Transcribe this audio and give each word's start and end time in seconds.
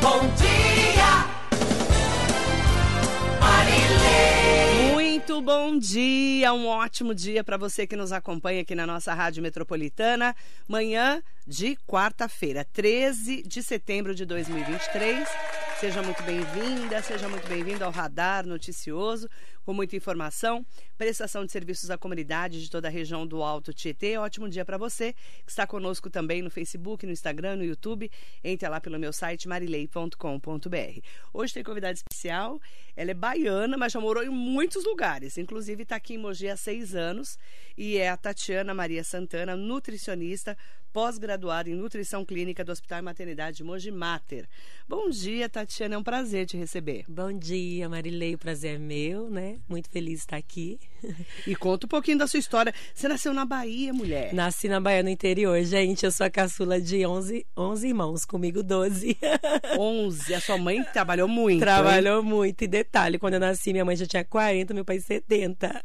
Bom 0.00 0.20
dia, 0.34 0.59
Bom 5.42 5.78
dia, 5.78 6.52
um 6.52 6.66
ótimo 6.66 7.14
dia 7.14 7.42
para 7.42 7.56
você 7.56 7.86
que 7.86 7.96
nos 7.96 8.12
acompanha 8.12 8.60
aqui 8.60 8.74
na 8.74 8.86
nossa 8.86 9.14
Rádio 9.14 9.42
Metropolitana. 9.42 10.36
Manhã 10.68 11.22
de 11.46 11.76
quarta-feira, 11.86 12.64
13 12.64 13.42
de 13.42 13.62
setembro 13.62 14.14
de 14.14 14.26
2023. 14.26 15.26
Seja 15.80 16.02
muito 16.02 16.22
bem-vinda, 16.24 17.00
seja 17.00 17.26
muito 17.26 17.48
bem-vindo 17.48 17.82
ao 17.82 17.90
Radar 17.90 18.46
Noticioso, 18.46 19.26
com 19.64 19.72
muita 19.72 19.96
informação, 19.96 20.64
prestação 20.98 21.46
de 21.46 21.50
serviços 21.50 21.90
à 21.90 21.96
comunidade 21.96 22.62
de 22.62 22.70
toda 22.70 22.88
a 22.88 22.90
região 22.90 23.26
do 23.26 23.42
Alto 23.42 23.72
Tietê. 23.72 24.18
Ótimo 24.18 24.46
dia 24.46 24.62
para 24.62 24.76
você 24.76 25.14
que 25.42 25.50
está 25.50 25.66
conosco 25.66 26.10
também 26.10 26.42
no 26.42 26.50
Facebook, 26.50 27.06
no 27.06 27.12
Instagram, 27.12 27.56
no 27.56 27.64
YouTube. 27.64 28.10
Entre 28.44 28.68
lá 28.68 28.78
pelo 28.78 28.98
meu 28.98 29.10
site 29.10 29.48
marilei.com.br. 29.48 31.00
Hoje 31.32 31.54
tem 31.54 31.64
convidada 31.64 31.94
especial. 31.94 32.60
Ela 32.94 33.12
é 33.12 33.14
baiana, 33.14 33.78
mas 33.78 33.92
já 33.92 34.00
morou 34.00 34.22
em 34.22 34.28
muitos 34.28 34.84
lugares. 34.84 35.29
Inclusive 35.38 35.82
está 35.82 35.96
aqui 35.96 36.14
em 36.14 36.18
Mogi 36.18 36.48
há 36.48 36.56
seis 36.56 36.94
anos 36.94 37.38
e 37.76 37.96
é 37.96 38.08
a 38.08 38.16
Tatiana 38.16 38.74
Maria 38.74 39.04
Santana, 39.04 39.54
nutricionista, 39.54 40.56
pós-graduada 40.92 41.70
em 41.70 41.74
nutrição 41.74 42.24
clínica 42.24 42.64
do 42.64 42.72
Hospital 42.72 42.98
e 42.98 43.02
Maternidade 43.02 43.58
de 43.58 43.64
Mogi 43.64 43.90
Mater. 43.90 44.48
Bom 44.88 45.08
dia, 45.08 45.48
Tatiana, 45.48 45.94
é 45.94 45.98
um 45.98 46.02
prazer 46.02 46.46
te 46.46 46.56
receber. 46.56 47.04
Bom 47.08 47.32
dia, 47.32 47.88
Marilei, 47.88 48.34
o 48.34 48.38
prazer 48.38 48.74
é 48.74 48.78
meu, 48.78 49.30
né? 49.30 49.58
Muito 49.68 49.88
feliz 49.88 50.14
de 50.14 50.20
estar 50.20 50.36
aqui. 50.36 50.78
E 51.46 51.56
conta 51.56 51.86
um 51.86 51.88
pouquinho 51.88 52.18
da 52.18 52.26
sua 52.26 52.38
história. 52.38 52.72
Você 52.94 53.08
nasceu 53.08 53.32
na 53.32 53.46
Bahia, 53.46 53.92
mulher? 53.92 54.34
Nasci 54.34 54.68
na 54.68 54.78
Bahia, 54.78 55.02
no 55.02 55.08
interior. 55.08 55.60
Gente, 55.64 56.04
eu 56.04 56.12
sou 56.12 56.26
a 56.26 56.30
caçula 56.30 56.78
de 56.80 57.06
11, 57.06 57.46
11 57.56 57.88
irmãos, 57.88 58.24
comigo 58.26 58.62
12. 58.62 59.16
11. 59.78 60.34
A 60.34 60.40
sua 60.40 60.58
mãe 60.58 60.84
trabalhou 60.92 61.26
muito. 61.26 61.60
Trabalhou 61.60 62.20
hein? 62.20 62.28
muito. 62.28 62.62
E 62.62 62.66
detalhe, 62.66 63.18
quando 63.18 63.34
eu 63.34 63.40
nasci, 63.40 63.72
minha 63.72 63.84
mãe 63.84 63.96
já 63.96 64.06
tinha 64.06 64.24
40, 64.24 64.74
meu 64.74 64.84
pai 64.84 65.00
70. 65.00 65.80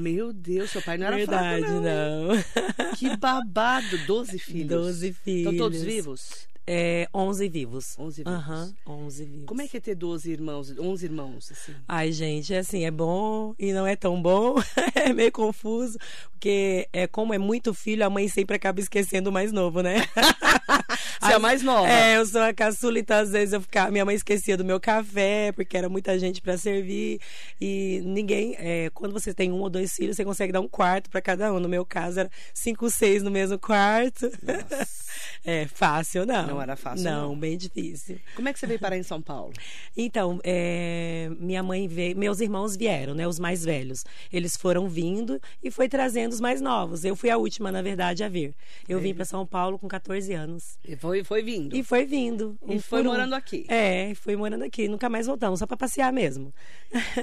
Meu 0.00 0.32
Deus, 0.32 0.70
seu 0.70 0.80
pai 0.80 0.96
não 0.96 1.06
era 1.06 1.16
Verdade, 1.16 1.60
fraco, 1.60 1.80
não. 1.80 2.28
não. 2.28 2.94
Que 2.96 3.16
babado. 3.16 3.98
12 4.06 4.35
filhos. 4.38 4.68
12 4.68 5.12
filhos. 5.12 5.52
Estão 5.52 5.56
todos 5.56 5.82
vivos? 5.82 6.46
É, 6.68 7.08
11 7.14 7.48
vivos. 7.48 7.96
11 7.96 8.24
vivos. 8.24 8.32
Aham, 8.32 8.74
11 8.86 9.24
vivos. 9.24 9.46
Como 9.46 9.62
é 9.62 9.68
que 9.68 9.76
é 9.76 9.80
ter 9.80 9.94
12 9.94 10.30
irmãos, 10.30 10.74
11 10.76 11.04
irmãos, 11.04 11.52
assim? 11.52 11.72
Ai, 11.86 12.10
gente, 12.10 12.52
é 12.52 12.58
assim, 12.58 12.84
é 12.84 12.90
bom 12.90 13.54
e 13.56 13.72
não 13.72 13.86
é 13.86 13.94
tão 13.94 14.20
bom. 14.20 14.56
é 14.96 15.12
meio 15.12 15.30
confuso, 15.30 15.96
porque 16.32 16.88
é 16.92 17.06
como 17.06 17.32
é 17.32 17.38
muito 17.38 17.72
filho, 17.72 18.04
a 18.04 18.10
mãe 18.10 18.26
sempre 18.26 18.56
acaba 18.56 18.80
esquecendo 18.80 19.30
o 19.30 19.32
mais 19.32 19.52
novo, 19.52 19.80
né? 19.80 20.02
Você 21.26 21.32
é 21.32 21.36
a 21.36 21.38
mais 21.38 21.62
nova? 21.62 21.88
É, 21.88 22.16
eu 22.16 22.26
sou 22.26 22.40
a 22.40 22.52
caçula, 22.52 22.98
então 22.98 23.16
às 23.16 23.30
vezes 23.30 23.52
eu 23.52 23.60
ficava, 23.60 23.90
minha 23.90 24.04
mãe 24.04 24.14
esquecia 24.14 24.56
do 24.56 24.64
meu 24.64 24.80
café, 24.80 25.52
porque 25.52 25.76
era 25.76 25.88
muita 25.88 26.18
gente 26.18 26.40
para 26.40 26.56
servir 26.56 27.20
e 27.60 28.02
ninguém, 28.04 28.54
é, 28.58 28.90
quando 28.94 29.12
você 29.12 29.32
tem 29.34 29.52
um 29.52 29.60
ou 29.60 29.70
dois 29.70 29.94
filhos, 29.94 30.16
você 30.16 30.24
consegue 30.24 30.52
dar 30.52 30.60
um 30.60 30.68
quarto 30.68 31.10
para 31.10 31.20
cada 31.20 31.52
um. 31.52 31.60
No 31.60 31.68
meu 31.68 31.84
caso 31.84 32.20
era 32.20 32.30
cinco, 32.54 32.90
seis 32.90 33.22
no 33.22 33.30
mesmo 33.30 33.58
quarto. 33.58 34.30
É 35.44 35.66
fácil, 35.66 36.26
não. 36.26 36.46
Não 36.46 36.62
era 36.62 36.76
fácil, 36.76 37.04
Não, 37.04 37.28
não. 37.28 37.38
bem 37.38 37.56
difícil. 37.56 38.18
Como 38.34 38.48
é 38.48 38.52
que 38.52 38.58
você 38.58 38.66
veio 38.66 38.78
parar 38.80 38.96
em 38.98 39.02
São 39.02 39.22
Paulo? 39.22 39.52
Então, 39.96 40.40
é, 40.44 41.30
minha 41.38 41.62
mãe 41.62 41.86
veio, 41.88 42.16
meus 42.16 42.40
irmãos 42.40 42.76
vieram, 42.76 43.14
né, 43.14 43.26
os 43.26 43.38
mais 43.38 43.64
velhos. 43.64 44.04
Eles 44.32 44.56
foram 44.56 44.88
vindo 44.88 45.40
e 45.62 45.70
foi 45.70 45.88
trazendo 45.88 46.32
os 46.32 46.40
mais 46.40 46.60
novos. 46.60 47.04
Eu 47.04 47.14
fui 47.16 47.30
a 47.30 47.36
última, 47.38 47.70
na 47.70 47.80
verdade, 47.80 48.24
a 48.24 48.28
vir. 48.28 48.54
Eu 48.88 49.00
vim 49.00 49.14
para 49.14 49.24
São 49.24 49.46
Paulo 49.46 49.78
com 49.78 49.88
14 49.88 50.32
anos. 50.32 50.78
E 50.84 50.96
foi, 50.96 51.15
foi 51.24 51.42
vindo. 51.42 51.76
E 51.76 51.82
foi 51.82 52.04
vindo. 52.04 52.58
E 52.66 52.76
um 52.76 52.80
foi 52.80 53.02
por 53.02 53.08
um. 53.08 53.12
morando 53.12 53.34
aqui. 53.34 53.66
É, 53.68 54.14
foi 54.14 54.36
morando 54.36 54.64
aqui. 54.64 54.88
Nunca 54.88 55.08
mais 55.08 55.26
voltamos, 55.26 55.58
só 55.58 55.66
para 55.66 55.76
passear 55.76 56.12
mesmo. 56.12 56.52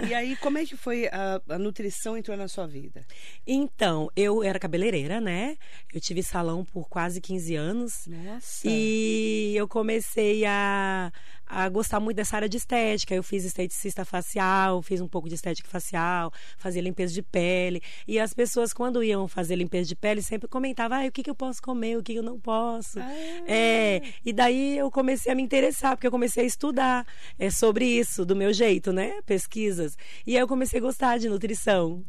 E 0.08 0.14
aí, 0.14 0.36
como 0.38 0.58
é 0.58 0.66
que 0.66 0.76
foi 0.76 1.08
a, 1.08 1.42
a 1.50 1.58
nutrição 1.58 2.18
entrou 2.18 2.36
na 2.38 2.48
sua 2.48 2.68
vida? 2.68 3.06
Então, 3.46 4.10
eu 4.16 4.44
era 4.44 4.60
cabeleireira, 4.60 5.20
né? 5.20 5.58
Eu 5.94 6.00
tive 6.00 6.24
salão 6.24 6.64
por 6.66 6.88
quase 6.90 7.20
15 7.22 7.56
anos. 7.56 8.08
Nossa. 8.08 8.68
E 8.68 9.54
eu 9.56 9.68
comecei 9.68 10.46
a, 10.46 11.12
a 11.54 11.70
gostar 11.70 12.00
muito 12.00 12.18
dessa 12.18 12.36
área 12.36 12.50
de 12.50 12.58
estética. 12.58 13.14
Eu 13.14 13.22
fiz 13.22 13.46
esteticista 13.46 14.04
facial, 14.04 14.82
fiz 14.82 15.00
um 15.00 15.08
pouco 15.08 15.30
de 15.30 15.36
estética 15.36 15.70
facial, 15.70 16.32
fazia 16.58 16.82
limpeza 16.82 17.14
de 17.14 17.22
pele. 17.22 17.82
E 18.08 18.20
as 18.20 18.34
pessoas, 18.34 18.74
quando 18.74 19.04
iam 19.04 19.28
fazer 19.28 19.56
limpeza 19.56 19.88
de 19.88 19.96
pele, 19.96 20.22
sempre 20.22 20.48
comentavam: 20.48 20.98
ah, 20.98 21.06
o 21.06 21.12
que, 21.12 21.22
que 21.22 21.30
eu 21.30 21.36
posso 21.36 21.62
comer, 21.62 21.98
o 21.98 22.04
que, 22.04 22.14
que 22.14 22.20
eu 22.20 22.24
não 22.24 22.40
posso. 22.40 23.00
Ah. 23.00 23.14
É, 23.48 24.02
e 24.26 24.34
daí 24.34 24.78
eu 24.78 24.90
comecei 24.90 25.32
a 25.32 25.36
me 25.36 25.44
interessar, 25.44 25.96
porque 25.96 26.08
eu 26.08 26.12
comecei 26.12 26.44
a 26.44 26.48
estudar 26.48 27.06
é, 27.38 27.50
sobre 27.50 27.86
isso, 27.86 28.26
do 28.26 28.36
meu 28.36 28.52
jeito, 28.52 28.92
né? 28.92 29.22
Pesquisas. 29.26 29.96
E 30.26 30.36
aí 30.36 30.42
eu 30.42 30.48
comecei 30.48 30.80
a 30.80 30.82
gostar 30.82 31.20
de 31.20 31.30
nutrição. 31.30 32.04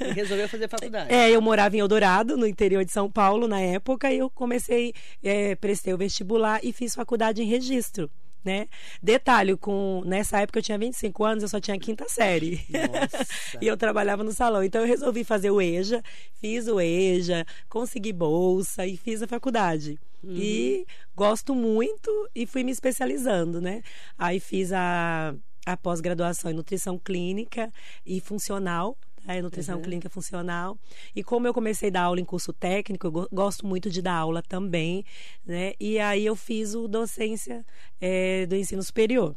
E 0.00 0.12
resolveu 0.12 0.48
fazer 0.48 0.68
faculdade. 0.68 1.12
É, 1.12 1.30
eu 1.30 1.40
morava 1.40 1.76
em 1.76 1.80
Eldorado, 1.80 2.36
no 2.36 2.46
interior 2.46 2.84
de 2.84 2.90
São 2.90 3.10
Paulo, 3.10 3.46
na 3.46 3.60
época, 3.60 4.12
e 4.12 4.18
eu 4.18 4.28
comecei, 4.28 4.92
é, 5.22 5.54
prestei 5.54 5.94
o 5.94 5.98
vestibular 5.98 6.60
e 6.62 6.72
fiz 6.72 6.94
faculdade 6.94 7.42
em 7.42 7.46
registro. 7.46 8.10
Né? 8.48 8.66
Detalhe, 9.02 9.58
com 9.58 10.02
nessa 10.06 10.40
época 10.40 10.58
eu 10.58 10.62
tinha 10.62 10.78
25 10.78 11.22
anos, 11.22 11.42
eu 11.42 11.50
só 11.50 11.60
tinha 11.60 11.78
quinta 11.78 12.08
série. 12.08 12.64
E 13.60 13.66
eu 13.66 13.76
trabalhava 13.76 14.24
no 14.24 14.32
salão. 14.32 14.64
Então 14.64 14.80
eu 14.80 14.86
resolvi 14.86 15.22
fazer 15.22 15.50
o 15.50 15.60
EJA, 15.60 16.02
fiz 16.40 16.66
o 16.66 16.80
EJA, 16.80 17.44
consegui 17.68 18.12
bolsa 18.12 18.86
e 18.86 18.96
fiz 18.96 19.22
a 19.22 19.26
faculdade. 19.26 19.98
E 20.24 20.86
gosto 21.14 21.54
muito 21.54 22.10
e 22.34 22.46
fui 22.46 22.64
me 22.64 22.72
especializando, 22.72 23.60
né? 23.60 23.82
Aí 24.16 24.40
fiz 24.40 24.72
a, 24.72 25.34
a 25.66 25.76
pós-graduação 25.76 26.50
em 26.50 26.54
nutrição 26.54 26.98
clínica 26.98 27.70
e 28.06 28.18
funcional 28.18 28.96
é, 29.28 29.40
nutrição 29.42 29.76
Uhum. 29.76 29.82
clínica 29.82 30.08
funcional. 30.10 30.76
E 31.14 31.22
como 31.22 31.46
eu 31.46 31.54
comecei 31.54 31.88
a 31.90 31.92
dar 31.92 32.02
aula 32.02 32.20
em 32.20 32.24
curso 32.24 32.52
técnico, 32.52 33.06
eu 33.06 33.12
go- 33.12 33.28
gosto 33.32 33.66
muito 33.66 33.88
de 33.90 34.02
dar 34.02 34.14
aula 34.14 34.42
também, 34.42 35.04
né? 35.46 35.74
E 35.78 35.98
aí 35.98 36.24
eu 36.26 36.34
fiz 36.34 36.74
o 36.74 36.88
docência 36.88 37.64
é, 38.00 38.46
do 38.46 38.56
ensino 38.56 38.82
superior. 38.82 39.36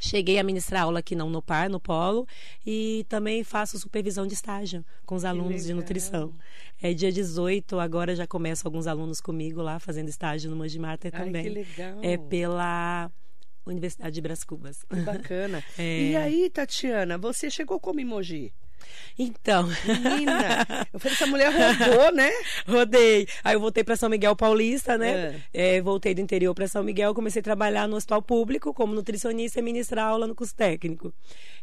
Cheguei 0.00 0.38
a 0.38 0.42
ministrar 0.42 0.82
aula 0.82 0.98
aqui 0.98 1.14
não 1.14 1.30
no 1.30 1.40
PAR, 1.40 1.68
no 1.70 1.78
Polo, 1.78 2.26
e 2.66 3.06
também 3.08 3.44
faço 3.44 3.78
supervisão 3.78 4.26
de 4.26 4.34
estágio 4.34 4.84
com 5.06 5.14
os 5.14 5.24
alunos 5.24 5.62
de 5.64 5.72
nutrição. 5.72 6.34
É 6.82 6.92
dia 6.92 7.12
18, 7.12 7.78
agora 7.78 8.16
já 8.16 8.26
começam 8.26 8.68
alguns 8.68 8.88
alunos 8.88 9.20
comigo 9.20 9.62
lá, 9.62 9.78
fazendo 9.78 10.08
estágio 10.08 10.50
no 10.50 10.56
Mogi 10.56 10.76
Mater 10.78 11.12
Ai, 11.14 11.24
também. 11.26 11.44
que 11.44 11.50
legal. 11.50 11.98
É 12.02 12.16
pela 12.16 13.12
Universidade 13.64 14.12
de 14.12 14.20
Brás 14.20 14.42
Cubas. 14.42 14.82
Que 14.82 14.96
bacana. 15.02 15.62
É. 15.78 16.10
E 16.10 16.16
aí, 16.16 16.50
Tatiana, 16.50 17.16
você 17.16 17.48
chegou 17.48 17.78
como 17.78 18.00
emoji? 18.00 18.52
Então, 19.18 19.68
Menina, 19.84 20.66
eu 20.92 20.98
falei, 20.98 21.14
essa 21.14 21.26
mulher 21.26 21.52
roubou, 21.52 22.12
né? 22.14 22.30
Rodei. 22.66 23.26
Aí 23.44 23.54
eu 23.54 23.60
voltei 23.60 23.84
para 23.84 23.96
São 23.96 24.08
Miguel 24.08 24.34
Paulista, 24.34 24.96
né? 24.96 25.42
É, 25.52 25.80
voltei 25.80 26.14
do 26.14 26.20
interior 26.20 26.54
para 26.54 26.66
São 26.66 26.82
Miguel, 26.82 27.14
comecei 27.14 27.40
a 27.40 27.42
trabalhar 27.42 27.86
no 27.86 27.96
hospital 27.96 28.22
público 28.22 28.72
como 28.72 28.94
nutricionista 28.94 29.58
e 29.58 29.62
ministrar 29.62 30.08
aula 30.08 30.26
no 30.26 30.34
curso 30.34 30.54
técnico. 30.54 31.12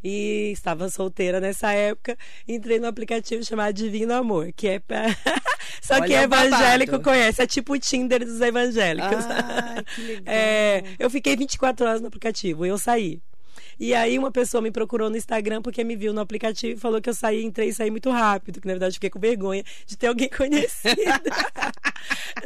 E 0.04 0.52
estava 0.52 0.90
solteira 0.90 1.40
nessa 1.40 1.72
época, 1.72 2.18
entrei 2.48 2.80
no 2.80 2.88
aplicativo 2.88 3.44
chamado 3.44 3.74
Divino 3.74 4.14
Amor, 4.14 4.52
que 4.56 4.68
é 4.68 4.80
pra... 4.80 5.06
Só 5.82 5.96
Olha 5.96 6.08
que 6.08 6.14
evangélico 6.14 6.92
babado. 6.94 7.04
conhece, 7.04 7.42
é 7.42 7.48
tipo 7.48 7.74
o 7.74 7.80
Tinder 7.80 8.24
dos 8.24 8.42
evangélicos. 8.42 9.26
Ai, 9.26 9.84
que 9.84 10.02
legal. 10.02 10.24
É, 10.28 10.84
eu 10.98 11.10
fiquei 11.10 11.36
24 11.36 11.86
horas 11.86 12.02
no 12.02 12.08
aplicativo 12.08 12.66
e 12.66 12.70
eu 12.70 12.78
saí. 12.78 13.22
E 13.80 13.94
aí 13.94 14.20
uma 14.20 14.32
pessoa 14.32 14.62
me 14.62 14.72
procurou 14.72 15.10
no 15.10 15.16
Instagram 15.18 15.62
porque 15.62 15.84
me 15.84 15.96
viu 15.96 16.12
no 16.14 16.20
aplicativo 16.20 16.74
e 16.78 16.80
falou 16.80 17.02
que 17.02 17.10
eu 17.10 17.14
saí, 17.14 17.44
entrei 17.44 17.70
e 17.70 17.74
saí 17.74 17.90
muito 17.90 18.10
rápido, 18.10 18.60
que 18.60 18.68
na 18.68 18.74
verdade 18.74 18.92
eu 18.92 18.96
fiquei 18.96 19.10
com 19.10 19.20
vergonha 19.20 19.64
de 19.86 19.98
ter 19.98 20.08
alguém 20.08 20.28
conhecido. 20.36 20.96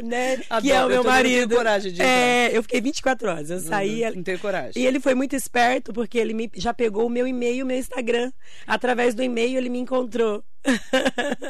né? 0.02 0.36
que 0.36 0.46
Adoro, 0.50 0.68
é 0.72 0.78
o 0.80 0.82
eu 0.84 0.88
meu 0.88 0.96
não 1.04 1.10
marido. 1.10 1.56
coragem 1.56 1.92
de 1.92 2.02
é, 2.02 2.50
eu 2.52 2.62
fiquei 2.62 2.80
24 2.80 3.28
horas. 3.28 3.50
Eu 3.50 3.60
saí. 3.60 4.04
Uhum, 4.04 4.16
Não 4.16 4.22
tenho 4.22 4.38
coragem. 4.38 4.82
E 4.82 4.86
ele 4.86 5.00
foi 5.00 5.14
muito 5.14 5.34
esperto 5.34 5.92
porque 5.92 6.18
ele 6.18 6.34
me, 6.34 6.50
já 6.54 6.72
pegou 6.72 7.06
o 7.06 7.10
meu 7.10 7.26
e-mail 7.26 7.56
e 7.56 7.62
o 7.62 7.66
meu 7.66 7.78
Instagram. 7.78 8.32
Através 8.66 9.14
do 9.14 9.22
e-mail 9.22 9.58
ele 9.58 9.68
me 9.68 9.78
encontrou. 9.78 10.44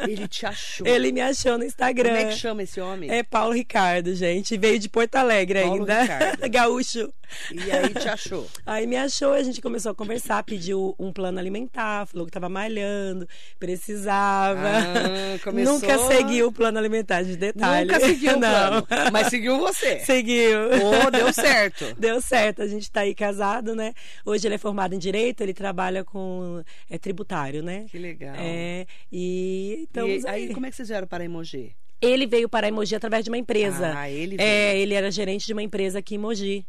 Ele 0.09 0.27
te 0.29 0.45
achou. 0.47 0.87
Ele 0.87 1.13
me 1.13 1.21
achou 1.21 1.57
no 1.59 1.65
Instagram. 1.65 2.11
Como 2.11 2.21
é 2.21 2.25
que 2.33 2.37
chama 2.39 2.63
esse 2.63 2.81
homem? 2.81 3.11
É 3.11 3.23
Paulo 3.23 3.53
Ricardo, 3.55 4.15
gente. 4.15 4.57
Veio 4.57 4.79
de 4.79 4.89
Porto 4.89 5.17
Alegre 5.17 5.63
Paulo 5.63 5.81
ainda. 5.83 6.03
Ricardo. 6.03 6.49
Gaúcho. 6.51 7.13
E 7.53 7.71
aí 7.73 7.93
te 7.95 8.09
achou. 8.09 8.47
Aí 8.67 8.87
me 8.87 8.97
achou, 8.97 9.33
a 9.33 9.43
gente 9.43 9.61
começou 9.61 9.91
a 9.93 9.95
conversar, 9.95 10.43
pediu 10.45 10.95
um 10.99 11.13
plano 11.13 11.39
alimentar, 11.39 12.07
falou 12.07 12.27
que 12.27 12.33
tava 12.33 12.49
malhando, 12.49 13.27
precisava. 13.59 14.61
Ah, 14.69 15.39
começou- 15.43 15.75
Nunca 15.75 15.99
seguiu 16.15 16.49
o 16.49 16.53
plano 16.53 16.79
alimentar 16.79 17.23
de 17.23 17.37
detalhe. 17.37 17.91
Nunca 17.91 18.01
seguiu 18.07 18.37
o 18.37 18.39
Não. 18.41 18.83
plano, 18.83 18.87
mas 19.13 19.29
seguiu 19.29 19.59
você. 19.59 20.01
Seguiu. 20.01 20.59
Oh, 21.07 21.11
deu 21.11 21.33
certo. 21.33 21.95
Deu 21.99 22.21
certo, 22.21 22.63
a 22.63 22.67
gente 22.69 22.91
tá 22.91 23.01
aí 23.01 23.15
casado, 23.15 23.75
né? 23.75 23.95
Hoje 24.25 24.47
ele 24.47 24.55
é 24.57 24.59
formado 24.59 24.95
em 24.95 24.99
Direito, 24.99 25.41
ele 25.41 25.55
trabalha 25.55 26.05
com 26.05 26.63
é, 26.91 26.99
tributário, 26.99 27.63
né? 27.63 27.87
Que 27.91 27.99
legal. 27.99 28.35
É, 28.39 28.87
e 29.11 29.87
então 29.91 30.09
e 30.09 30.27
aí, 30.27 30.55
como 30.55 30.67
é 30.67 30.71
que 30.71 30.77
vocês 30.77 30.89
vieram 30.89 31.07
para 31.07 31.25
Emoji? 31.25 31.75
ele 32.01 32.27
veio 32.27 32.49
para 32.49 32.69
Emoji 32.69 32.95
através 32.95 33.25
de 33.25 33.31
uma 33.31 33.39
empresa. 33.39 33.95
Ah, 33.97 34.11
ele 34.11 34.37
É, 34.39 34.77
ele 34.79 34.95
era 34.95 35.11
gerente 35.11 35.47
de 35.47 35.53
uma 35.53 35.63
empresa 35.63 35.99
aqui 35.99 36.17
em 36.17 36.19
Mogi. 36.19 36.67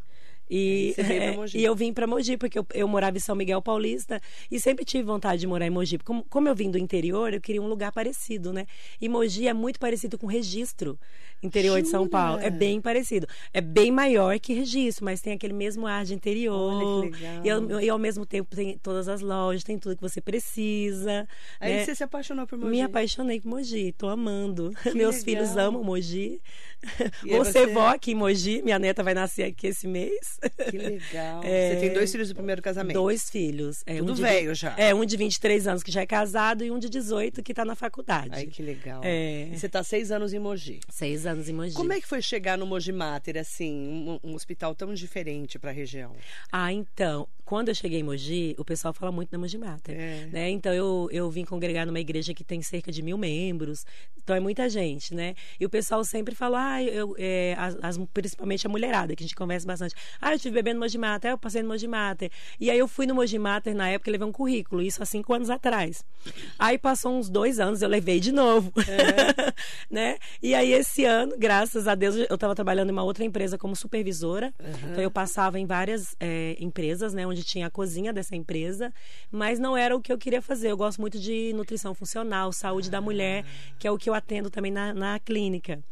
E, 0.50 0.94
veio 0.98 1.44
é, 1.44 1.48
e 1.56 1.64
eu 1.64 1.76
vim 1.76 1.92
para 1.92 2.06
Mogi, 2.06 2.38
porque 2.38 2.60
eu, 2.60 2.66
eu 2.74 2.88
morava 2.88 3.18
em 3.18 3.20
São 3.20 3.36
Miguel 3.36 3.62
Paulista 3.62 4.22
e 4.50 4.60
sempre 4.60 4.86
tive 4.86 5.04
vontade 5.04 5.42
de 5.42 5.48
morar 5.48 5.66
em 5.66 5.72
Mogi. 5.72 5.98
Como, 5.98 6.24
como 6.30 6.48
eu 6.48 6.56
vim 6.56 6.70
do 6.70 6.78
interior, 6.78 7.34
eu 7.34 7.42
queria 7.42 7.62
um 7.62 7.68
lugar 7.68 7.92
parecido, 7.92 8.54
né? 8.54 8.66
E 9.02 9.10
Mogi 9.10 9.48
é 9.48 9.54
muito 9.54 9.80
parecido 9.80 10.18
com 10.18 10.28
Registro, 10.28 11.00
interior 11.46 11.82
de 11.82 11.88
São 11.88 12.02
Jura? 12.02 12.12
Paulo. 12.12 12.40
É 12.42 12.50
bem 12.50 12.82
parecido. 12.82 13.28
É 13.54 13.62
bem 13.62 13.92
maior 13.92 14.40
que 14.40 14.54
Registro, 14.54 15.06
mas 15.06 15.22
tem 15.22 15.34
aquele 15.34 15.54
mesmo 15.54 15.86
ar 15.88 16.04
de 16.06 16.14
interior. 16.14 17.10
Que. 17.10 17.48
E, 17.48 17.50
ao, 17.50 17.82
e 17.82 17.90
ao 17.90 18.00
mesmo 18.00 18.26
tempo 18.26 18.56
tem 18.56 18.78
todas 18.78 19.08
as 19.08 19.22
lojas, 19.22 19.64
tem 19.64 19.78
tudo 19.78 19.96
que 19.96 20.02
você 20.02 20.22
precisa. 20.22 21.28
Aí 21.60 21.74
né? 21.74 21.86
você 21.86 21.96
se 21.96 22.04
apaixonou 22.04 22.48
por 22.48 22.58
Mogi. 22.58 22.72
Me 22.72 22.82
apaixonei 22.82 23.40
por 23.42 23.50
Mogi, 23.50 23.92
tô 23.98 24.08
amando. 24.08 24.72
Meus 24.96 25.16
legal. 25.18 25.24
filhos 25.24 25.58
amam 25.58 25.84
Mogi. 25.84 26.40
E 27.26 27.30
você- 27.38 27.66
vó 27.68 27.88
aqui 27.90 28.12
em 28.12 28.16
Mogi, 28.16 28.62
minha 28.62 28.78
neta 28.80 29.04
vai 29.04 29.14
nascer 29.14 29.44
aqui 29.44 29.68
esse 29.68 29.88
mês. 29.88 30.40
Que 30.70 30.78
legal. 30.78 31.42
É. 31.44 31.74
Você 31.74 31.80
tem 31.82 31.94
dois 31.94 32.12
filhos 32.12 32.30
do 32.30 32.36
primeiro 32.36 32.62
casamento. 32.62 32.94
Dois 32.94 33.30
filhos. 33.30 33.84
É, 33.86 33.98
Tudo 33.98 34.12
um 34.12 34.16
de 34.16 34.22
velho 34.22 34.50
vi- 34.50 34.56
já. 34.56 34.76
É, 34.78 34.94
um 34.94 35.04
de 35.04 35.18
23 35.18 35.68
anos 35.68 35.84
que 35.84 35.92
já 35.92 36.02
é 36.02 36.06
casado 36.06 36.64
e 36.64 36.72
um 36.72 36.80
de 36.80 36.90
18 36.90 37.42
que 37.44 37.54
tá 37.54 37.66
na 37.66 37.76
faculdade. 37.76 38.30
Ai, 38.34 38.46
que 38.46 38.62
legal. 38.62 39.02
É. 39.04 39.50
E 39.52 39.58
você 39.58 39.68
tá 39.68 39.84
seis 39.84 40.12
anos 40.12 40.34
em 40.34 40.40
Mogi. 40.40 40.80
Seis 40.90 41.26
anos 41.26 41.35
em 41.50 41.54
Mogi. 41.54 41.74
Como 41.74 41.94
é 41.94 42.00
que 42.00 42.08
foi 42.08 42.22
chegar 42.22 42.58
no 42.58 42.66
Mogi 42.66 42.92
Mater, 42.92 43.38
assim, 43.38 44.20
um, 44.24 44.32
um 44.32 44.36
hospital 44.36 44.74
tão 44.74 44.94
diferente 44.94 45.60
para 45.60 45.72
a 45.72 45.74
região? 45.74 46.16
Ah, 46.52 46.72
então, 46.72 47.28
quando 47.46 47.70
eu 47.70 47.76
cheguei 47.76 48.00
em 48.00 48.04
Mogi, 48.04 48.56
o 48.58 48.66
pessoal 48.66 48.94
fala 48.94 49.12
muito 49.12 49.30
da 49.30 49.38
Mogi 49.38 49.58
Mater, 49.58 49.96
É. 49.98 50.26
né? 50.32 50.50
Então 50.50 50.74
eu, 50.74 51.08
eu 51.12 51.30
vim 51.30 51.46
congregar 51.46 51.86
numa 51.86 52.00
igreja 52.00 52.34
que 52.34 52.44
tem 52.44 52.62
cerca 52.62 52.92
de 52.92 53.02
mil 53.02 53.18
membros, 53.18 53.86
então 54.22 54.36
é 54.36 54.40
muita 54.40 54.68
gente, 54.70 55.14
né? 55.14 55.36
E 55.60 55.66
o 55.66 55.70
pessoal 55.70 56.04
sempre 56.04 56.34
fala, 56.34 56.74
ah, 56.76 56.84
eu, 56.84 57.16
é, 57.20 57.56
as, 57.58 57.78
as- 57.82 58.00
principalmente 58.14 58.66
a 58.66 58.70
mulherada, 58.70 59.16
que 59.16 59.24
a 59.24 59.26
gente 59.26 59.36
conversa 59.36 59.66
bastante. 59.68 59.94
Ah, 60.20 60.32
eu 60.32 60.36
estive 60.38 60.56
bebendo 60.56 60.80
Mogi 60.80 60.98
Mater, 60.98 61.30
ah, 61.32 61.34
eu 61.34 61.38
passei 61.38 61.62
no 61.62 61.70
Mogi 61.70 61.88
Mater. 61.88 62.32
E 62.60 62.72
aí 62.72 62.80
eu 62.80 62.88
fui 62.88 63.06
no 63.06 63.14
Mogi 63.16 63.38
Mater 63.38 63.76
na 63.76 63.88
época, 63.90 64.10
levei 64.10 64.28
um 64.28 64.32
currículo, 64.32 64.82
isso 64.82 65.02
há 65.04 65.06
cinco 65.06 65.34
anos 65.34 65.50
atrás. 65.52 66.04
Aí 66.58 66.78
passou 66.78 67.14
uns 67.18 67.30
dois 67.30 67.60
anos, 67.60 67.82
eu 67.84 67.88
levei 67.90 68.20
de 68.20 68.32
novo, 68.32 68.72
né? 69.90 70.18
E 70.42 70.54
aí 70.56 70.72
esse 70.74 71.06
ano, 71.06 71.36
graças 71.38 71.88
a 71.88 71.96
Deus, 71.96 72.16
eu 72.16 72.36
estava 72.36 72.56
trabalhando 72.56 72.90
em 72.90 72.92
uma 72.92 73.04
outra 73.04 73.24
empresa 73.24 73.58
como 73.58 73.76
supervisora, 73.76 74.54
então 74.92 75.04
eu 75.04 75.12
passava 75.12 75.60
em 75.60 75.66
várias 75.66 76.16
é, 76.20 76.56
empresas, 76.60 77.14
né? 77.14 77.28
Onde 77.36 77.44
tinha 77.44 77.68
a 77.68 77.70
cozinha 77.70 78.14
dessa 78.14 78.34
empresa, 78.34 78.94
mas 79.30 79.60
não 79.60 79.76
era 79.76 79.94
o 79.94 80.00
que 80.02 80.14
eu 80.14 80.18
queria 80.18 80.42
fazer. 80.42 80.72
Eu 80.72 80.78
gosto 80.78 81.02
muito 81.02 81.20
de 81.20 81.52
nutrição 81.54 81.94
funcional, 81.94 82.54
saúde 82.54 82.90
da 82.90 83.02
mulher, 83.02 83.44
que 83.78 83.86
é 83.86 83.92
o 83.92 83.98
que 83.98 84.10
eu 84.10 84.14
atendo 84.14 84.50
também 84.50 84.72
na, 84.72 84.94
na 84.94 85.20
clínica. 85.20 85.84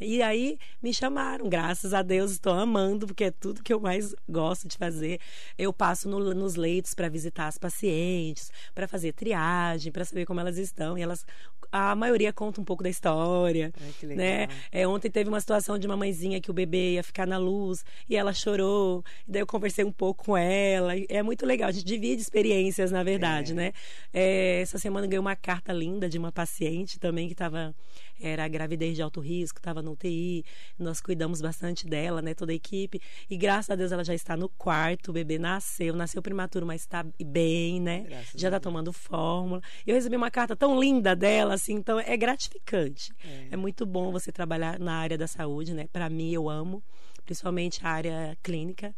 E 0.00 0.22
aí 0.22 0.58
me 0.80 0.94
chamaram, 0.94 1.48
graças 1.48 1.92
a 1.92 2.02
Deus, 2.02 2.30
estou 2.30 2.52
amando, 2.52 3.04
porque 3.06 3.24
é 3.24 3.30
tudo 3.32 3.62
que 3.64 3.72
eu 3.72 3.80
mais 3.80 4.14
gosto 4.28 4.68
de 4.68 4.76
fazer. 4.76 5.18
Eu 5.58 5.72
passo 5.72 6.08
no- 6.08 6.32
nos 6.34 6.54
leitos 6.54 6.94
para 6.94 7.08
visitar 7.08 7.48
as 7.48 7.58
pacientes, 7.58 8.50
para 8.72 8.86
fazer 8.86 9.12
triagem, 9.12 9.90
para 9.90 10.04
saber 10.04 10.24
como 10.24 10.38
elas 10.38 10.56
estão. 10.56 10.96
E 10.96 11.02
elas, 11.02 11.26
a 11.72 11.94
maioria 11.96 12.32
conta 12.32 12.60
um 12.60 12.64
pouco 12.64 12.82
da 12.82 12.90
história. 12.90 13.72
Ai, 13.80 13.90
que 13.98 14.06
né? 14.06 14.46
É, 14.70 14.86
ontem 14.86 15.10
teve 15.10 15.28
uma 15.30 15.40
situação 15.40 15.78
de 15.78 15.86
uma 15.86 15.96
mãezinha 15.96 16.38
que 16.40 16.50
o 16.50 16.54
bebê 16.54 16.92
ia 16.92 17.02
ficar 17.02 17.26
na 17.26 17.38
luz 17.38 17.82
e 18.08 18.14
ela 18.14 18.32
chorou. 18.34 19.02
E 19.26 19.32
daí 19.32 19.40
eu 19.42 19.46
conversei 19.46 19.84
um 19.84 19.90
pouco 19.90 20.24
com 20.26 20.36
ela. 20.36 20.92
É 21.08 21.22
muito 21.22 21.46
legal. 21.46 21.68
A 21.70 21.72
gente 21.72 21.86
divide 21.86 22.20
experiências, 22.20 22.90
na 22.90 23.02
verdade, 23.02 23.52
É. 23.52 23.54
né? 23.54 23.72
É, 24.12 24.60
essa 24.60 24.78
semana 24.78 25.06
eu 25.06 25.10
ganhei 25.10 25.18
uma 25.20 25.34
carta 25.34 25.72
linda 25.72 26.08
de 26.08 26.18
uma 26.18 26.30
paciente 26.30 26.98
também 27.00 27.26
que 27.26 27.32
estava 27.32 27.74
era 28.22 28.46
gravidez 28.48 28.96
de 28.96 29.02
alto 29.02 29.20
risco, 29.20 29.58
estava 29.58 29.82
no 29.82 29.92
UTI. 29.92 30.44
Nós 30.78 31.00
cuidamos 31.00 31.40
bastante 31.40 31.86
dela, 31.86 32.22
né? 32.22 32.34
Toda 32.34 32.52
a 32.52 32.54
equipe. 32.54 33.00
E 33.28 33.36
graças 33.36 33.70
a 33.70 33.74
Deus 33.74 33.92
ela 33.92 34.04
já 34.04 34.14
está 34.14 34.36
no 34.36 34.48
quarto. 34.48 35.10
O 35.10 35.12
bebê 35.12 35.38
nasceu, 35.38 35.94
nasceu 35.94 36.22
prematuro, 36.22 36.64
mas 36.64 36.82
está 36.82 37.04
bem, 37.24 37.80
né? 37.80 38.04
Graças 38.08 38.40
já 38.40 38.48
está 38.48 38.60
tomando 38.60 38.92
fórmula. 38.92 39.60
E 39.86 39.90
eu 39.90 39.94
recebi 39.94 40.16
uma 40.16 40.30
carta 40.30 40.54
tão 40.54 40.78
linda 40.78 41.14
dela, 41.16 41.54
assim, 41.54 41.74
então 41.74 41.98
é 41.98 42.16
gratificante. 42.16 43.12
É. 43.24 43.48
É 43.52 43.56
muito 43.56 43.84
bom 43.84 44.12
você 44.12 44.30
trabalhar 44.30 44.78
na 44.78 44.94
área 44.94 45.18
da 45.18 45.26
saúde, 45.26 45.74
né? 45.74 45.88
Para 45.92 46.08
mim, 46.08 46.30
eu 46.32 46.48
amo, 46.48 46.82
principalmente 47.24 47.84
a 47.84 47.90
área 47.90 48.38
clínica, 48.42 48.94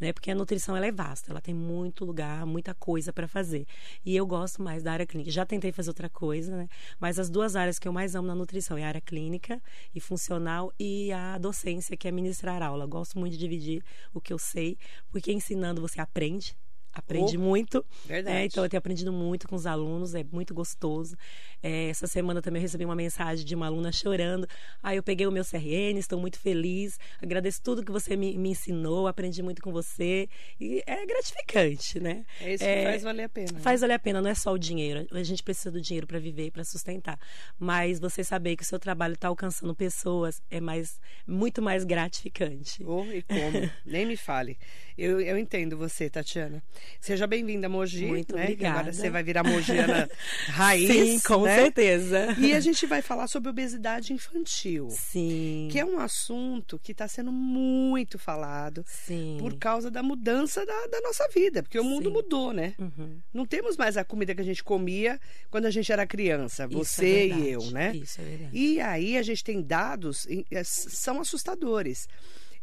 né? 0.00 0.12
Porque 0.12 0.30
a 0.30 0.34
nutrição 0.34 0.76
ela 0.76 0.86
é 0.86 0.92
vasta, 0.92 1.30
ela 1.30 1.40
tem 1.40 1.54
muito 1.54 2.04
lugar, 2.04 2.46
muita 2.46 2.74
coisa 2.74 3.12
para 3.12 3.28
fazer. 3.28 3.66
E 4.04 4.16
eu 4.16 4.26
gosto 4.26 4.62
mais 4.62 4.82
da 4.82 4.92
área 4.92 5.06
clínica. 5.06 5.30
Já 5.30 5.44
tentei 5.44 5.70
fazer 5.70 5.90
outra 5.90 6.08
coisa, 6.08 6.56
né? 6.56 6.68
Mas 6.98 7.18
as 7.18 7.28
duas 7.28 7.54
áreas 7.54 7.78
que 7.78 7.86
eu 7.86 7.92
mais 7.92 8.14
amo 8.14 8.26
na 8.26 8.34
nutrição 8.34 8.78
é 8.78 8.84
a 8.84 8.88
área 8.88 9.00
clínica 9.00 9.60
e 9.94 10.00
funcional 10.00 10.72
e 10.78 11.12
a 11.12 11.38
docência, 11.38 11.96
que 11.96 12.08
é 12.08 12.10
ministrar 12.10 12.62
aula. 12.62 12.86
Gosto 12.86 13.18
muito 13.18 13.32
de 13.32 13.38
dividir 13.38 13.84
o 14.14 14.20
que 14.20 14.32
eu 14.32 14.38
sei, 14.38 14.78
porque 15.10 15.32
ensinando 15.32 15.80
você 15.80 16.00
aprende. 16.00 16.56
Aprende 16.92 17.36
Oh, 17.36 17.40
muito. 17.40 17.84
verdade. 18.04 18.36
É, 18.36 18.44
então, 18.44 18.64
eu 18.64 18.68
tenho 18.68 18.78
aprendido 18.78 19.12
muito 19.12 19.46
com 19.46 19.54
os 19.54 19.64
alunos, 19.66 20.14
é 20.14 20.24
muito 20.24 20.52
gostoso. 20.52 21.16
É, 21.62 21.88
essa 21.88 22.06
semana 22.06 22.42
também 22.42 22.60
eu 22.60 22.62
recebi 22.62 22.84
uma 22.84 22.96
mensagem 22.96 23.44
de 23.46 23.54
uma 23.54 23.66
aluna 23.66 23.92
chorando. 23.92 24.46
Aí 24.82 24.96
eu 24.96 25.02
peguei 25.02 25.26
o 25.26 25.30
meu 25.32 25.44
CRN, 25.44 25.98
estou 25.98 26.18
muito 26.18 26.38
feliz. 26.38 26.98
Agradeço 27.22 27.60
tudo 27.62 27.84
que 27.84 27.92
você 27.92 28.16
me, 28.16 28.36
me 28.36 28.50
ensinou, 28.50 29.06
aprendi 29.06 29.42
muito 29.42 29.62
com 29.62 29.70
você. 29.72 30.28
E 30.60 30.82
é 30.86 31.06
gratificante, 31.06 32.00
né? 32.00 32.24
É 32.40 32.54
isso 32.54 32.64
que 32.64 32.70
É, 32.70 32.84
faz 32.84 33.02
valer 33.02 33.24
a 33.24 33.28
pena. 33.28 33.52
né? 33.52 33.60
Faz 33.60 33.80
valer 33.82 33.94
a 33.94 33.98
pena, 33.98 34.20
não 34.20 34.30
é 34.30 34.34
só 34.34 34.52
o 34.52 34.58
dinheiro. 34.58 35.06
A 35.12 35.22
gente 35.22 35.42
precisa 35.42 35.70
do 35.70 35.80
dinheiro 35.80 36.06
para 36.06 36.18
viver 36.18 36.46
e 36.46 36.50
para 36.50 36.64
sustentar. 36.64 37.18
Mas 37.58 38.00
você 38.00 38.24
saber 38.24 38.56
que 38.56 38.62
o 38.62 38.66
seu 38.66 38.78
trabalho 38.78 39.14
está 39.14 39.28
alcançando 39.28 39.74
pessoas 39.74 40.42
é 40.50 40.60
mais, 40.60 41.00
muito 41.26 41.62
mais 41.62 41.84
gratificante. 41.84 42.82
Oh, 42.84 43.04
e 43.12 43.22
como? 43.22 43.70
Nem 43.86 44.06
me 44.06 44.16
fale. 44.16 44.58
Eu, 44.98 45.20
eu 45.20 45.38
entendo 45.38 45.76
você, 45.78 46.10
Tatiana. 46.10 46.62
Seja 47.00 47.26
bem-vinda, 47.26 47.68
Mogi. 47.68 48.06
Muito 48.06 48.34
né? 48.36 48.46
que 48.54 48.64
Agora 48.64 48.80
obrigada. 48.80 48.92
você 48.92 49.08
vai 49.10 49.22
virar 49.22 49.42
mogiana 49.42 50.08
raiz. 50.48 50.90
Sim, 50.90 51.20
com 51.26 51.42
né? 51.42 51.56
certeza. 51.56 52.36
E 52.38 52.52
a 52.52 52.60
gente 52.60 52.84
vai 52.86 53.00
falar 53.02 53.26
sobre 53.26 53.48
obesidade 53.50 54.12
infantil. 54.12 54.88
Sim. 54.90 55.68
Que 55.70 55.78
é 55.78 55.84
um 55.84 55.98
assunto 55.98 56.78
que 56.82 56.92
está 56.92 57.08
sendo 57.08 57.32
muito 57.32 58.18
falado 58.18 58.84
Sim. 58.86 59.36
por 59.40 59.54
causa 59.56 59.90
da 59.90 60.02
mudança 60.02 60.64
da, 60.66 60.86
da 60.88 61.00
nossa 61.00 61.26
vida. 61.28 61.62
Porque 61.62 61.78
o 61.78 61.84
mundo 61.84 62.08
Sim. 62.08 62.12
mudou, 62.14 62.52
né? 62.52 62.74
Uhum. 62.78 63.18
Não 63.32 63.46
temos 63.46 63.76
mais 63.76 63.96
a 63.96 64.04
comida 64.04 64.34
que 64.34 64.40
a 64.40 64.44
gente 64.44 64.62
comia 64.62 65.18
quando 65.50 65.66
a 65.66 65.70
gente 65.70 65.90
era 65.90 66.06
criança. 66.06 66.66
Isso 66.70 66.78
Você 66.84 67.06
é 67.06 67.26
e 67.28 67.48
eu, 67.50 67.62
né? 67.70 67.96
Isso 67.96 68.20
é 68.20 68.24
verdade. 68.24 68.50
E 68.56 68.80
aí 68.80 69.16
a 69.16 69.22
gente 69.22 69.42
tem 69.42 69.62
dados, 69.62 70.26
s- 70.50 70.90
são 70.90 71.20
assustadores. 71.20 72.08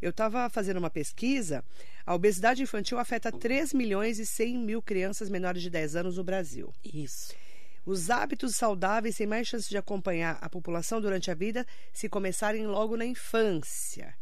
Eu 0.02 0.12
estava 0.12 0.50
fazendo 0.50 0.78
uma 0.78 0.90
pesquisa, 0.90 1.64
a 2.06 2.14
obesidade 2.14 2.62
infantil 2.62 3.00
afeta 3.00 3.32
3 3.32 3.74
milhões 3.74 4.20
e 4.20 4.26
100 4.26 4.58
mil 4.58 4.82
crianças 4.82 5.30
menores 5.30 5.62
de 5.62 5.70
10 5.70 5.96
anos 5.96 6.18
no 6.18 6.24
Brasil. 6.24 6.74
Isso. 6.84 7.34
Os 7.86 8.10
hábitos 8.10 8.56
saudáveis 8.56 9.16
têm 9.16 9.26
mais 9.26 9.48
chance 9.48 9.70
de 9.70 9.78
acompanhar 9.78 10.38
a 10.42 10.50
população 10.50 11.00
durante 11.00 11.32
a 11.32 11.34
vida 11.34 11.66
se 11.94 12.10
começarem 12.10 12.68
logo 12.68 12.98
na 12.98 13.06
infância. 13.06 14.14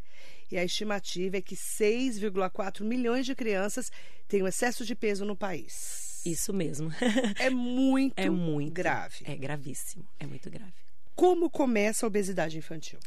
E 0.52 0.58
a 0.58 0.64
estimativa 0.64 1.38
é 1.38 1.42
que 1.42 1.56
6,4 1.56 2.84
milhões 2.84 3.26
de 3.26 3.34
crianças 3.34 3.92
têm 4.28 4.44
um 4.44 4.48
excesso 4.48 4.86
de 4.86 4.96
peso 4.96 5.26
no 5.26 5.36
país. 5.36 6.22
Isso 6.26 6.54
mesmo. 6.54 6.92
É 7.40 7.50
muito, 7.52 8.14
é 8.18 8.30
muito 8.30 8.72
grave. 8.72 9.26
É 9.26 9.36
gravíssimo. 9.36 10.08
É 10.20 10.26
muito 10.26 10.50
grave. 10.50 10.85
Como 11.16 11.50
começa 11.50 12.06
a 12.06 12.08
obesidade 12.08 12.58
infantil? 12.58 13.00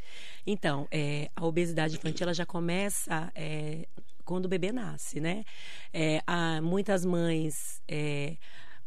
Então, 0.46 0.88
é, 0.90 1.30
a 1.36 1.44
obesidade 1.44 1.96
infantil 1.96 2.24
ela 2.24 2.34
já 2.34 2.46
começa 2.46 3.30
é, 3.34 3.86
quando 4.24 4.46
o 4.46 4.48
bebê 4.48 4.72
nasce, 4.72 5.20
né? 5.20 5.44
É, 5.92 6.22
há 6.26 6.60
muitas 6.62 7.04
mães 7.04 7.82
é, 7.86 8.36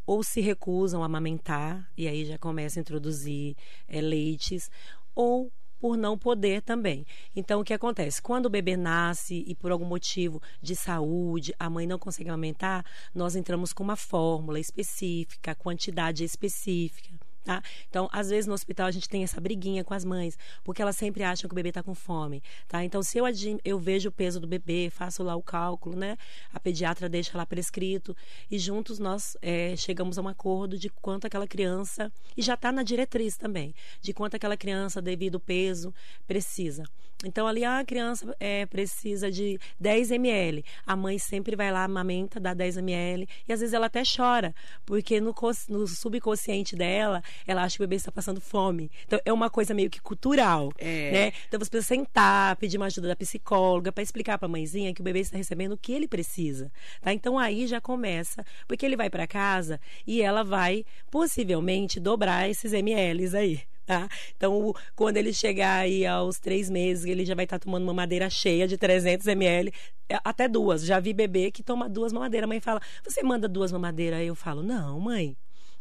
ou 0.06 0.24
se 0.24 0.42
recusam 0.42 1.04
a 1.04 1.06
amamentar 1.06 1.88
e 1.96 2.08
aí 2.08 2.26
já 2.26 2.38
começa 2.38 2.80
a 2.80 2.82
introduzir 2.82 3.56
é, 3.88 4.02
leites, 4.02 4.72
ou 5.14 5.52
por 5.80 5.98
não 5.98 6.18
poder 6.18 6.62
também. 6.62 7.06
Então, 7.36 7.62
o 7.62 7.64
que 7.64 7.74
acontece? 7.74 8.22
Quando 8.22 8.46
o 8.46 8.50
bebê 8.50 8.78
nasce 8.78 9.44
e 9.48 9.56
por 9.56 9.72
algum 9.72 9.86
motivo 9.86 10.42
de 10.62 10.76
saúde 10.76 11.54
a 11.60 11.70
mãe 11.70 11.88
não 11.88 11.98
consegue 11.98 12.30
amamentar, 12.30 12.86
nós 13.14 13.36
entramos 13.36 13.74
com 13.74 13.84
uma 13.84 13.96
fórmula 13.96 14.60
específica, 14.60 15.56
quantidade 15.56 16.24
específica. 16.24 17.21
Tá? 17.44 17.64
Então, 17.90 18.08
às 18.12 18.30
vezes 18.30 18.46
no 18.46 18.54
hospital 18.54 18.86
a 18.86 18.92
gente 18.92 19.10
tem 19.10 19.24
essa 19.24 19.42
briguinha 19.42 19.84
com 19.84 19.96
as 19.96 20.06
mães, 20.06 20.38
porque 20.64 20.80
elas 20.80 20.96
sempre 20.96 21.24
acham 21.24 21.48
que 21.48 21.54
o 21.54 21.56
bebê 21.56 21.70
está 21.70 21.82
com 21.82 21.96
fome, 21.96 22.44
tá? 22.68 22.84
Então, 22.84 23.02
se 23.02 23.18
eu, 23.18 23.26
eu 23.66 23.80
vejo 23.80 24.10
o 24.10 24.12
peso 24.12 24.40
do 24.40 24.46
bebê, 24.46 24.92
faço 24.92 25.24
lá 25.24 25.36
o 25.36 25.42
cálculo, 25.42 25.96
né? 25.96 26.18
A 26.54 26.60
pediatra 26.60 27.10
deixa 27.10 27.36
lá 27.36 27.44
prescrito 27.44 28.16
e 28.50 28.60
juntos 28.60 29.00
nós 29.00 29.36
eh, 29.42 29.76
chegamos 29.76 30.20
a 30.20 30.22
um 30.22 30.28
acordo 30.28 30.78
de 30.78 30.88
quanto 30.90 31.26
aquela 31.26 31.48
criança, 31.48 32.12
e 32.38 32.44
já 32.44 32.54
está 32.54 32.72
na 32.72 32.84
diretriz 32.84 33.38
também, 33.38 33.74
de 34.02 34.14
quanto 34.14 34.36
aquela 34.36 34.56
criança, 34.56 35.02
devido 35.02 35.36
ao 35.36 35.42
peso, 35.42 35.94
precisa. 36.28 36.84
Então, 37.24 37.48
ali 37.48 37.64
a 37.64 37.84
criança 37.86 38.36
é, 38.40 38.66
precisa 38.66 39.32
de 39.32 39.60
10 39.80 40.12
ml. 40.12 40.66
A 40.86 40.96
mãe 40.96 41.20
sempre 41.20 41.56
vai 41.56 41.72
lá, 41.72 41.84
amamenta, 41.84 42.40
dá 42.40 42.54
10 42.54 42.78
ml. 42.78 43.28
E 43.48 43.54
às 43.54 43.60
vezes 43.60 43.74
ela 43.74 43.86
até 43.86 44.02
chora, 44.04 44.54
porque 44.86 45.22
no, 45.22 45.36
no 45.70 45.88
subconsciente 45.88 46.76
dela, 46.76 47.24
ela 47.46 47.64
acha 47.64 47.78
que 47.78 47.84
o 47.84 47.88
bebê 47.88 47.98
está 47.98 48.12
passando 48.12 48.42
fome. 48.42 48.90
Então, 49.06 49.20
é 49.24 49.32
uma 49.32 49.50
coisa 49.50 49.74
meio 49.74 49.90
que 49.90 50.02
cultural. 50.02 50.72
É. 50.78 51.12
Né? 51.12 51.34
Então, 51.48 51.60
você 51.60 51.70
precisa 51.70 51.96
sentar, 51.96 52.56
pedir 52.56 52.78
uma 52.78 52.88
ajuda 52.88 53.10
da 53.10 53.16
psicóloga 53.16 53.92
para 53.92 54.04
explicar 54.04 54.38
para 54.38 54.48
a 54.48 54.50
mãezinha 54.50 54.94
que 54.94 55.02
o 55.02 55.04
bebê 55.04 55.20
está 55.20 55.38
recebendo 55.38 55.74
o 55.74 55.78
que 55.78 55.92
ele 55.92 56.08
precisa. 56.08 56.72
Tá? 57.02 57.14
Então, 57.14 57.38
aí 57.38 57.68
já 57.68 57.80
começa, 57.80 58.44
porque 58.68 58.86
ele 58.86 58.98
vai 58.98 59.10
para 59.10 59.28
casa 59.28 59.80
e 60.08 60.22
ela 60.22 60.44
vai 60.44 60.84
possivelmente 61.12 62.00
dobrar 62.00 62.50
esses 62.50 62.74
mLs 62.74 63.36
aí. 63.36 63.62
Tá? 63.92 64.08
Então, 64.38 64.74
quando 64.96 65.18
ele 65.18 65.34
chegar 65.34 65.80
aí 65.80 66.06
aos 66.06 66.40
três 66.40 66.70
meses, 66.70 67.04
ele 67.04 67.26
já 67.26 67.36
vai 67.36 67.44
estar 67.44 67.60
tomando 67.60 67.84
uma 67.84 67.94
madeira 67.94 68.30
cheia 68.30 68.66
de 68.66 68.78
300 68.78 69.28
ml, 69.28 69.70
é, 70.08 70.18
até 70.24 70.48
duas. 70.48 70.86
Já 70.86 70.98
vi 70.98 71.12
bebê 71.12 71.52
que 71.52 71.62
toma 71.62 71.90
duas 71.90 72.14
mamadeiras. 72.14 72.46
A 72.46 72.48
mãe 72.48 72.62
fala, 72.62 72.80
você 73.04 73.22
manda 73.22 73.50
duas 73.50 73.70
mamadeiras? 73.70 74.20
Aí 74.20 74.28
eu 74.28 74.36
falo, 74.36 74.64
não, 74.64 74.98
mãe. 74.98 75.36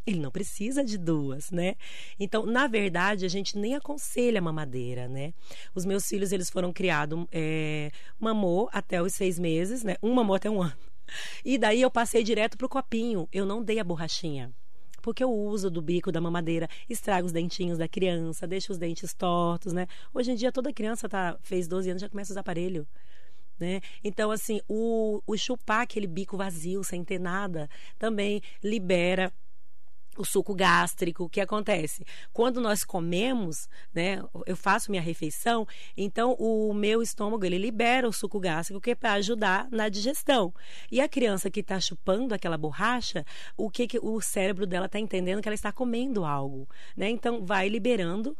Ele 0.05 0.19
não 0.19 0.29
precisa 0.29 0.83
de 0.83 0.97
duas, 0.97 1.51
né? 1.51 1.75
Então, 2.19 2.45
na 2.45 2.67
verdade, 2.67 3.23
a 3.23 3.29
gente 3.29 3.57
nem 3.57 3.75
aconselha 3.75 4.41
mamadeira, 4.41 5.07
né? 5.07 5.33
Os 5.73 5.85
meus 5.85 6.05
filhos, 6.05 6.33
eles 6.33 6.49
foram 6.49 6.73
criados, 6.73 7.25
é, 7.31 7.91
mamou 8.19 8.67
até 8.73 9.01
os 9.01 9.13
seis 9.13 9.39
meses, 9.39 9.83
né? 9.83 9.95
Um 10.03 10.13
mamou 10.13 10.35
até 10.35 10.49
um 10.49 10.61
ano. 10.61 10.75
E 11.45 11.57
daí 11.57 11.81
eu 11.81 11.89
passei 11.89 12.25
direto 12.25 12.57
pro 12.57 12.67
copinho. 12.67 13.29
Eu 13.31 13.45
não 13.45 13.63
dei 13.63 13.79
a 13.79 13.85
borrachinha. 13.85 14.51
Porque 15.01 15.23
o 15.23 15.31
uso 15.31 15.69
do 15.69 15.81
bico 15.81 16.11
da 16.11 16.21
mamadeira 16.21 16.67
estraga 16.89 17.25
os 17.25 17.31
dentinhos 17.31 17.77
da 17.77 17.87
criança, 17.87 18.47
deixa 18.47 18.71
os 18.71 18.77
dentes 18.77 19.13
tortos, 19.13 19.73
né? 19.73 19.87
Hoje 20.13 20.31
em 20.31 20.35
dia 20.35 20.51
toda 20.51 20.71
criança 20.71 21.09
tá, 21.09 21.37
fez 21.41 21.67
12 21.67 21.89
anos 21.89 22.01
já 22.01 22.09
começa 22.09 22.31
a 22.31 22.33
usar 22.33 22.41
aparelho. 22.41 22.87
Né? 23.59 23.79
Então, 24.03 24.31
assim, 24.31 24.59
o, 24.67 25.21
o 25.25 25.37
chupar 25.37 25.81
aquele 25.81 26.07
bico 26.07 26.35
vazio, 26.35 26.83
sem 26.83 27.03
ter 27.03 27.19
nada, 27.19 27.69
também 27.99 28.41
libera 28.63 29.31
o 30.17 30.25
suco 30.25 30.53
gástrico, 30.53 31.23
o 31.23 31.29
que 31.29 31.41
acontece? 31.41 32.05
Quando 32.33 32.59
nós 32.59 32.83
comemos, 32.83 33.69
né, 33.93 34.21
eu 34.45 34.55
faço 34.55 34.91
minha 34.91 35.01
refeição, 35.01 35.67
então 35.95 36.33
o 36.33 36.73
meu 36.73 37.01
estômago 37.01 37.45
ele 37.45 37.57
libera 37.57 38.07
o 38.07 38.13
suco 38.13 38.39
gástrico 38.39 38.81
que 38.81 38.91
é 38.91 38.95
para 38.95 39.13
ajudar 39.13 39.67
na 39.71 39.89
digestão. 39.89 40.53
E 40.91 40.99
a 40.99 41.07
criança 41.07 41.49
que 41.49 41.61
está 41.61 41.79
chupando 41.79 42.33
aquela 42.33 42.57
borracha, 42.57 43.25
o 43.57 43.69
que, 43.69 43.87
que 43.87 43.99
o 43.99 44.19
cérebro 44.21 44.65
dela 44.65 44.85
está 44.85 44.99
entendendo 44.99 45.41
que 45.41 45.47
ela 45.47 45.55
está 45.55 45.71
comendo 45.71 46.25
algo, 46.25 46.67
né? 46.95 47.09
Então 47.09 47.45
vai 47.45 47.69
liberando 47.69 48.35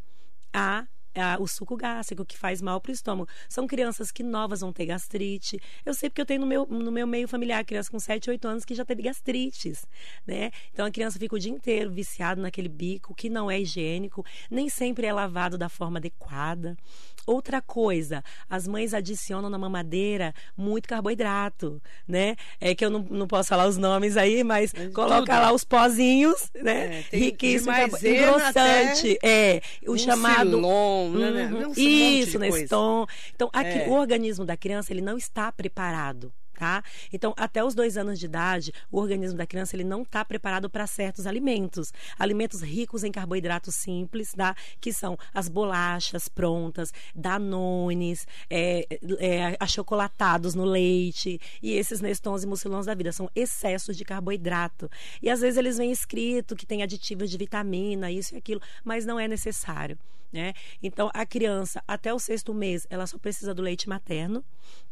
a 0.53 0.85
a- 1.15 1.37
o 1.39 1.47
suco 1.47 1.75
gástrico 1.75 2.23
que 2.25 2.37
faz 2.37 2.61
mal 2.61 2.79
para 2.81 2.89
o 2.89 2.93
estômago. 2.93 3.29
São 3.49 3.67
crianças 3.67 4.11
que 4.11 4.23
novas 4.23 4.61
vão 4.61 4.71
ter 4.73 4.85
gastrite. 4.85 5.59
Eu 5.85 5.93
sei 5.93 6.09
porque 6.09 6.21
eu 6.21 6.25
tenho 6.25 6.41
no 6.41 6.47
meu, 6.47 6.65
no 6.69 6.91
meu 6.91 7.05
meio 7.07 7.27
familiar 7.27 7.63
criança 7.65 7.89
com 7.91 7.99
7, 7.99 8.29
8 8.29 8.47
anos 8.47 8.65
que 8.65 8.73
já 8.75 8.85
teve 8.85 9.01
gastrites, 9.03 9.85
né? 10.25 10.51
Então 10.73 10.85
a 10.85 10.91
criança 10.91 11.19
fica 11.19 11.35
o 11.35 11.39
dia 11.39 11.51
inteiro 11.51 11.89
viciado 11.91 12.41
naquele 12.41 12.69
bico 12.69 13.13
que 13.15 13.29
não 13.29 13.49
é 13.49 13.59
higiênico, 13.59 14.25
nem 14.49 14.69
sempre 14.69 15.05
é 15.07 15.13
lavado 15.13 15.57
da 15.57 15.69
forma 15.69 15.99
adequada. 15.99 16.77
Outra 17.25 17.61
coisa, 17.61 18.23
as 18.49 18.67
mães 18.67 18.93
adicionam 18.95 19.49
na 19.49 19.57
mamadeira 19.57 20.33
muito 20.57 20.87
carboidrato, 20.89 21.79
né? 22.07 22.35
É 22.59 22.73
que 22.73 22.83
eu 22.83 22.89
não, 22.89 22.99
não 23.09 23.27
posso 23.27 23.49
falar 23.49 23.67
os 23.67 23.77
nomes 23.77 24.17
aí, 24.17 24.43
mas 24.43 24.73
Mas 24.73 24.91
coloca 24.93 25.31
tudo. 25.33 25.41
lá 25.41 25.53
os 25.53 25.63
pozinhos, 25.63 26.49
né? 26.55 26.99
É, 26.99 27.03
tem 27.03 27.19
Riquíssimo, 27.19 27.71
engrossante, 27.71 29.17
é, 29.23 29.61
o 29.87 29.97
chamado 29.97 30.49
Silon, 30.51 31.00
né, 31.09 31.31
né? 31.31 31.45
Uhum. 31.45 31.57
Um 31.57 31.67
monte 31.69 31.81
Isso. 31.81 32.39
Neston. 32.39 33.05
Então, 33.35 33.49
aqui, 33.53 33.79
É. 33.79 33.87
o 33.87 33.93
organismo 33.93 34.45
da 34.45 34.57
criança 34.57 34.91
ele 34.93 35.01
não 35.01 35.17
está 35.17 35.51
preparado. 35.51 36.31
Tá? 36.61 36.83
Então, 37.11 37.33
até 37.37 37.63
os 37.63 37.73
dois 37.73 37.97
anos 37.97 38.19
de 38.19 38.27
idade, 38.27 38.71
o 38.91 38.99
organismo 38.99 39.35
da 39.35 39.47
criança 39.47 39.75
ele 39.75 39.83
não 39.83 40.03
está 40.03 40.23
preparado 40.23 40.69
para 40.69 40.85
certos 40.85 41.25
alimentos. 41.25 41.91
Alimentos 42.19 42.61
ricos 42.61 43.03
em 43.03 43.11
carboidratos 43.11 43.73
simples, 43.73 44.31
tá? 44.31 44.55
que 44.79 44.93
são 44.93 45.17
as 45.33 45.49
bolachas 45.49 46.29
prontas, 46.29 46.93
danones, 47.15 48.27
é, 48.47 48.85
é, 49.17 49.57
achocolatados 49.59 50.53
no 50.53 50.63
leite, 50.63 51.41
e 51.63 51.71
esses 51.73 51.99
nestons 51.99 52.43
e 52.43 52.47
mucilons 52.47 52.85
da 52.85 52.93
vida. 52.93 53.11
São 53.11 53.27
excessos 53.35 53.97
de 53.97 54.05
carboidrato. 54.05 54.87
E 55.19 55.31
às 55.31 55.41
vezes 55.41 55.57
eles 55.57 55.79
vêm 55.79 55.91
escrito 55.91 56.55
que 56.55 56.67
tem 56.67 56.83
aditivos 56.83 57.31
de 57.31 57.39
vitamina, 57.39 58.11
isso 58.11 58.35
e 58.35 58.37
aquilo, 58.37 58.61
mas 58.83 59.03
não 59.03 59.19
é 59.19 59.27
necessário. 59.27 59.97
Né? 60.31 60.53
Então, 60.81 61.11
a 61.13 61.25
criança, 61.25 61.83
até 61.85 62.13
o 62.13 62.19
sexto 62.19 62.53
mês, 62.53 62.87
ela 62.89 63.05
só 63.05 63.17
precisa 63.17 63.53
do 63.53 63.61
leite 63.61 63.89
materno. 63.89 64.43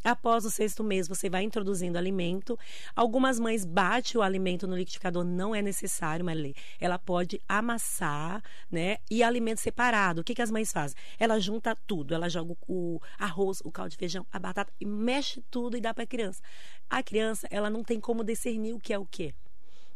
Após 0.03 0.43
o 0.43 0.51
sexto 0.51 0.83
mês, 0.83 1.07
você 1.07 1.29
vai 1.29 1.43
introduzindo 1.43 1.97
alimento. 1.97 2.59
Algumas 2.93 3.39
mães 3.39 3.63
batem 3.63 4.19
o 4.19 4.21
alimento 4.21 4.67
no 4.67 4.75
liquidificador, 4.75 5.23
não 5.23 5.55
é 5.55 5.61
necessário, 5.61 6.25
Marilê. 6.25 6.53
Ela 6.79 6.99
pode 6.99 7.41
amassar, 7.47 8.43
né? 8.69 8.97
E 9.09 9.23
alimento 9.23 9.59
separado. 9.59 10.21
O 10.21 10.23
que, 10.23 10.35
que 10.35 10.41
as 10.41 10.51
mães 10.51 10.73
fazem? 10.73 10.97
Ela 11.17 11.39
junta 11.39 11.75
tudo. 11.87 12.13
Ela 12.13 12.27
joga 12.27 12.55
o 12.67 12.99
arroz, 13.17 13.61
o 13.63 13.71
caldo 13.71 13.91
de 13.91 13.97
feijão, 13.97 14.25
a 14.31 14.39
batata 14.39 14.73
e 14.79 14.85
mexe 14.85 15.41
tudo 15.49 15.77
e 15.77 15.81
dá 15.81 15.93
para 15.93 16.03
a 16.03 16.07
criança. 16.07 16.41
A 16.89 17.01
criança, 17.01 17.47
ela 17.49 17.69
não 17.69 17.83
tem 17.83 17.99
como 17.99 18.23
discernir 18.23 18.73
o 18.73 18.79
que 18.79 18.93
é 18.93 18.99
o 18.99 19.05
que. 19.05 19.33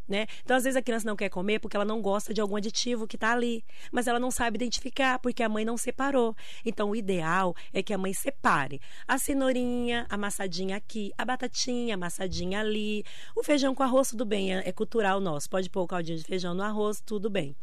Né? 0.07 0.27
Então, 0.43 0.57
às 0.57 0.63
vezes, 0.63 0.75
a 0.75 0.81
criança 0.81 1.07
não 1.07 1.15
quer 1.15 1.29
comer 1.29 1.59
porque 1.59 1.77
ela 1.77 1.85
não 1.85 2.01
gosta 2.01 2.33
de 2.33 2.41
algum 2.41 2.55
aditivo 2.55 3.07
que 3.07 3.15
está 3.15 3.31
ali, 3.31 3.63
mas 3.91 4.05
ela 4.05 4.19
não 4.19 4.31
sabe 4.31 4.57
identificar 4.57 5.17
porque 5.19 5.41
a 5.41 5.49
mãe 5.49 5.63
não 5.63 5.77
separou. 5.77 6.35
Então, 6.65 6.89
o 6.89 6.95
ideal 6.95 7.55
é 7.71 7.81
que 7.81 7.93
a 7.93 7.97
mãe 7.97 8.13
separe 8.13 8.81
a 9.07 9.17
cenourinha 9.17 10.05
amassadinha 10.09 10.75
aqui, 10.75 11.11
a 11.17 11.23
batatinha 11.23 11.95
amassadinha 11.95 12.59
ali, 12.59 13.03
o 13.35 13.43
feijão 13.43 13.73
com 13.73 13.83
arroz, 13.83 14.09
tudo 14.09 14.25
bem, 14.25 14.53
é, 14.53 14.67
é 14.67 14.71
cultural 14.71 15.19
nosso. 15.19 15.49
Pode 15.49 15.69
pôr 15.69 15.83
o 15.83 15.87
caldinho 15.87 16.17
de 16.17 16.23
feijão 16.23 16.53
no 16.53 16.63
arroz, 16.63 17.01
tudo 17.01 17.29
bem. 17.29 17.55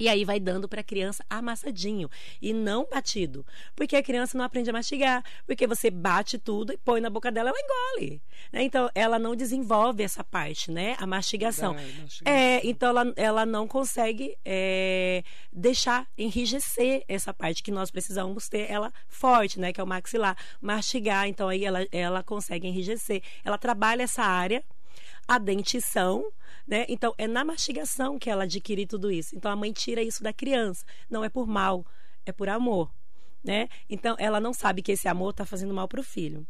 E 0.00 0.08
aí 0.08 0.24
vai 0.24 0.40
dando 0.40 0.66
para 0.66 0.80
a 0.80 0.82
criança 0.82 1.22
amassadinho 1.28 2.08
e 2.40 2.54
não 2.54 2.88
batido, 2.90 3.44
porque 3.76 3.94
a 3.94 4.02
criança 4.02 4.38
não 4.38 4.46
aprende 4.46 4.70
a 4.70 4.72
mastigar, 4.72 5.22
porque 5.46 5.66
você 5.66 5.90
bate 5.90 6.38
tudo 6.38 6.72
e 6.72 6.78
põe 6.78 7.02
na 7.02 7.10
boca 7.10 7.30
dela, 7.30 7.50
ela 7.50 7.58
engole. 7.60 8.22
né? 8.50 8.62
Então 8.62 8.88
ela 8.94 9.18
não 9.18 9.36
desenvolve 9.36 10.02
essa 10.02 10.24
parte, 10.24 10.70
né? 10.70 10.96
A 10.98 11.06
mastigação. 11.06 11.76
É, 12.24 12.66
então 12.66 12.88
ela, 12.88 13.12
ela 13.14 13.44
não 13.44 13.68
consegue 13.68 14.38
é, 14.42 15.22
deixar 15.52 16.06
enrijecer 16.16 17.04
essa 17.06 17.34
parte 17.34 17.62
que 17.62 17.70
nós 17.70 17.90
precisamos 17.90 18.48
ter 18.48 18.70
ela 18.70 18.90
forte, 19.06 19.60
né? 19.60 19.70
Que 19.70 19.82
é 19.82 19.84
o 19.84 19.86
maxilar, 19.86 20.34
mastigar. 20.62 21.28
Então 21.28 21.46
aí 21.46 21.62
ela, 21.62 21.86
ela 21.92 22.22
consegue 22.22 22.66
enrijecer. 22.66 23.22
Ela 23.44 23.58
trabalha 23.58 24.04
essa 24.04 24.22
área 24.22 24.64
a 25.30 25.38
dentição, 25.38 26.24
né? 26.70 26.86
Então 26.88 27.12
é 27.18 27.26
na 27.26 27.44
mastigação 27.44 28.16
que 28.16 28.30
ela 28.30 28.44
adquire 28.44 28.86
tudo 28.86 29.10
isso. 29.10 29.34
Então 29.36 29.50
a 29.50 29.56
mãe 29.56 29.72
tira 29.72 30.00
isso 30.00 30.22
da 30.22 30.32
criança, 30.32 30.84
não 31.10 31.24
é 31.24 31.28
por 31.28 31.48
mal, 31.48 31.84
é 32.24 32.30
por 32.30 32.48
amor, 32.48 32.94
né? 33.42 33.68
Então 33.88 34.14
ela 34.20 34.38
não 34.38 34.54
sabe 34.54 34.80
que 34.80 34.92
esse 34.92 35.08
amor 35.08 35.30
está 35.30 35.44
fazendo 35.44 35.74
mal 35.74 35.88
para 35.88 36.00
o 36.00 36.04
filho. 36.04 36.46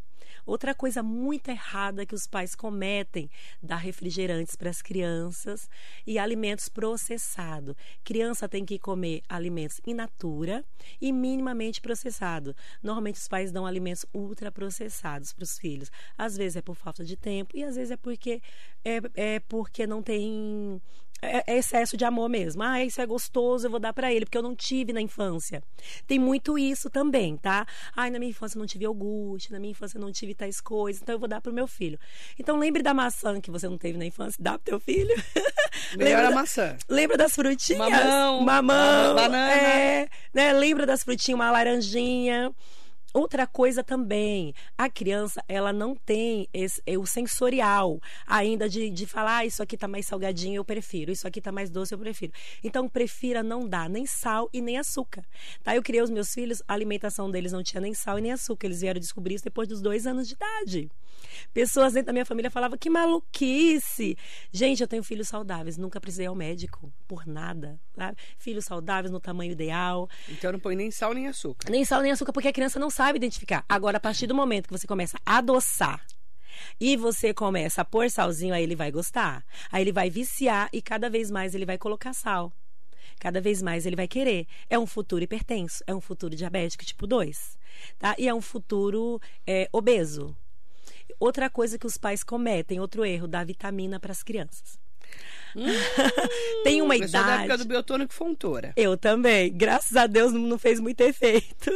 Outra 0.50 0.74
coisa 0.74 1.00
muito 1.00 1.48
errada 1.48 2.04
que 2.04 2.12
os 2.12 2.26
pais 2.26 2.56
cometem, 2.56 3.30
dar 3.62 3.76
refrigerantes 3.76 4.56
para 4.56 4.68
as 4.68 4.82
crianças 4.82 5.70
e 6.04 6.18
alimentos 6.18 6.68
processados. 6.68 7.76
Criança 8.02 8.48
tem 8.48 8.64
que 8.64 8.76
comer 8.76 9.22
alimentos 9.28 9.80
in 9.86 9.94
natura 9.94 10.64
e 11.00 11.12
minimamente 11.12 11.80
processado. 11.80 12.52
Normalmente 12.82 13.14
os 13.14 13.28
pais 13.28 13.52
dão 13.52 13.64
alimentos 13.64 14.04
ultraprocessados 14.12 15.32
para 15.32 15.44
os 15.44 15.56
filhos. 15.56 15.88
Às 16.18 16.36
vezes 16.36 16.56
é 16.56 16.62
por 16.62 16.74
falta 16.74 17.04
de 17.04 17.16
tempo 17.16 17.56
e 17.56 17.62
às 17.62 17.76
vezes 17.76 17.92
é 17.92 17.96
porque 17.96 18.42
é, 18.84 19.00
é 19.14 19.38
porque 19.38 19.86
não 19.86 20.02
tem 20.02 20.82
é, 21.22 21.44
é 21.54 21.58
excesso 21.58 21.96
de 21.96 22.04
amor 22.04 22.28
mesmo. 22.28 22.62
Ah, 22.62 22.84
isso 22.84 23.00
é 23.00 23.06
gostoso, 23.06 23.66
eu 23.66 23.70
vou 23.70 23.80
dar 23.80 23.92
para 23.92 24.12
ele, 24.12 24.24
porque 24.24 24.38
eu 24.38 24.42
não 24.42 24.54
tive 24.54 24.92
na 24.92 25.00
infância. 25.00 25.62
Tem 26.06 26.18
muito 26.18 26.58
isso 26.58 26.88
também, 26.90 27.36
tá? 27.36 27.66
Ai, 27.96 28.10
na 28.10 28.18
minha 28.18 28.30
infância 28.30 28.56
eu 28.56 28.60
não 28.60 28.66
tive 28.66 28.84
iogurte, 28.84 29.52
na 29.52 29.58
minha 29.58 29.70
infância 29.72 29.98
eu 29.98 30.00
não 30.02 30.12
tive 30.12 30.34
tais 30.34 30.60
coisas, 30.60 31.00
então 31.02 31.14
eu 31.14 31.18
vou 31.18 31.28
dar 31.28 31.40
pro 31.40 31.52
meu 31.52 31.66
filho. 31.66 31.98
Então 32.38 32.58
lembre 32.58 32.82
da 32.82 32.94
maçã 32.94 33.40
que 33.40 33.50
você 33.50 33.68
não 33.68 33.78
teve 33.78 33.98
na 33.98 34.06
infância, 34.06 34.36
dá 34.42 34.52
pro 34.52 34.60
teu 34.64 34.80
filho. 34.80 35.14
Melhor 35.96 36.08
Lembra 36.16 36.26
a 36.26 36.30
da- 36.30 36.34
maçã. 36.36 36.76
Lembra 36.88 37.16
das 37.16 37.34
frutinhas? 37.34 37.78
Mamão, 37.90 38.40
Mamão. 38.42 39.14
banana. 39.14 39.52
É, 39.52 40.08
né? 40.32 40.52
Lembra 40.52 40.86
das 40.86 41.02
frutinhas, 41.02 41.38
uma 41.38 41.50
laranjinha. 41.50 42.52
Outra 43.12 43.44
coisa 43.44 43.82
também, 43.82 44.54
a 44.78 44.88
criança, 44.88 45.42
ela 45.48 45.72
não 45.72 45.96
tem 45.96 46.48
esse, 46.54 46.80
é, 46.86 46.96
o 46.96 47.04
sensorial 47.04 48.00
ainda 48.24 48.68
de, 48.68 48.88
de 48.88 49.04
falar, 49.04 49.38
ah, 49.38 49.44
isso 49.44 49.62
aqui 49.62 49.76
tá 49.76 49.88
mais 49.88 50.06
salgadinho, 50.06 50.56
eu 50.56 50.64
prefiro, 50.64 51.10
isso 51.10 51.26
aqui 51.26 51.40
tá 51.40 51.50
mais 51.50 51.70
doce, 51.70 51.92
eu 51.92 51.98
prefiro. 51.98 52.32
Então, 52.62 52.88
prefira 52.88 53.42
não 53.42 53.68
dar 53.68 53.88
nem 53.88 54.06
sal 54.06 54.48
e 54.52 54.60
nem 54.60 54.78
açúcar. 54.78 55.24
Tá? 55.64 55.74
Eu 55.74 55.82
criei 55.82 56.02
os 56.02 56.10
meus 56.10 56.32
filhos, 56.32 56.62
a 56.68 56.74
alimentação 56.74 57.28
deles 57.30 57.50
não 57.50 57.64
tinha 57.64 57.80
nem 57.80 57.94
sal 57.94 58.18
e 58.18 58.22
nem 58.22 58.32
açúcar. 58.32 58.68
Eles 58.68 58.80
vieram 58.80 59.00
descobrir 59.00 59.34
isso 59.34 59.44
depois 59.44 59.66
dos 59.66 59.80
dois 59.82 60.06
anos 60.06 60.28
de 60.28 60.34
idade. 60.34 60.88
Pessoas 61.52 61.92
dentro 61.92 62.06
da 62.06 62.12
minha 62.12 62.26
família 62.26 62.50
falavam 62.50 62.78
que 62.78 62.90
maluquice. 62.90 64.16
Gente, 64.52 64.80
eu 64.80 64.88
tenho 64.88 65.02
filhos 65.02 65.28
saudáveis, 65.28 65.76
nunca 65.76 66.00
precisei 66.00 66.26
ao 66.26 66.34
médico 66.34 66.92
por 67.06 67.26
nada. 67.26 67.80
Sabe? 67.94 68.16
Filhos 68.38 68.64
saudáveis 68.64 69.10
no 69.10 69.20
tamanho 69.20 69.52
ideal. 69.52 70.08
Então 70.28 70.52
não 70.52 70.60
põe 70.60 70.76
nem 70.76 70.90
sal 70.90 71.14
nem 71.14 71.28
açúcar. 71.28 71.70
Nem 71.70 71.84
sal 71.84 72.02
nem 72.02 72.12
açúcar, 72.12 72.32
porque 72.32 72.48
a 72.48 72.52
criança 72.52 72.78
não 72.78 72.90
sabe 72.90 73.18
identificar. 73.18 73.64
Agora, 73.68 73.96
a 73.96 74.00
partir 74.00 74.26
do 74.26 74.34
momento 74.34 74.66
que 74.66 74.78
você 74.78 74.86
começa 74.86 75.18
a 75.24 75.38
adoçar 75.38 76.04
e 76.80 76.96
você 76.96 77.32
começa 77.32 77.82
a 77.82 77.84
pôr 77.84 78.10
salzinho, 78.10 78.54
aí 78.54 78.62
ele 78.62 78.76
vai 78.76 78.90
gostar. 78.90 79.44
Aí 79.70 79.82
ele 79.82 79.92
vai 79.92 80.10
viciar 80.10 80.68
e 80.72 80.82
cada 80.82 81.08
vez 81.08 81.30
mais 81.30 81.54
ele 81.54 81.66
vai 81.66 81.78
colocar 81.78 82.12
sal. 82.12 82.52
Cada 83.18 83.40
vez 83.40 83.60
mais 83.60 83.84
ele 83.84 83.96
vai 83.96 84.08
querer. 84.08 84.46
É 84.68 84.78
um 84.78 84.86
futuro 84.86 85.22
hipertenso, 85.22 85.84
é 85.86 85.94
um 85.94 86.00
futuro 86.00 86.34
diabético 86.34 86.84
tipo 86.84 87.06
2. 87.06 87.58
Tá? 87.98 88.14
E 88.18 88.26
é 88.26 88.34
um 88.34 88.40
futuro 88.40 89.20
é, 89.46 89.68
obeso. 89.72 90.34
Outra 91.18 91.50
coisa 91.50 91.78
que 91.78 91.86
os 91.86 91.96
pais 91.96 92.22
cometem, 92.22 92.80
outro 92.80 93.04
erro, 93.04 93.26
dar 93.26 93.44
vitamina 93.44 93.98
para 93.98 94.12
as 94.12 94.22
crianças. 94.22 94.78
Tem 96.64 96.82
uma 96.82 96.96
Eu 96.96 97.08
sou 97.08 97.10
da 97.10 97.18
época 97.30 97.44
idade. 97.44 97.62
do 97.64 97.68
biotônico 97.68 98.12
Fontoura. 98.14 98.72
Eu 98.76 98.96
também. 98.96 99.52
Graças 99.52 99.96
a 99.96 100.06
Deus 100.06 100.32
não 100.32 100.58
fez 100.58 100.78
muito 100.80 101.00
efeito. 101.00 101.70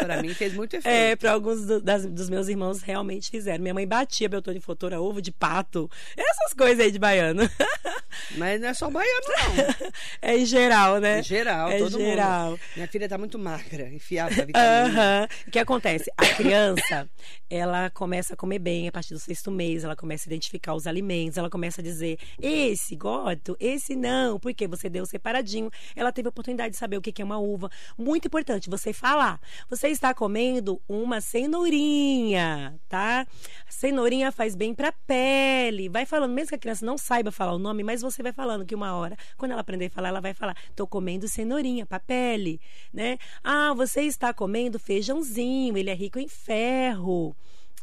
Pra 0.00 0.22
mim 0.22 0.32
fez 0.34 0.54
muito 0.54 0.74
efeito. 0.76 0.94
É, 0.94 1.16
para 1.16 1.32
alguns 1.32 1.66
do- 1.66 1.80
das- 1.80 2.06
dos 2.06 2.28
meus 2.30 2.48
irmãos 2.48 2.82
realmente 2.82 3.30
fizeram. 3.30 3.62
Minha 3.62 3.74
mãe 3.74 3.86
batia 3.86 4.28
Beltone 4.28 4.60
Fotora, 4.60 5.00
ovo 5.00 5.20
de 5.20 5.30
pato, 5.32 5.90
essas 6.16 6.52
coisas 6.54 6.80
aí 6.84 6.90
de 6.90 6.98
baiano. 6.98 7.42
Mas 8.36 8.60
não 8.60 8.68
é 8.68 8.74
só 8.74 8.90
baiano, 8.90 9.20
não. 9.28 9.90
É 10.22 10.36
em 10.36 10.44
geral, 10.46 10.98
né? 10.98 11.20
Em 11.20 11.22
geral, 11.22 11.70
é 11.70 11.78
todo 11.78 11.98
geral. 11.98 12.50
mundo. 12.50 12.60
Minha 12.76 12.88
filha 12.88 13.08
tá 13.08 13.16
muito 13.18 13.38
magra, 13.38 13.88
enfiava 13.92 14.30
a 14.32 14.44
vitamina. 14.44 14.84
Aham. 14.86 15.28
O 15.46 15.50
que 15.50 15.58
acontece? 15.58 16.10
A 16.16 16.26
criança, 16.34 17.08
ela 17.48 17.90
começa 17.90 18.34
a 18.34 18.36
comer 18.36 18.58
bem 18.58 18.88
a 18.88 18.92
partir 18.92 19.14
do 19.14 19.20
sexto 19.20 19.50
mês, 19.50 19.84
ela 19.84 19.96
começa 19.96 20.28
a 20.28 20.30
identificar 20.30 20.74
os 20.74 20.86
alimentos, 20.86 21.38
ela 21.38 21.50
começa 21.50 21.80
a 21.80 21.84
dizer, 21.84 22.18
esse 22.40 22.94
gosto, 23.22 23.56
esse 23.60 23.94
não, 23.94 24.38
porque 24.38 24.66
você 24.66 24.88
deu 24.88 25.04
separadinho. 25.04 25.70
Ela 25.94 26.12
teve 26.12 26.28
a 26.28 26.30
oportunidade 26.30 26.72
de 26.72 26.76
saber 26.76 26.96
o 26.96 27.02
que 27.02 27.20
é 27.20 27.24
uma 27.24 27.38
uva. 27.38 27.70
Muito 27.96 28.26
importante 28.26 28.70
você 28.70 28.92
falar. 28.92 29.40
Você 29.68 29.88
está 29.88 30.14
comendo 30.14 30.80
uma 30.88 31.20
cenourinha, 31.20 32.78
tá? 32.88 33.26
Cenourinha 33.68 34.32
faz 34.32 34.54
bem 34.54 34.74
pra 34.74 34.92
pele. 34.92 35.88
Vai 35.88 36.06
falando, 36.06 36.32
mesmo 36.32 36.48
que 36.50 36.54
a 36.54 36.58
criança 36.58 36.84
não 36.84 36.96
saiba 36.96 37.30
falar 37.30 37.52
o 37.52 37.58
nome, 37.58 37.82
mas 37.82 38.02
você 38.02 38.22
vai 38.22 38.32
falando 38.32 38.64
que 38.64 38.74
uma 38.74 38.94
hora, 38.94 39.16
quando 39.36 39.52
ela 39.52 39.60
aprender 39.60 39.86
a 39.86 39.90
falar, 39.90 40.08
ela 40.08 40.20
vai 40.20 40.34
falar: 40.34 40.56
tô 40.74 40.86
comendo 40.86 41.28
cenourinha 41.28 41.84
pra 41.84 42.00
pele, 42.00 42.60
né? 42.92 43.18
Ah, 43.44 43.74
você 43.74 44.02
está 44.02 44.32
comendo 44.32 44.78
feijãozinho, 44.78 45.76
ele 45.76 45.90
é 45.90 45.94
rico 45.94 46.18
em 46.18 46.28
ferro. 46.28 47.36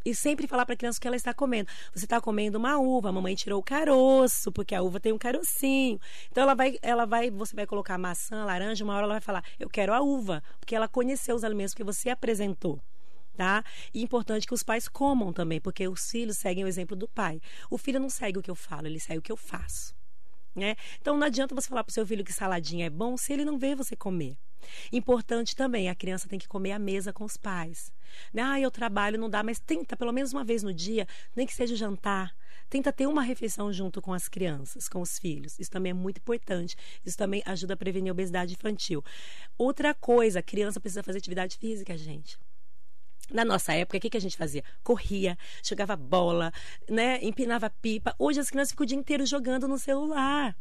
E 0.08 0.16
sempre 0.16 0.48
falar 0.48 0.66
para 0.66 0.74
a 0.74 0.78
criança 0.78 0.98
o 0.98 1.02
que 1.02 1.08
ela 1.08 1.18
está 1.18 1.34
comendo. 1.34 1.70
Você 1.94 2.06
está 2.06 2.22
comendo 2.22 2.58
uma 2.58 2.78
uva, 2.80 3.10
a 3.10 3.12
mamãe 3.12 3.36
tirou 3.36 3.60
o 3.60 3.64
caroço, 3.64 4.54
porque 4.54 4.74
a 4.74 4.82
uva 4.82 5.02
tem 5.02 5.12
um 5.12 5.18
carocinho. 5.18 6.00
Então 6.32 6.44
ela 6.44 6.56
vai, 6.56 6.80
ela 6.82 7.06
vai, 7.06 7.30
você 7.30 7.54
vai 7.54 7.68
colocar 7.68 7.98
maçã, 7.98 8.46
laranja, 8.46 8.86
uma 8.86 8.96
hora 8.96 9.04
ela 9.04 9.16
vai 9.16 9.22
falar: 9.22 9.44
"Eu 9.60 9.70
quero 9.70 9.94
a 9.94 10.00
uva", 10.00 10.42
porque 10.62 10.74
ela 10.74 10.88
conheceu 10.88 11.36
os 11.36 11.44
alimentos 11.44 11.74
que 11.74 11.84
você 11.84 12.10
apresentou. 12.10 12.80
Tá? 13.36 13.66
E 13.94 14.02
importante 14.02 14.48
que 14.48 14.54
os 14.54 14.64
pais 14.64 14.88
comam 14.88 15.34
também, 15.34 15.60
porque 15.60 15.86
os 15.90 16.10
filhos 16.10 16.38
seguem 16.38 16.64
o 16.64 16.70
exemplo 16.70 16.96
do 16.96 17.10
pai. 17.10 17.42
O 17.70 17.78
filho 17.78 18.00
não 18.00 18.10
segue 18.10 18.40
o 18.40 18.42
que 18.42 18.50
eu 18.50 18.56
falo, 18.56 18.88
ele 18.88 19.02
segue 19.02 19.20
o 19.20 19.22
que 19.22 19.32
eu 19.32 19.38
faço. 19.38 19.94
Né? 20.56 20.78
Então 21.02 21.18
não 21.18 21.28
adianta 21.28 21.54
você 21.54 21.68
falar 21.68 21.84
para 21.84 21.92
o 21.92 21.94
seu 21.94 22.08
filho 22.08 22.24
que 22.24 22.32
saladinha 22.32 22.86
é 22.86 22.90
bom 22.90 23.18
se 23.18 23.34
ele 23.34 23.44
não 23.44 23.58
vê 23.58 23.76
você 23.76 23.94
comer. 23.94 24.38
Importante 24.92 25.56
também, 25.56 25.90
a 25.90 25.96
criança 25.96 26.28
tem 26.28 26.40
que 26.40 26.48
comer 26.48 26.72
à 26.72 26.80
mesa 26.80 27.14
com 27.14 27.24
os 27.24 27.38
pais. 27.38 27.92
Né? 28.34 28.42
Ah, 28.42 28.60
eu 28.60 28.72
trabalho, 28.72 29.20
não 29.20 29.30
dá, 29.30 29.44
mas 29.44 29.60
tenta 29.60 29.96
pelo 29.96 30.12
menos 30.12 30.34
uma 30.34 30.44
vez 30.44 30.64
no 30.64 30.74
dia, 30.74 31.08
nem 31.36 31.46
que 31.46 31.54
seja 31.54 31.76
jantar. 31.76 32.36
Tenta 32.70 32.92
ter 32.92 33.08
uma 33.08 33.22
refeição 33.22 33.72
junto 33.72 34.02
com 34.02 34.14
as 34.14 34.28
crianças, 34.28 34.90
com 34.90 35.02
os 35.02 35.18
filhos. 35.18 35.58
Isso 35.58 35.72
também 35.72 35.92
é 35.92 35.94
muito 35.94 36.18
importante. 36.18 36.76
Isso 37.06 37.18
também 37.18 37.42
ajuda 37.46 37.76
a 37.76 37.78
prevenir 37.78 38.10
a 38.10 38.14
obesidade 38.14 38.54
infantil. 38.54 39.04
Outra 39.58 39.94
coisa, 39.94 40.40
a 40.40 40.44
criança 40.44 40.80
precisa 40.80 41.02
fazer 41.02 41.20
atividade 41.20 41.58
física, 41.58 41.98
gente. 41.98 42.38
Na 43.32 43.44
nossa 43.44 43.74
época, 43.74 43.98
o 43.98 44.02
que, 44.02 44.10
que 44.10 44.18
a 44.18 44.22
gente 44.22 44.38
fazia? 44.38 44.64
Corria, 44.84 45.38
jogava 45.64 45.96
bola, 45.96 46.52
né? 46.90 47.20
empinava 47.22 47.70
pipa. 47.70 48.16
Hoje 48.18 48.40
as 48.40 48.50
crianças 48.50 48.72
ficam 48.72 48.84
o 48.84 48.88
dia 48.88 48.98
inteiro 48.98 49.26
jogando 49.26 49.68
no 49.68 49.78
celular. 49.78 50.56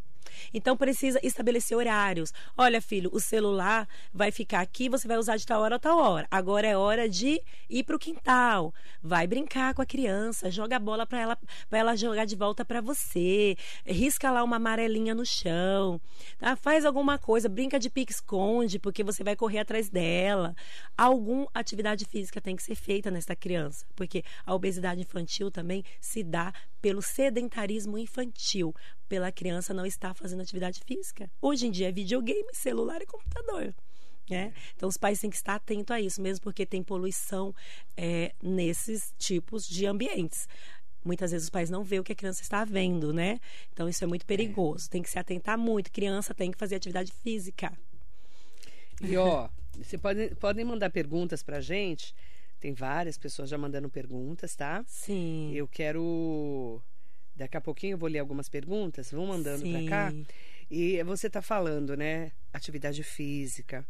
Então 0.52 0.76
precisa 0.76 1.18
estabelecer 1.22 1.76
horários. 1.76 2.32
Olha, 2.56 2.80
filho, 2.80 3.10
o 3.12 3.20
celular 3.20 3.88
vai 4.12 4.30
ficar 4.30 4.60
aqui, 4.60 4.88
você 4.88 5.06
vai 5.06 5.18
usar 5.18 5.36
de 5.36 5.46
tal 5.46 5.62
hora 5.62 5.76
a 5.76 5.78
tal 5.78 5.98
hora. 5.98 6.26
Agora 6.30 6.66
é 6.66 6.76
hora 6.76 7.08
de 7.08 7.40
ir 7.68 7.84
para 7.84 7.96
o 7.96 7.98
quintal. 7.98 8.74
Vai 9.02 9.26
brincar 9.26 9.74
com 9.74 9.82
a 9.82 9.86
criança, 9.86 10.50
joga 10.50 10.76
a 10.76 10.80
bola 10.80 11.06
para 11.06 11.20
ela, 11.20 11.38
para 11.68 11.78
ela 11.78 11.96
jogar 11.96 12.24
de 12.24 12.36
volta 12.36 12.64
para 12.64 12.80
você. 12.80 13.56
Risca 13.84 14.30
lá 14.30 14.42
uma 14.42 14.56
amarelinha 14.56 15.14
no 15.14 15.24
chão. 15.24 16.00
Tá? 16.38 16.56
Faz 16.56 16.84
alguma 16.84 17.18
coisa, 17.18 17.48
brinca 17.48 17.78
de 17.78 17.90
pique-esconde, 17.90 18.78
porque 18.78 19.04
você 19.04 19.22
vai 19.22 19.36
correr 19.36 19.60
atrás 19.60 19.88
dela. 19.88 20.54
Alguma 20.96 21.48
atividade 21.54 22.04
física 22.04 22.40
tem 22.40 22.56
que 22.56 22.62
ser 22.62 22.74
feita 22.74 23.10
nessa 23.10 23.34
criança, 23.36 23.86
porque 23.94 24.24
a 24.44 24.54
obesidade 24.54 25.00
infantil 25.00 25.50
também 25.50 25.84
se 26.00 26.22
dá 26.22 26.52
pelo 26.80 27.02
sedentarismo 27.02 27.98
infantil, 27.98 28.74
pela 29.08 29.32
criança 29.32 29.72
não 29.72 29.86
estar 29.86 30.14
fazendo 30.14 30.42
atividade 30.42 30.80
física. 30.86 31.30
Hoje 31.40 31.66
em 31.66 31.70
dia 31.70 31.88
é 31.88 31.92
videogame, 31.92 32.48
celular 32.52 33.00
e 33.02 33.06
computador. 33.06 33.74
Né? 34.28 34.52
Então 34.74 34.88
os 34.88 34.96
pais 34.96 35.20
têm 35.20 35.30
que 35.30 35.36
estar 35.36 35.54
atentos 35.54 35.94
a 35.94 36.00
isso, 36.00 36.20
mesmo 36.20 36.42
porque 36.42 36.66
tem 36.66 36.82
poluição 36.82 37.54
é, 37.96 38.34
nesses 38.42 39.14
tipos 39.18 39.66
de 39.68 39.86
ambientes. 39.86 40.48
Muitas 41.04 41.30
vezes 41.30 41.44
os 41.46 41.50
pais 41.50 41.70
não 41.70 41.84
vê 41.84 42.00
o 42.00 42.04
que 42.04 42.12
a 42.12 42.16
criança 42.16 42.42
está 42.42 42.64
vendo, 42.64 43.12
né? 43.12 43.38
Então 43.72 43.88
isso 43.88 44.02
é 44.02 44.06
muito 44.06 44.26
perigoso. 44.26 44.90
Tem 44.90 45.00
que 45.00 45.08
se 45.08 45.18
atentar 45.18 45.56
muito. 45.56 45.92
Criança 45.92 46.34
tem 46.34 46.50
que 46.50 46.58
fazer 46.58 46.74
atividade 46.74 47.12
física. 47.12 47.72
E 49.00 49.16
ó, 49.16 49.48
você 49.80 49.96
pode, 49.96 50.34
podem 50.34 50.64
mandar 50.64 50.90
perguntas 50.90 51.44
pra 51.44 51.60
gente. 51.60 52.12
Tem 52.58 52.72
várias 52.72 53.16
pessoas 53.16 53.48
já 53.48 53.56
mandando 53.56 53.88
perguntas, 53.88 54.56
tá? 54.56 54.82
Sim. 54.88 55.52
Eu 55.54 55.68
quero. 55.68 56.82
Daqui 57.36 57.56
a 57.56 57.60
pouquinho 57.60 57.94
eu 57.94 57.98
vou 57.98 58.08
ler 58.08 58.18
algumas 58.20 58.48
perguntas. 58.48 59.10
Vão 59.10 59.26
mandando 59.26 59.68
pra 59.68 59.84
cá. 59.88 60.14
E 60.70 61.02
você 61.04 61.28
tá 61.30 61.42
falando, 61.42 61.96
né? 61.96 62.32
Atividade 62.52 63.02
física, 63.02 63.86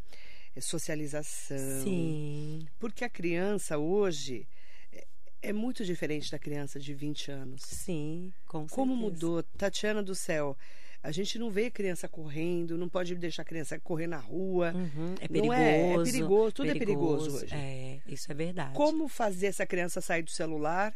eh, 0.55 0.61
socialização. 0.61 1.85
Sim. 1.85 2.67
Porque 2.79 3.05
a 3.05 3.09
criança 3.09 3.79
hoje 3.79 4.47
é- 4.93 5.07
é 5.43 5.53
muito 5.53 5.85
diferente 5.85 6.31
da 6.31 6.39
criança 6.39 6.79
de 6.81 6.93
20 6.93 7.31
anos. 7.31 7.63
Sim, 7.63 8.33
com 8.47 8.67
Como 8.67 8.93
certeza. 8.95 9.11
mudou, 9.27 9.43
Tatiana 9.43 10.03
do 10.03 10.15
céu. 10.15 10.57
A 11.03 11.13
gente 11.13 11.39
não 11.39 11.51
vê 11.51 11.71
criança 11.71 12.09
correndo, 12.09 12.77
não 12.77 12.89
pode 12.89 13.15
deixar 13.15 13.43
a 13.43 13.45
criança 13.45 13.79
correr 13.79 14.09
na 14.09 14.17
rua. 14.19 14.73
Uhum, 14.75 15.15
é 15.21 15.29
Não 15.29 15.29
perigoso. 15.29 15.53
é? 15.53 15.93
É 15.93 16.03
perigoso, 16.05 16.53
tudo 16.53 16.71
é 16.71 16.75
perigoso 16.75 17.37
hoje. 17.37 17.55
É, 17.55 18.01
isso 18.09 18.31
é 18.31 18.35
verdade. 18.35 18.75
Como 18.75 19.07
fazer 19.07 19.47
essa 19.47 19.65
criança 19.65 20.01
sair 20.01 20.23
do 20.23 20.31
celular 20.31 20.93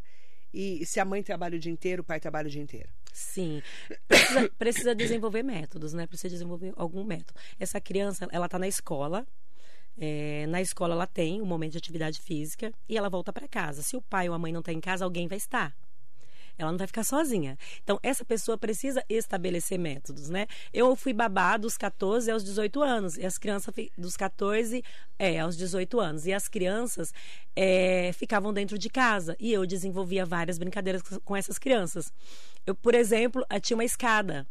e 0.53 0.85
se 0.87 1.01
a 1.01 1.05
mãe 1.05 1.23
trabalha 1.23 1.57
o 1.57 1.59
dia 1.61 1.73
inteiro, 1.73 2.03
o 2.03 2.05
pai 2.05 2.21
trabalha 2.21 2.47
o 2.49 2.51
dia 2.51 2.63
inteiro? 2.63 2.89
Sim. 3.13 3.63
Precisa, 4.09 4.51
precisa 4.59 4.95
desenvolver 4.95 5.43
métodos, 5.43 5.93
né? 5.93 6.07
Precisa 6.07 6.31
desenvolver 6.31 6.73
algum 6.77 7.05
método. 7.05 7.39
Essa 7.59 7.81
criança, 7.81 8.29
ela 8.33 8.49
tá 8.49 8.59
na 8.59 8.69
escola. 8.69 9.27
é, 9.99 10.47
na 10.49 10.61
escola 10.63 10.95
ela 10.95 11.07
tem 11.07 11.43
um 11.43 11.47
momento 11.47 11.73
de 11.73 11.79
atividade 11.79 12.21
física 12.21 12.73
e 12.89 12.97
ela 12.97 13.11
volta 13.11 13.33
para 13.33 13.49
casa. 13.49 13.83
Se 13.83 13.97
o 13.97 14.03
pai 14.03 14.29
ou 14.29 14.35
a 14.35 14.39
mãe 14.39 14.53
não 14.53 14.61
está 14.61 14.73
em 14.73 14.81
casa, 14.81 15.05
alguém 15.05 15.29
vai 15.29 15.39
estar. 15.39 15.77
Ela 16.61 16.71
não 16.73 16.79
vai 16.79 16.87
ficar 16.87 17.05
sozinha. 17.05 17.57
Então, 17.83 17.99
essa 18.03 18.25
pessoa 18.25 18.59
precisa 18.59 19.03
estabelecer 19.09 19.79
métodos, 19.79 20.29
né? 20.29 20.47
Eu 20.73 20.95
fui 20.95 21.13
babá 21.13 21.57
dos 21.57 21.77
14 21.79 22.31
aos 22.31 22.45
18 22.45 22.83
anos. 22.83 23.17
E 23.17 23.25
as 23.25 23.39
crianças 23.39 23.75
dos 23.97 24.17
14 24.17 24.85
é, 25.19 25.41
aos 25.41 25.57
18 25.57 25.99
anos. 25.99 26.27
E 26.27 26.33
as 26.33 26.49
crianças 26.49 27.13
é, 27.57 28.13
ficavam 28.13 28.53
dentro 28.53 28.79
de 28.79 28.91
casa. 28.91 29.35
E 29.41 29.53
eu 29.53 29.65
desenvolvia 29.65 30.27
várias 30.27 30.59
brincadeiras 30.59 31.03
com- 31.25 31.37
essas 31.37 31.59
crianças. 31.59 32.13
Eu, 32.67 32.75
por 32.75 32.95
exemplo, 32.95 33.45
tinha 33.63 33.77
uma 33.77 33.85
escada. 33.85 34.47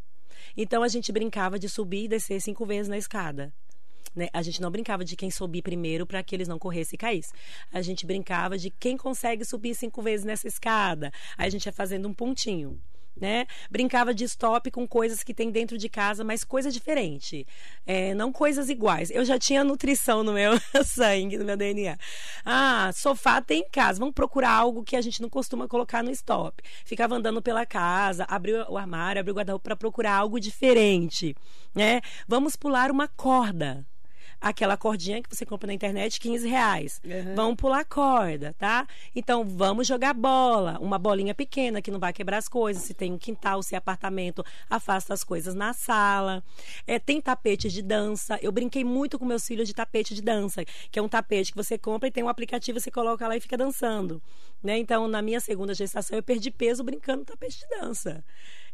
Então, 0.58 0.82
a 0.82 0.88
gente 0.88 1.12
brincava 1.12 1.60
de 1.60 1.70
subir 1.70 2.06
e 2.06 2.08
descer 2.08 2.42
cinco 2.42 2.66
vezes 2.66 2.88
na 2.88 2.98
escada. 2.98 3.54
Né? 4.16 4.28
A 4.34 4.42
gente 4.42 4.62
não 4.62 4.72
brincava 4.72 5.04
de 5.04 5.16
quem 5.16 5.32
subir 5.32 5.62
primeiro 5.62 6.06
para 6.06 6.22
que 6.24 6.36
eles 6.36 6.48
não 6.48 6.60
corressem 6.60 6.96
e 6.96 6.98
caíssem. 6.98 7.34
A 7.72 7.82
gente 7.82 8.06
brincava 8.06 8.58
de 8.58 8.70
quem 8.70 8.98
consegue 8.98 9.46
subir 9.46 9.76
cinco 9.76 10.02
vezes 10.02 10.26
nessa 10.26 10.48
escada. 10.48 11.12
Aí 11.38 11.48
a 11.48 11.52
gente 11.52 11.66
ia 11.66 11.74
fazendo 11.74 12.08
um 12.08 12.14
pontinho. 12.14 12.80
Né? 13.20 13.48
Brincava 13.70 14.14
de 14.14 14.24
stop 14.24 14.72
com 14.72 14.88
coisas 14.88 15.24
que 15.24 15.34
tem 15.34 15.52
dentro 15.52 15.78
de 15.78 15.90
casa, 15.90 16.24
mas 16.24 16.46
coisa 16.46 16.72
diferente. 16.72 17.46
É, 17.86 18.14
não 18.14 18.32
coisas 18.32 18.70
iguais. 18.70 19.12
Eu 19.12 19.26
já 19.26 19.38
tinha 19.38 19.62
nutrição 19.62 20.24
no 20.24 20.32
meu 20.32 20.54
sangue, 20.86 21.38
no 21.38 21.44
meu 21.44 21.58
DNA. 21.58 21.98
Ah, 22.46 22.92
sofá 22.94 23.42
tem 23.42 23.62
em 23.64 23.70
casa. 23.70 24.00
Vamos 24.00 24.16
procurar 24.16 24.52
algo 24.52 24.84
que 24.84 24.96
a 24.96 25.02
gente 25.02 25.22
não 25.22 25.30
costuma 25.30 25.68
colocar 25.68 26.02
no 26.02 26.12
stop. 26.12 26.64
Ficava 26.86 27.16
andando 27.16 27.42
pela 27.42 27.66
casa, 27.66 28.26
abriu 28.30 28.64
o 28.70 28.78
armário, 28.78 29.20
abriu 29.20 29.34
o 29.34 29.38
guarda-roupa 29.38 29.64
para 29.64 29.76
procurar 29.76 30.14
algo 30.16 30.40
diferente. 30.40 31.36
Né? 31.76 32.00
Vamos 32.26 32.56
pular 32.56 32.90
uma 32.90 33.10
corda. 33.10 33.86
Aquela 34.40 34.78
cordinha 34.78 35.22
que 35.22 35.36
você 35.36 35.46
compra 35.46 35.68
na 35.68 35.74
internet, 35.74 36.20
15 36.20 36.48
reais. 36.48 37.02
Uhum. 37.04 37.36
Vamos 37.36 37.56
pular 37.56 37.84
corda, 37.86 38.56
tá? 38.58 38.88
Então, 39.16 39.44
vamos 39.44 39.88
jogar 39.88 40.14
bola. 40.14 40.78
Uma 40.80 40.98
bolinha 40.98 41.36
pequena 41.36 41.82
que 41.82 41.92
não 41.92 42.00
vai 42.00 42.14
quebrar 42.14 42.38
as 42.38 42.48
coisas. 42.48 42.84
Se 42.84 42.94
tem 42.94 43.12
um 43.12 43.18
quintal, 43.18 43.62
se 43.62 43.76
é 43.76 43.78
apartamento, 43.78 44.46
afasta 44.70 45.14
as 45.14 45.24
coisas 45.24 45.54
na 45.54 45.74
sala. 45.74 46.44
É, 46.88 46.98
tem 47.00 47.20
tapete 47.20 47.70
de 47.70 47.82
dança. 47.82 48.40
Eu 48.42 48.52
brinquei 48.52 48.84
muito 48.84 49.20
com 49.20 49.26
meus 49.26 49.46
filhos 49.46 49.68
de 49.68 49.74
tapete 49.74 50.16
de 50.16 50.22
dança, 50.22 50.64
que 50.92 50.98
é 50.98 51.02
um 51.02 51.10
tapete 51.10 51.52
que 51.52 51.58
você 51.58 51.78
compra 51.78 52.08
e 52.08 52.12
tem 52.12 52.24
um 52.24 52.30
aplicativo, 52.30 52.80
você 52.80 52.92
coloca 52.92 53.28
lá 53.28 53.36
e 53.36 53.42
fica 53.42 53.58
dançando. 53.58 54.22
Né? 54.64 54.78
Então, 54.78 55.08
na 55.08 55.22
minha 55.22 55.40
segunda 55.40 55.74
gestação, 55.74 56.18
eu 56.18 56.24
perdi 56.24 56.52
peso 56.52 56.84
brincando 56.84 57.20
no 57.20 57.26
tapete 57.26 57.60
de 57.60 57.80
dança. 57.80 58.24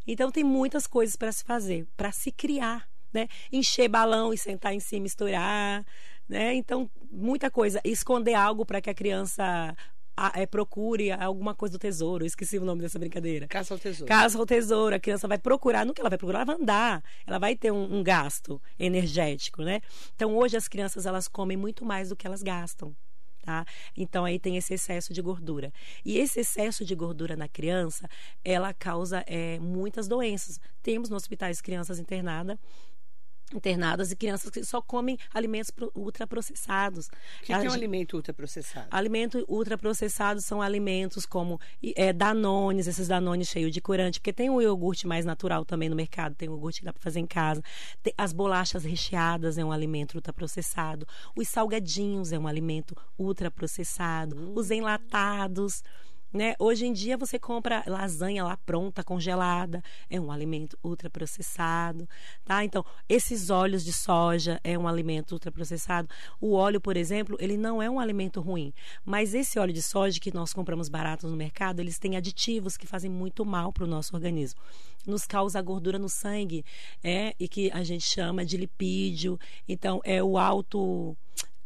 Então, 0.08 0.32
tem 0.32 0.44
muitas 0.44 0.86
coisas 0.86 1.16
para 1.16 1.32
se 1.32 1.44
fazer, 1.44 1.88
para 1.98 2.12
se 2.12 2.32
criar. 2.32 2.88
Né? 3.16 3.30
Encher 3.50 3.88
balão 3.88 4.34
e 4.34 4.38
sentar 4.38 4.74
em 4.74 4.80
cima, 4.82 5.04
misturar. 5.04 5.86
Né? 6.28 6.54
Então, 6.56 6.92
muita 7.10 7.50
coisa. 7.50 7.80
Esconder 7.86 8.34
algo 8.34 8.66
para 8.66 8.82
que 8.82 8.90
a 8.90 8.94
criança 8.94 9.74
a- 10.18 10.32
é, 10.36 10.46
procure 10.46 11.12
alguma 11.12 11.56
coisa 11.56 11.78
do 11.78 11.80
tesouro. 11.80 12.24
Eu 12.24 12.28
esqueci 12.28 12.58
o 12.58 12.66
nome 12.66 12.82
dessa 12.82 13.00
brincadeira. 13.00 13.48
Caça 13.48 13.74
ao 13.74 13.80
tesouro. 13.80 14.06
Caso 14.06 14.38
ao 14.40 14.46
tesouro, 14.46 14.96
a 14.96 15.00
criança 15.00 15.28
vai 15.30 15.38
procurar, 15.38 15.86
no 15.86 15.94
que 15.94 16.02
ela 16.02 16.10
vai 16.10 16.18
procurar, 16.18 16.40
ela 16.40 16.46
vai 16.46 16.56
andar, 16.56 17.04
ela 17.26 17.40
vai 17.40 17.56
ter 17.56 17.72
um, 17.72 17.98
um 18.00 18.04
gasto 18.04 18.62
energético, 18.78 19.62
né? 19.64 19.82
Então 20.16 20.36
hoje 20.36 20.58
as 20.58 20.68
crianças 20.68 21.06
elas 21.06 21.28
comem 21.28 21.56
muito 21.58 21.86
mais 21.86 22.10
do 22.10 22.16
que 22.16 22.28
elas 22.28 22.44
gastam. 22.44 22.94
Tá? 23.44 23.64
Então 23.96 24.26
aí 24.26 24.40
tem 24.40 24.58
esse 24.58 24.74
excesso 24.74 25.14
de 25.14 25.22
gordura. 25.22 25.72
E 26.04 26.18
esse 26.18 26.40
excesso 26.40 26.84
de 26.84 26.96
gordura 26.96 27.36
na 27.36 27.48
criança, 27.48 28.10
ela 28.44 28.74
causa 28.74 29.24
é, 29.28 29.60
muitas 29.60 30.08
doenças. 30.08 30.60
Temos 30.82 31.10
no 31.12 31.16
hospitais 31.16 31.62
crianças 31.62 32.00
internadas, 32.00 32.58
internadas 33.54 34.12
e 34.12 34.16
crianças 34.16 34.50
que 34.50 34.64
só 34.66 34.82
comem 34.82 35.18
alimentos 35.34 35.70
pro- 35.72 35.92
ultraprocessados. 35.96 37.08
O 37.08 37.10
que, 37.42 37.46
que 37.48 37.54
é 37.54 37.70
um 37.70 37.74
alimento 37.74 38.16
ultraprocessado? 38.18 38.88
Alimentos 38.92 39.44
ultraprocessados 39.48 40.44
são 40.46 40.62
alimentos 40.62 41.26
como 41.26 41.60
é, 41.96 42.12
danones, 42.12 42.88
esses 42.88 43.08
danones 43.08 43.48
cheios 43.48 43.72
de 43.72 43.80
corante, 43.80 44.20
porque 44.20 44.34
tem 44.34 44.50
o 44.50 44.62
iogurte 44.62 45.06
mais 45.08 45.26
natural 45.26 45.64
também 45.64 45.88
no 45.90 45.96
mercado, 45.96 46.36
tem 46.36 46.50
o 46.50 46.54
iogurte 46.54 46.80
que 46.80 46.86
dá 46.86 46.92
para 46.94 47.02
fazer 47.02 47.20
em 47.20 47.28
casa. 47.28 47.62
Tem- 48.02 48.14
as 48.18 48.34
bolachas 48.34 48.84
recheadas 48.84 49.58
é 49.58 49.64
um 49.64 49.72
alimento 49.72 50.16
ultraprocessado. 50.16 51.08
Os 51.36 51.48
salgadinhos 51.48 52.32
é 52.32 52.40
um 52.40 52.48
alimento 52.48 52.96
ultraprocessado. 53.18 54.54
Os 54.56 54.72
enlatados. 54.72 55.84
Né? 56.36 56.54
Hoje 56.60 56.86
em 56.86 56.92
dia 56.92 57.16
você 57.16 57.40
compra 57.40 57.82
lasanha 57.88 58.44
lá 58.44 58.58
pronta, 58.58 59.02
congelada, 59.02 59.82
é 60.10 60.20
um 60.20 60.30
alimento 60.30 60.78
ultraprocessado, 60.84 62.10
tá? 62.44 62.62
Então, 62.62 62.84
esses 63.08 63.50
óleos 63.50 63.86
de 63.86 63.94
soja 63.94 64.60
é 64.62 64.78
um 64.78 64.86
alimento 64.86 65.32
ultraprocessado. 65.32 66.10
O 66.42 66.52
óleo, 66.52 66.82
por 66.82 66.98
exemplo, 66.98 67.38
ele 67.40 67.56
não 67.56 67.82
é 67.82 67.90
um 67.90 68.02
alimento 68.02 68.42
ruim, 68.42 68.74
mas 69.06 69.34
esse 69.34 69.58
óleo 69.58 69.72
de 69.72 69.82
soja 69.82 70.20
que 70.20 70.34
nós 70.34 70.52
compramos 70.52 70.90
barato 70.90 71.26
no 71.30 71.38
mercado, 71.38 71.80
eles 71.80 71.98
têm 71.98 72.18
aditivos 72.18 72.76
que 72.76 72.86
fazem 72.86 73.10
muito 73.10 73.46
mal 73.46 73.72
para 73.72 73.86
o 73.86 73.88
nosso 73.88 74.14
organismo. 74.14 74.60
Nos 75.08 75.26
causa 75.26 75.62
gordura 75.62 75.98
no 75.98 76.10
sangue, 76.10 76.66
é, 77.02 77.34
e 77.40 77.48
que 77.48 77.72
a 77.72 77.82
gente 77.82 78.04
chama 78.04 78.44
de 78.44 78.58
lipídio. 78.58 79.40
Então, 79.70 80.02
é 80.04 80.22
o 80.22 80.38
alto 80.38 81.16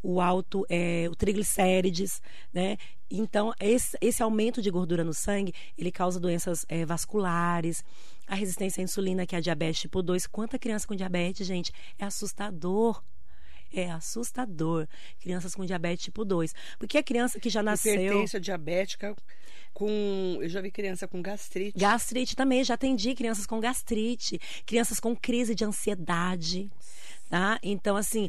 o 0.01 0.21
alto 0.21 0.65
é, 0.69 1.07
o 1.09 1.15
triglicérides, 1.15 2.21
né? 2.53 2.77
Então 3.09 3.53
esse, 3.59 3.97
esse 4.01 4.21
aumento 4.21 4.61
de 4.61 4.69
gordura 4.69 5.03
no 5.03 5.13
sangue 5.13 5.53
ele 5.77 5.91
causa 5.91 6.19
doenças 6.19 6.65
é, 6.69 6.85
vasculares, 6.85 7.83
a 8.27 8.35
resistência 8.35 8.81
à 8.81 8.83
insulina 8.83 9.25
que 9.25 9.35
é 9.35 9.39
a 9.39 9.41
diabetes 9.41 9.81
tipo 9.81 10.01
2. 10.01 10.27
Quanta 10.27 10.59
criança 10.59 10.87
com 10.87 10.95
diabetes, 10.95 11.45
gente, 11.45 11.71
é 11.97 12.05
assustador. 12.05 13.01
É 13.71 13.91
assustador. 13.91 14.87
Crianças 15.19 15.53
com 15.53 15.63
diabetes 15.63 16.05
tipo 16.05 16.25
2. 16.25 16.53
Porque 16.79 16.97
a 16.97 17.03
criança 17.03 17.39
que 17.39 17.49
já 17.49 17.61
nasceu. 17.61 17.93
Hipertensão 17.93 18.39
diabética 18.39 19.15
com. 19.73 20.39
Eu 20.41 20.49
já 20.49 20.61
vi 20.61 20.71
criança 20.71 21.07
com 21.07 21.21
gastrite. 21.21 21.77
Gastrite 21.77 22.35
também, 22.35 22.63
já 22.63 22.73
atendi 22.73 23.13
crianças 23.13 23.45
com 23.45 23.59
gastrite, 23.59 24.39
crianças 24.65 24.99
com 24.99 25.15
crise 25.15 25.53
de 25.53 25.63
ansiedade. 25.63 26.69
Tá? 27.29 27.59
Então, 27.61 27.95
assim, 27.95 28.27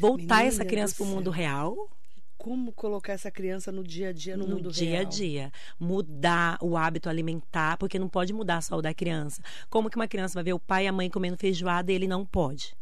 voltar 0.00 0.38
Menina 0.38 0.48
essa 0.48 0.64
criança 0.64 0.96
para 0.96 1.04
o 1.04 1.06
mundo 1.06 1.30
real 1.30 1.88
Como 2.36 2.72
colocar 2.72 3.12
essa 3.12 3.30
criança 3.30 3.70
no 3.70 3.84
dia 3.84 4.08
a 4.08 4.12
dia, 4.12 4.36
no, 4.36 4.44
no 4.44 4.56
mundo 4.56 4.72
dia 4.72 4.90
real? 4.90 5.02
a 5.02 5.04
dia. 5.04 5.52
Mudar 5.78 6.58
o 6.60 6.76
hábito 6.76 7.08
alimentar, 7.08 7.76
porque 7.78 7.96
não 7.98 8.08
pode 8.08 8.32
mudar 8.32 8.60
só 8.60 8.76
o 8.76 8.82
da 8.82 8.92
criança. 8.92 9.40
Como 9.70 9.88
que 9.88 9.96
uma 9.96 10.08
criança 10.08 10.34
vai 10.34 10.42
ver 10.42 10.52
o 10.52 10.58
pai 10.58 10.84
e 10.84 10.88
a 10.88 10.92
mãe 10.92 11.08
comendo 11.08 11.36
feijoada 11.36 11.92
e 11.92 11.94
ele 11.94 12.08
não 12.08 12.26
pode? 12.26 12.76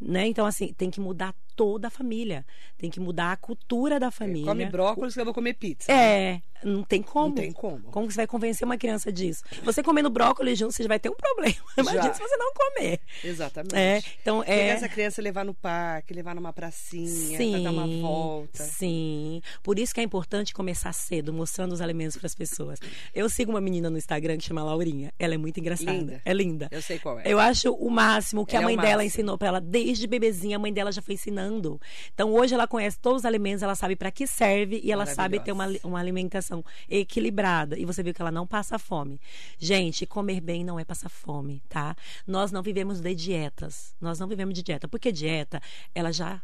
Né? 0.00 0.26
Então, 0.26 0.44
assim, 0.44 0.72
tem 0.72 0.90
que 0.90 1.00
mudar 1.00 1.32
toda 1.56 1.88
a 1.88 1.90
família. 1.90 2.44
Tem 2.78 2.90
que 2.90 3.00
mudar 3.00 3.32
a 3.32 3.36
cultura 3.36 3.98
da 3.98 4.10
família. 4.10 4.46
Come 4.46 4.66
brócolis 4.66 5.14
que 5.14 5.20
eu 5.20 5.24
vou 5.24 5.34
comer 5.34 5.54
pizza. 5.54 5.90
É, 5.90 6.42
não 6.62 6.82
tem 6.84 7.02
como. 7.02 7.28
Não 7.28 7.34
tem 7.34 7.50
como. 7.52 7.82
Como 7.90 8.10
você 8.10 8.16
vai 8.16 8.26
convencer 8.26 8.64
uma 8.66 8.76
criança 8.76 9.10
disso? 9.10 9.42
Você 9.64 9.82
comendo 9.82 10.10
brócolis 10.10 10.58
junto, 10.58 10.72
você 10.74 10.86
vai 10.86 10.98
ter 10.98 11.08
um 11.10 11.14
problema. 11.14 11.56
Imagina 11.78 12.12
se 12.14 12.20
você 12.20 12.36
não 12.36 12.52
comer. 12.52 13.00
Exatamente. 13.24 13.74
É, 13.74 14.02
então 14.20 14.40
Pegar 14.40 14.52
é. 14.54 14.68
essa 14.68 14.88
criança 14.88 15.22
levar 15.22 15.44
no 15.44 15.54
parque, 15.54 16.12
levar 16.12 16.34
numa 16.34 16.52
pracinha, 16.52 17.38
pra 17.38 17.58
dar 17.60 17.70
uma 17.70 17.86
volta. 18.00 18.62
Sim. 18.62 19.40
Por 19.62 19.78
isso 19.78 19.94
que 19.94 20.00
é 20.00 20.02
importante 20.02 20.52
começar 20.52 20.92
cedo, 20.92 21.32
mostrando 21.32 21.72
os 21.72 21.80
alimentos 21.80 22.16
para 22.16 22.26
as 22.26 22.34
pessoas. 22.34 22.78
Eu 23.14 23.28
sigo 23.30 23.50
uma 23.50 23.60
menina 23.60 23.88
no 23.88 23.96
Instagram 23.96 24.36
que 24.36 24.44
chama 24.44 24.62
Laurinha. 24.62 25.12
Ela 25.18 25.34
é 25.34 25.38
muito 25.38 25.58
engraçada. 25.58 25.92
Linda. 25.92 26.20
É 26.24 26.32
linda. 26.32 26.68
Eu 26.70 26.82
sei 26.82 26.98
qual 26.98 27.18
é. 27.18 27.22
Eu 27.24 27.38
acho 27.38 27.72
o 27.72 27.90
máximo 27.90 28.44
que 28.44 28.56
Ela 28.56 28.64
a 28.64 28.64
é 28.64 28.66
mãe 28.66 28.76
o 28.76 28.80
dela 28.80 29.02
máximo. 29.02 29.06
ensinou 29.06 29.38
para 29.38 29.48
ela 29.48 29.60
desde 29.60 30.06
bebezinha. 30.06 30.56
A 30.56 30.58
mãe 30.58 30.72
dela 30.72 30.90
já 30.92 31.00
foi 31.00 31.14
ensinando. 31.14 31.45
Então 32.14 32.32
hoje 32.32 32.54
ela 32.54 32.66
conhece 32.66 32.98
todos 32.98 33.22
os 33.22 33.24
alimentos, 33.24 33.62
ela 33.62 33.74
sabe 33.74 33.96
para 33.96 34.10
que 34.10 34.26
serve 34.26 34.80
e 34.82 34.92
ela 34.92 35.06
sabe 35.06 35.40
ter 35.40 35.52
uma, 35.52 35.66
uma 35.84 35.98
alimentação 35.98 36.64
equilibrada. 36.88 37.78
E 37.78 37.84
você 37.84 38.02
viu 38.02 38.12
que 38.12 38.20
ela 38.20 38.30
não 38.30 38.46
passa 38.46 38.78
fome. 38.78 39.20
Gente, 39.58 40.06
comer 40.06 40.40
bem 40.40 40.64
não 40.64 40.78
é 40.78 40.84
passar 40.84 41.08
fome, 41.08 41.62
tá? 41.68 41.96
Nós 42.26 42.52
não 42.52 42.62
vivemos 42.62 43.00
de 43.00 43.14
dietas. 43.14 43.94
Nós 44.00 44.18
não 44.18 44.26
vivemos 44.26 44.54
de 44.54 44.62
dieta. 44.62 44.88
Porque 44.88 45.12
dieta, 45.12 45.60
ela 45.94 46.12
já 46.12 46.40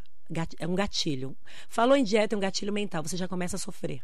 é 0.59 0.67
um 0.67 0.75
gatilho. 0.75 1.35
Falou 1.67 1.95
em 1.95 2.03
dieta, 2.03 2.35
é 2.35 2.37
um 2.37 2.41
gatilho 2.41 2.73
mental. 2.73 3.03
Você 3.03 3.17
já 3.17 3.27
começa 3.27 3.55
a 3.55 3.59
sofrer. 3.59 4.01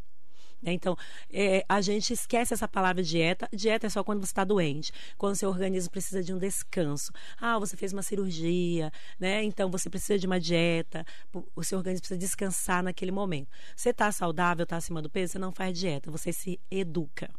Né? 0.62 0.74
Então, 0.74 0.98
é, 1.32 1.66
a 1.68 1.82
gente 1.82 2.14
esquece 2.14 2.54
essa 2.54 2.68
palavra 2.68 3.02
dieta. 3.02 3.48
Dieta 3.54 3.88
é 3.88 3.90
só 3.90 4.04
quando 4.04 4.20
você 4.20 4.32
está 4.32 4.44
doente, 4.44 4.92
quando 5.18 5.36
seu 5.36 5.50
organismo 5.50 5.92
precisa 5.92 6.24
de 6.24 6.34
um 6.34 6.38
descanso. 6.38 7.12
Ah, 7.40 7.58
você 7.58 7.76
fez 7.78 7.94
uma 7.94 8.04
cirurgia, 8.04 8.92
né? 9.20 9.44
Então 9.44 9.70
você 9.72 9.90
precisa 9.90 10.18
de 10.20 10.26
uma 10.26 10.40
dieta. 10.40 11.06
O 11.56 11.64
seu 11.64 11.78
organismo 11.78 12.02
precisa 12.02 12.20
descansar 12.20 12.84
naquele 12.84 13.12
momento. 13.12 13.50
Você 13.76 13.90
está 13.90 14.12
saudável, 14.12 14.64
está 14.64 14.78
acima 14.78 15.02
do 15.02 15.10
peso, 15.10 15.34
você 15.34 15.40
não 15.40 15.52
faz 15.52 15.78
dieta, 15.78 16.12
você 16.12 16.34
se 16.34 16.60
educa. 16.70 17.30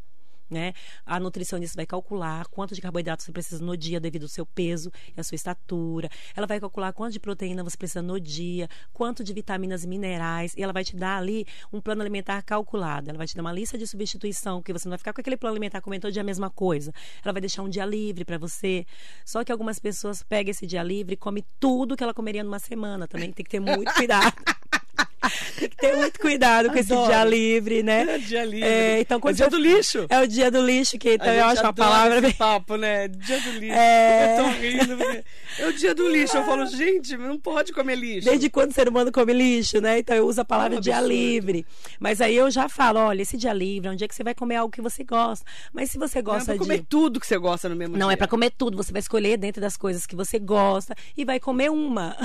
Né? 0.51 0.73
A 1.07 1.21
nutricionista 1.21 1.77
vai 1.77 1.87
calcular 1.87 2.47
quanto 2.49 2.75
de 2.75 2.81
carboidrato 2.81 3.23
você 3.23 3.31
precisa 3.31 3.65
no 3.65 3.77
dia 3.77 4.01
devido 4.01 4.25
ao 4.25 4.29
seu 4.29 4.45
peso 4.45 4.91
e 5.17 5.21
à 5.21 5.23
sua 5.23 5.37
estatura. 5.37 6.11
Ela 6.35 6.47
vai 6.47 6.59
calcular 6.59 6.93
quanto 6.93 7.13
de 7.13 7.21
proteína 7.21 7.63
você 7.63 7.77
precisa 7.77 8.03
no 8.03 8.19
dia, 8.19 8.69
quanto 8.93 9.23
de 9.23 9.33
vitaminas 9.33 9.85
e 9.85 9.87
minerais, 9.87 10.53
e 10.57 10.63
ela 10.63 10.73
vai 10.73 10.83
te 10.83 10.97
dar 10.97 11.19
ali 11.19 11.47
um 11.73 11.81
plano 11.81 12.01
alimentar 12.01 12.43
calculado. 12.43 13.09
Ela 13.09 13.19
vai 13.19 13.29
te 13.29 13.37
dar 13.37 13.43
uma 13.43 13.53
lista 13.53 13.79
de 13.79 13.87
substituição, 13.87 14.61
porque 14.61 14.73
você 14.73 14.89
não 14.89 14.91
vai 14.91 14.99
ficar 14.99 15.13
com 15.13 15.21
aquele 15.21 15.37
plano 15.37 15.55
alimentar 15.55 15.81
comendo 15.81 16.03
todo 16.03 16.13
dia 16.13 16.23
a 16.23 16.25
mesma 16.25 16.51
coisa. 16.51 16.93
Ela 17.25 17.33
vai 17.33 17.41
deixar 17.41 17.63
um 17.63 17.69
dia 17.69 17.87
livre 17.87 18.25
para 18.25 18.39
você. 18.39 18.85
Só 19.25 19.45
que 19.45 19.53
algumas 19.53 19.79
pessoas 19.79 20.23
pegam 20.23 20.51
esse 20.51 20.67
dia 20.67 20.83
livre 20.83 21.15
e 21.15 21.17
comem 21.17 21.45
tudo 21.61 21.97
que 21.97 22.03
ela 22.03 22.15
comeria 22.15 22.43
numa 22.43 22.59
semana. 22.59 23.07
Também 23.07 23.33
tem 23.33 23.45
que 23.45 23.51
ter 23.51 23.61
muito 23.61 23.93
cuidado. 23.95 24.35
tem 25.59 25.69
que 25.69 25.77
ter 25.77 25.97
muito 25.97 26.19
cuidado 26.19 26.71
com 26.71 26.79
esse 26.79 26.93
Adoro. 26.93 27.09
dia 27.09 27.25
livre, 27.25 27.83
né? 27.83 28.01
É 28.11 28.19
dia 28.19 28.45
livre. 28.45 28.65
É, 28.69 29.01
então, 29.01 29.21
é 29.25 29.33
dia 29.33 29.45
você- 29.45 29.51
do 29.51 29.59
lixo. 29.59 30.07
É 30.09 30.21
o 30.21 30.27
dia 30.27 30.51
do 30.51 30.61
lixo, 30.65 30.99
que 30.99 31.15
então 31.15 31.33
eu 31.33 31.45
acho 31.47 31.63
uma 31.63 31.73
palavra 31.73 32.19
esse 32.27 32.35
papo, 32.37 32.77
né? 32.77 33.09
Dia 33.09 33.41
do 33.41 33.51
lixo. 33.53 33.75
É. 33.77 34.37
Eu 34.39 34.45
tô 34.45 34.51
rindo. 34.51 34.97
porque 34.97 35.25
É 35.59 35.67
o 35.67 35.73
dia 35.73 35.95
do 35.95 36.09
lixo. 36.11 36.37
Eu 36.37 36.45
falo, 36.45 36.67
gente, 36.67 37.17
não 37.17 37.39
pode 37.39 37.73
comer 37.73 37.97
lixo. 37.97 38.29
Desde 38.29 38.49
quando 38.51 38.71
o 38.71 38.75
ser 38.75 38.89
humano 38.89 39.13
come 39.13 39.33
lixo, 39.33 39.81
né? 39.81 39.99
Então 39.99 40.17
eu 40.17 40.27
uso 40.27 40.41
a 40.41 40.45
palavra 40.45 40.79
É 40.79 40.81
dia 40.81 40.95
absurdo. 40.97 41.13
livre. 41.15 41.67
Mas 41.99 42.21
aí 42.21 42.35
eu 42.37 42.51
já 42.51 42.69
falo, 42.69 42.99
olha, 43.01 43.23
esse 43.23 43.37
dia 43.37 43.53
livre 43.53 43.89
é 43.89 43.93
um 43.93 43.97
dia 43.97 44.09
que 44.09 44.15
você 44.15 44.25
vai 44.25 44.35
comer 44.35 44.57
algo 44.57 44.73
que 44.73 44.81
você 44.83 45.05
gosta. 45.05 45.45
Mas 45.73 45.91
se 45.91 45.99
você 45.99 46.21
Não 46.23 46.33
é 46.33 46.35
gosta 46.35 46.53
pra 46.55 46.59
comer 46.59 46.79
de. 46.79 46.85
tudo 46.87 47.21
que 47.21 47.27
você 47.27 47.39
gosta 47.39 47.69
no 47.69 47.77
mesmo 47.77 47.97
Não 47.97 48.09
dia. 48.09 48.15
é 48.15 48.17
pra 48.17 48.27
comer 48.27 48.51
tudo, 48.57 48.77
você 48.77 48.93
vai 48.93 49.01
escolher 49.01 49.37
dentro 49.37 49.61
das 49.61 49.77
coisas 49.77 50.07
que 50.07 50.17
você 50.17 50.39
gosta 50.39 50.95
e 51.17 51.25
vai 51.25 51.39
comer 51.39 51.71
uma. 51.71 52.17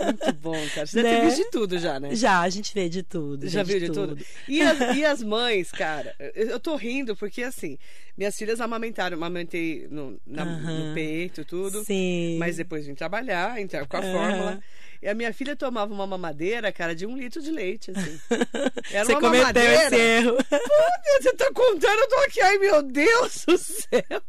Muito 0.00 0.32
bom, 0.40 0.56
cara. 0.74 0.86
Você 0.86 1.02
Né? 1.02 1.16
ter 1.20 1.26
visto 1.26 1.38
de 1.44 1.50
tudo 1.50 1.78
já, 1.78 1.98
né? 2.00 2.14
Já, 2.14 2.23
a 2.26 2.48
gente 2.48 2.72
vê 2.74 2.88
de 2.88 3.02
tudo. 3.02 3.48
Já 3.48 3.62
viu 3.62 3.78
de 3.80 3.90
tudo? 3.90 4.18
E 4.48 4.60
as, 4.60 4.78
e 4.96 5.04
as 5.04 5.22
mães, 5.22 5.70
cara, 5.70 6.14
eu 6.34 6.58
tô 6.60 6.76
rindo 6.76 7.14
porque 7.16 7.42
assim, 7.42 7.78
minhas 8.16 8.36
filhas 8.36 8.60
amamentaram, 8.60 9.16
amamentei 9.16 9.86
no, 9.90 10.18
na- 10.26 10.44
no 10.44 10.94
peito, 10.94 11.44
tudo. 11.44 11.84
Sim. 11.84 12.36
Mas 12.38 12.56
depois 12.56 12.86
vim 12.86 12.94
trabalhar, 12.94 13.60
entrar 13.60 13.86
com 13.86 13.96
a 13.96 14.00
Aham. 14.00 14.12
fórmula. 14.12 14.60
E 15.04 15.08
a 15.08 15.14
minha 15.14 15.34
filha 15.34 15.54
tomava 15.54 15.92
uma 15.92 16.06
mamadeira, 16.06 16.72
cara, 16.72 16.94
de 16.94 17.04
um 17.04 17.14
litro 17.14 17.42
de 17.42 17.50
leite, 17.50 17.90
assim. 17.94 18.18
Era 18.90 19.04
Você 19.04 19.12
uma 19.12 19.20
cometeu 19.20 19.42
mamadeira. 19.42 19.84
esse 19.84 19.94
erro. 19.96 20.36
Pô, 20.48 21.22
você 21.22 21.32
tá 21.34 21.50
contando, 21.52 21.98
eu 21.98 22.08
tô 22.08 22.16
aqui, 22.20 22.40
ai 22.40 22.56
meu 22.56 22.82
Deus 22.82 23.44
do 23.46 23.58
céu. 23.58 24.22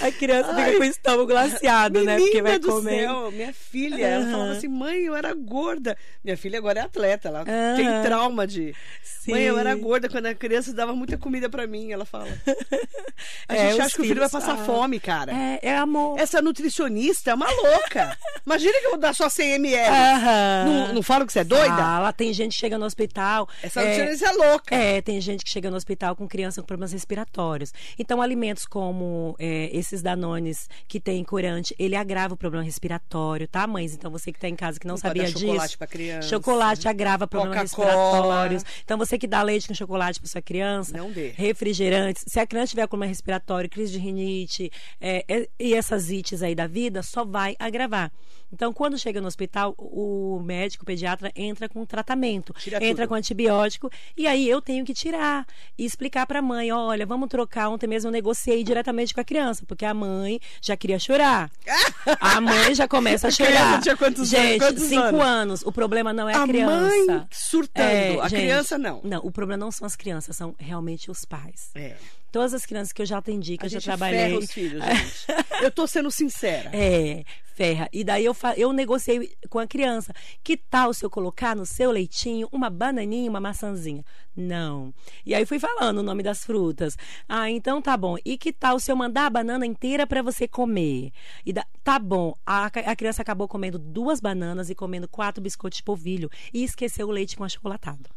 A 0.00 0.12
criança 0.12 0.52
Ai. 0.52 0.66
fica 0.66 0.76
com 0.78 0.82
o 0.84 0.86
estômago 0.86 1.26
glaciado, 1.26 2.04
né? 2.04 2.16
Porque 2.16 2.42
vai 2.42 2.58
do 2.60 2.68
comer. 2.68 3.00
céu, 3.00 3.30
minha 3.32 3.52
filha, 3.52 4.06
ela 4.06 4.22
Aham. 4.22 4.30
falava 4.32 4.52
assim, 4.52 4.68
mãe, 4.68 5.00
eu 5.00 5.16
era 5.16 5.34
gorda. 5.34 5.96
Minha 6.22 6.36
filha 6.36 6.58
agora 6.58 6.78
é 6.78 6.82
atleta, 6.84 7.26
ela 7.28 7.40
Aham. 7.40 7.76
tem 7.76 8.02
trauma 8.04 8.46
de... 8.46 8.72
Sim. 9.02 9.32
Mãe, 9.32 9.42
eu 9.42 9.58
era 9.58 9.74
gorda 9.74 10.08
quando 10.08 10.26
a 10.26 10.34
criança 10.34 10.72
dava 10.72 10.94
muita 10.94 11.18
comida 11.18 11.50
pra 11.50 11.66
mim, 11.66 11.90
ela 11.90 12.04
fala. 12.04 12.28
A 13.48 13.54
É, 13.56 13.70
gente 13.72 13.80
acha 13.82 13.94
que 13.96 14.00
o 14.00 14.04
filho 14.04 14.20
vai 14.20 14.30
passar 14.30 14.56
fome, 14.64 14.98
cara. 15.00 15.32
É, 15.32 15.58
é 15.62 15.76
amor. 15.76 16.18
Essa 16.18 16.40
nutricionista 16.40 17.32
é 17.32 17.34
uma 17.34 17.50
louca. 17.50 18.16
Imagina 18.46 18.78
que 18.80 18.86
eu 18.86 18.90
vou 18.90 18.98
dar 18.98 19.14
só 19.14 19.28
100 19.28 19.54
ml. 19.56 19.90
Aham. 20.20 20.64
Não, 20.66 20.94
não 20.94 21.02
que 21.26 21.32
você 21.32 21.40
é 21.40 21.44
doida? 21.44 21.76
Fala, 21.76 22.12
tem 22.12 22.32
gente 22.32 22.52
que 22.52 22.58
chega 22.58 22.78
no 22.78 22.84
hospital. 22.84 23.48
Essa 23.62 23.82
é, 23.82 24.14
é 24.24 24.32
louca. 24.32 24.74
É, 24.74 25.00
tem 25.00 25.20
gente 25.20 25.44
que 25.44 25.50
chega 25.50 25.70
no 25.70 25.76
hospital 25.76 26.14
com 26.14 26.28
criança 26.28 26.60
com 26.60 26.66
problemas 26.66 26.92
respiratórios. 26.92 27.72
Então, 27.98 28.20
alimentos 28.20 28.66
como 28.66 29.34
é, 29.38 29.70
esses 29.72 30.02
danones 30.02 30.68
que 30.86 31.00
tem 31.00 31.24
corante, 31.24 31.74
ele 31.78 31.96
agrava 31.96 32.34
o 32.34 32.36
problema 32.36 32.64
respiratório, 32.64 33.48
tá, 33.48 33.66
mães? 33.66 33.94
Então, 33.94 34.10
você 34.10 34.32
que 34.32 34.38
tá 34.38 34.48
em 34.48 34.56
casa 34.56 34.78
que 34.78 34.86
não, 34.86 34.96
sabia 34.96 35.24
disso. 35.24 35.40
chocolate 35.40 35.78
pra 35.78 35.86
criança. 35.86 36.28
Chocolate 36.28 36.88
agrava 36.88 37.26
problemas 37.26 37.62
respiratórios. 37.62 38.64
Então, 38.84 38.98
você 38.98 39.18
que 39.18 39.26
dá 39.26 39.42
leite 39.42 39.68
com 39.68 39.74
chocolate 39.74 40.20
para 40.20 40.28
sua 40.28 40.42
criança, 40.42 40.96
Não 40.96 41.10
dê. 41.10 41.32
refrigerantes. 41.36 42.24
Se 42.26 42.38
a 42.38 42.46
criança 42.46 42.70
tiver 42.70 42.86
problema 42.86 43.08
respiratório, 43.08 43.70
crise 43.70 43.92
de 43.92 43.98
rinite 43.98 44.70
é, 45.00 45.24
é, 45.28 45.48
e 45.58 45.74
essas 45.74 46.10
ites 46.10 46.42
aí 46.42 46.54
da 46.54 46.66
vida, 46.66 47.02
só 47.02 47.24
vai 47.24 47.56
agravar. 47.58 48.12
Então, 48.52 48.72
quando 48.72 48.98
chega 48.98 49.20
no 49.20 49.28
hospital, 49.28 49.74
o 49.78 50.40
médico, 50.44 50.82
o 50.82 50.86
pediatra, 50.86 51.30
entra 51.36 51.68
com 51.68 51.84
tratamento, 51.86 52.52
Tira 52.54 52.76
entra 52.78 53.04
tudo. 53.04 53.08
com 53.10 53.14
antibiótico, 53.14 53.90
e 54.16 54.26
aí 54.26 54.48
eu 54.48 54.60
tenho 54.60 54.84
que 54.84 54.92
tirar 54.92 55.46
e 55.78 55.84
explicar 55.84 56.26
para 56.26 56.40
a 56.40 56.42
mãe: 56.42 56.72
olha, 56.72 57.06
vamos 57.06 57.28
trocar. 57.28 57.68
Ontem 57.68 57.86
mesmo 57.86 58.08
eu 58.08 58.12
negociei 58.12 58.62
diretamente 58.64 59.14
com 59.14 59.20
a 59.20 59.24
criança, 59.24 59.64
porque 59.66 59.84
a 59.84 59.94
mãe 59.94 60.40
já 60.60 60.76
queria 60.76 60.98
chorar. 60.98 61.50
A 62.20 62.40
mãe 62.40 62.74
já 62.74 62.88
começa 62.88 63.28
a 63.28 63.30
A 63.30 63.32
criança 63.32 63.54
chorar. 63.56 63.80
tinha 63.82 63.96
quantos 63.96 64.20
anos? 64.34 64.48
Gente, 64.48 64.58
Quantos 64.60 64.82
cinco 64.84 65.02
anos? 65.02 65.20
anos. 65.22 65.62
O 65.62 65.72
problema 65.72 66.12
não 66.12 66.28
é 66.28 66.34
a, 66.34 66.42
a 66.42 66.46
criança. 66.46 66.80
mãe 67.06 67.26
surtando, 67.30 67.84
É, 67.86 68.20
a 68.20 68.28
gente, 68.28 68.40
criança 68.40 68.78
não. 68.78 69.00
Não, 69.04 69.20
o 69.24 69.30
problema 69.30 69.58
não 69.64 69.70
são 69.70 69.86
as 69.86 69.94
crianças, 69.96 70.36
são 70.36 70.54
realmente 70.58 71.10
os 71.10 71.24
pais. 71.24 71.70
É. 71.74 71.96
Todas 72.30 72.54
as 72.54 72.64
crianças 72.64 72.92
que 72.92 73.02
eu 73.02 73.06
já 73.06 73.18
atendi, 73.18 73.56
que 73.58 73.64
A 73.64 73.66
eu 73.66 73.70
já 73.70 73.80
trabalhei. 73.80 74.20
ferra 74.20 74.38
os 74.38 74.50
filhos, 74.52 74.82
gente. 74.84 75.26
Eu 75.64 75.70
tô 75.70 75.86
sendo 75.86 76.10
sincera. 76.10 76.70
É, 76.72 77.24
ferra. 77.54 77.88
E 77.92 78.04
daí 78.04 78.24
eu, 78.24 78.36
eu 78.56 78.72
negociei 78.72 79.34
com 79.48 79.58
a 79.58 79.66
criança. 79.66 80.12
Que 80.42 80.56
tal 80.56 80.94
se 80.94 81.04
eu 81.04 81.10
colocar 81.10 81.54
no 81.56 81.66
seu 81.66 81.90
leitinho 81.90 82.48
uma 82.52 82.70
bananinha 82.70 83.26
e 83.26 83.28
uma 83.28 83.40
maçãzinha? 83.40 84.04
Não. 84.36 84.94
E 85.26 85.34
aí 85.34 85.44
fui 85.44 85.58
falando 85.58 85.98
o 85.98 86.02
nome 86.02 86.22
das 86.22 86.44
frutas. 86.44 86.96
Ah, 87.28 87.50
então 87.50 87.82
tá 87.82 87.96
bom. 87.96 88.16
E 88.24 88.38
que 88.38 88.52
tal 88.52 88.78
se 88.78 88.90
eu 88.90 88.96
mandar 88.96 89.26
a 89.26 89.30
banana 89.30 89.66
inteira 89.66 90.06
para 90.06 90.22
você 90.22 90.46
comer? 90.48 91.10
E 91.44 91.52
da- 91.52 91.66
tá 91.82 91.98
bom. 91.98 92.34
A, 92.46 92.66
a 92.66 92.96
criança 92.96 93.20
acabou 93.22 93.48
comendo 93.48 93.78
duas 93.78 94.20
bananas 94.20 94.70
e 94.70 94.74
comendo 94.74 95.08
quatro 95.08 95.42
biscoitos 95.42 95.78
de 95.78 95.82
polvilho 95.82 96.30
e 96.54 96.62
esqueceu 96.64 97.08
o 97.08 97.10
leite 97.10 97.36
com 97.36 97.44
achocolatado. 97.44 98.08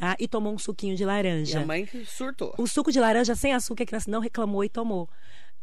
Ah, 0.00 0.16
e 0.18 0.28
tomou 0.28 0.52
um 0.52 0.58
suquinho 0.58 0.94
de 0.94 1.04
laranja. 1.04 1.60
a 1.60 1.66
mãe 1.66 1.88
surtou. 2.06 2.54
O 2.58 2.66
suco 2.66 2.92
de 2.92 3.00
laranja 3.00 3.34
sem 3.34 3.54
açúcar, 3.54 3.84
a 3.84 3.86
criança 3.86 4.10
não 4.10 4.20
reclamou 4.20 4.62
e 4.62 4.68
tomou. 4.68 5.08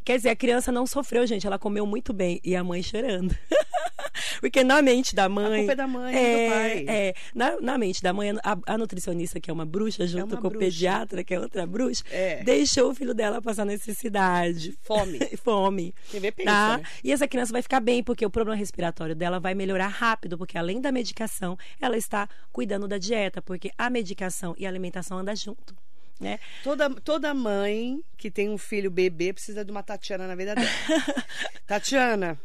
Quer 0.03 0.17
dizer, 0.17 0.29
a 0.29 0.35
criança 0.35 0.71
não 0.71 0.85
sofreu, 0.85 1.25
gente. 1.25 1.45
Ela 1.47 1.57
comeu 1.59 1.85
muito 1.85 2.13
bem. 2.13 2.39
E 2.43 2.55
a 2.55 2.63
mãe 2.63 2.81
chorando. 2.83 3.35
Porque 4.39 4.63
na 4.63 4.81
mente 4.81 5.15
da 5.15 5.27
mãe. 5.29 5.59
culpa 5.59 5.71
é 5.71 5.75
da 5.75 5.87
mãe 5.87 6.13
do 6.13 6.17
é, 6.19 6.49
pai. 6.49 6.85
É, 6.87 7.13
na, 7.33 7.59
na 7.61 7.77
mente 7.77 8.01
da 8.03 8.13
mãe, 8.13 8.31
a, 8.43 8.57
a 8.73 8.77
nutricionista, 8.77 9.39
que 9.39 9.49
é 9.49 9.53
uma 9.53 9.65
bruxa, 9.65 10.05
junto 10.05 10.35
uma 10.35 10.41
com 10.41 10.49
bruxa. 10.49 10.55
o 10.57 10.59
pediatra, 10.59 11.23
que 11.23 11.33
é 11.33 11.39
outra 11.39 11.65
bruxa, 11.65 12.03
É. 12.11 12.43
deixou 12.43 12.91
o 12.91 12.95
filho 12.95 13.13
dela 13.13 13.41
passar 13.41 13.65
necessidade. 13.65 14.77
Fome. 14.81 15.19
Fome. 15.43 15.95
Vê 16.11 16.31
pensa, 16.31 16.49
Tá? 16.51 16.77
né? 16.77 16.83
E 17.03 17.11
essa 17.11 17.27
criança 17.27 17.51
vai 17.51 17.61
ficar 17.61 17.79
bem, 17.79 18.03
porque 18.03 18.25
o 18.25 18.29
problema 18.29 18.57
respiratório 18.57 19.15
dela 19.15 19.39
vai 19.39 19.55
melhorar 19.55 19.87
rápido, 19.87 20.37
porque 20.37 20.57
além 20.57 20.79
da 20.81 20.91
medicação, 20.91 21.57
ela 21.81 21.97
está 21.97 22.27
cuidando 22.51 22.87
da 22.87 22.97
dieta, 22.97 23.41
porque 23.41 23.71
a 23.77 23.89
medicação 23.89 24.53
e 24.57 24.65
a 24.65 24.69
alimentação 24.69 25.17
andam 25.17 25.35
junto. 25.35 25.73
Né? 26.19 26.39
Toda, 26.63 26.89
toda 27.01 27.33
mãe 27.33 28.01
que 28.17 28.31
tem 28.31 28.49
um 28.49 28.57
filho 28.57 28.89
bebê 28.89 29.33
precisa 29.33 29.65
de 29.65 29.71
uma 29.71 29.83
Tatiana 29.83 30.27
na 30.27 30.35
vida 30.35 30.55
dela. 30.55 30.67
Tatiana, 31.67 32.39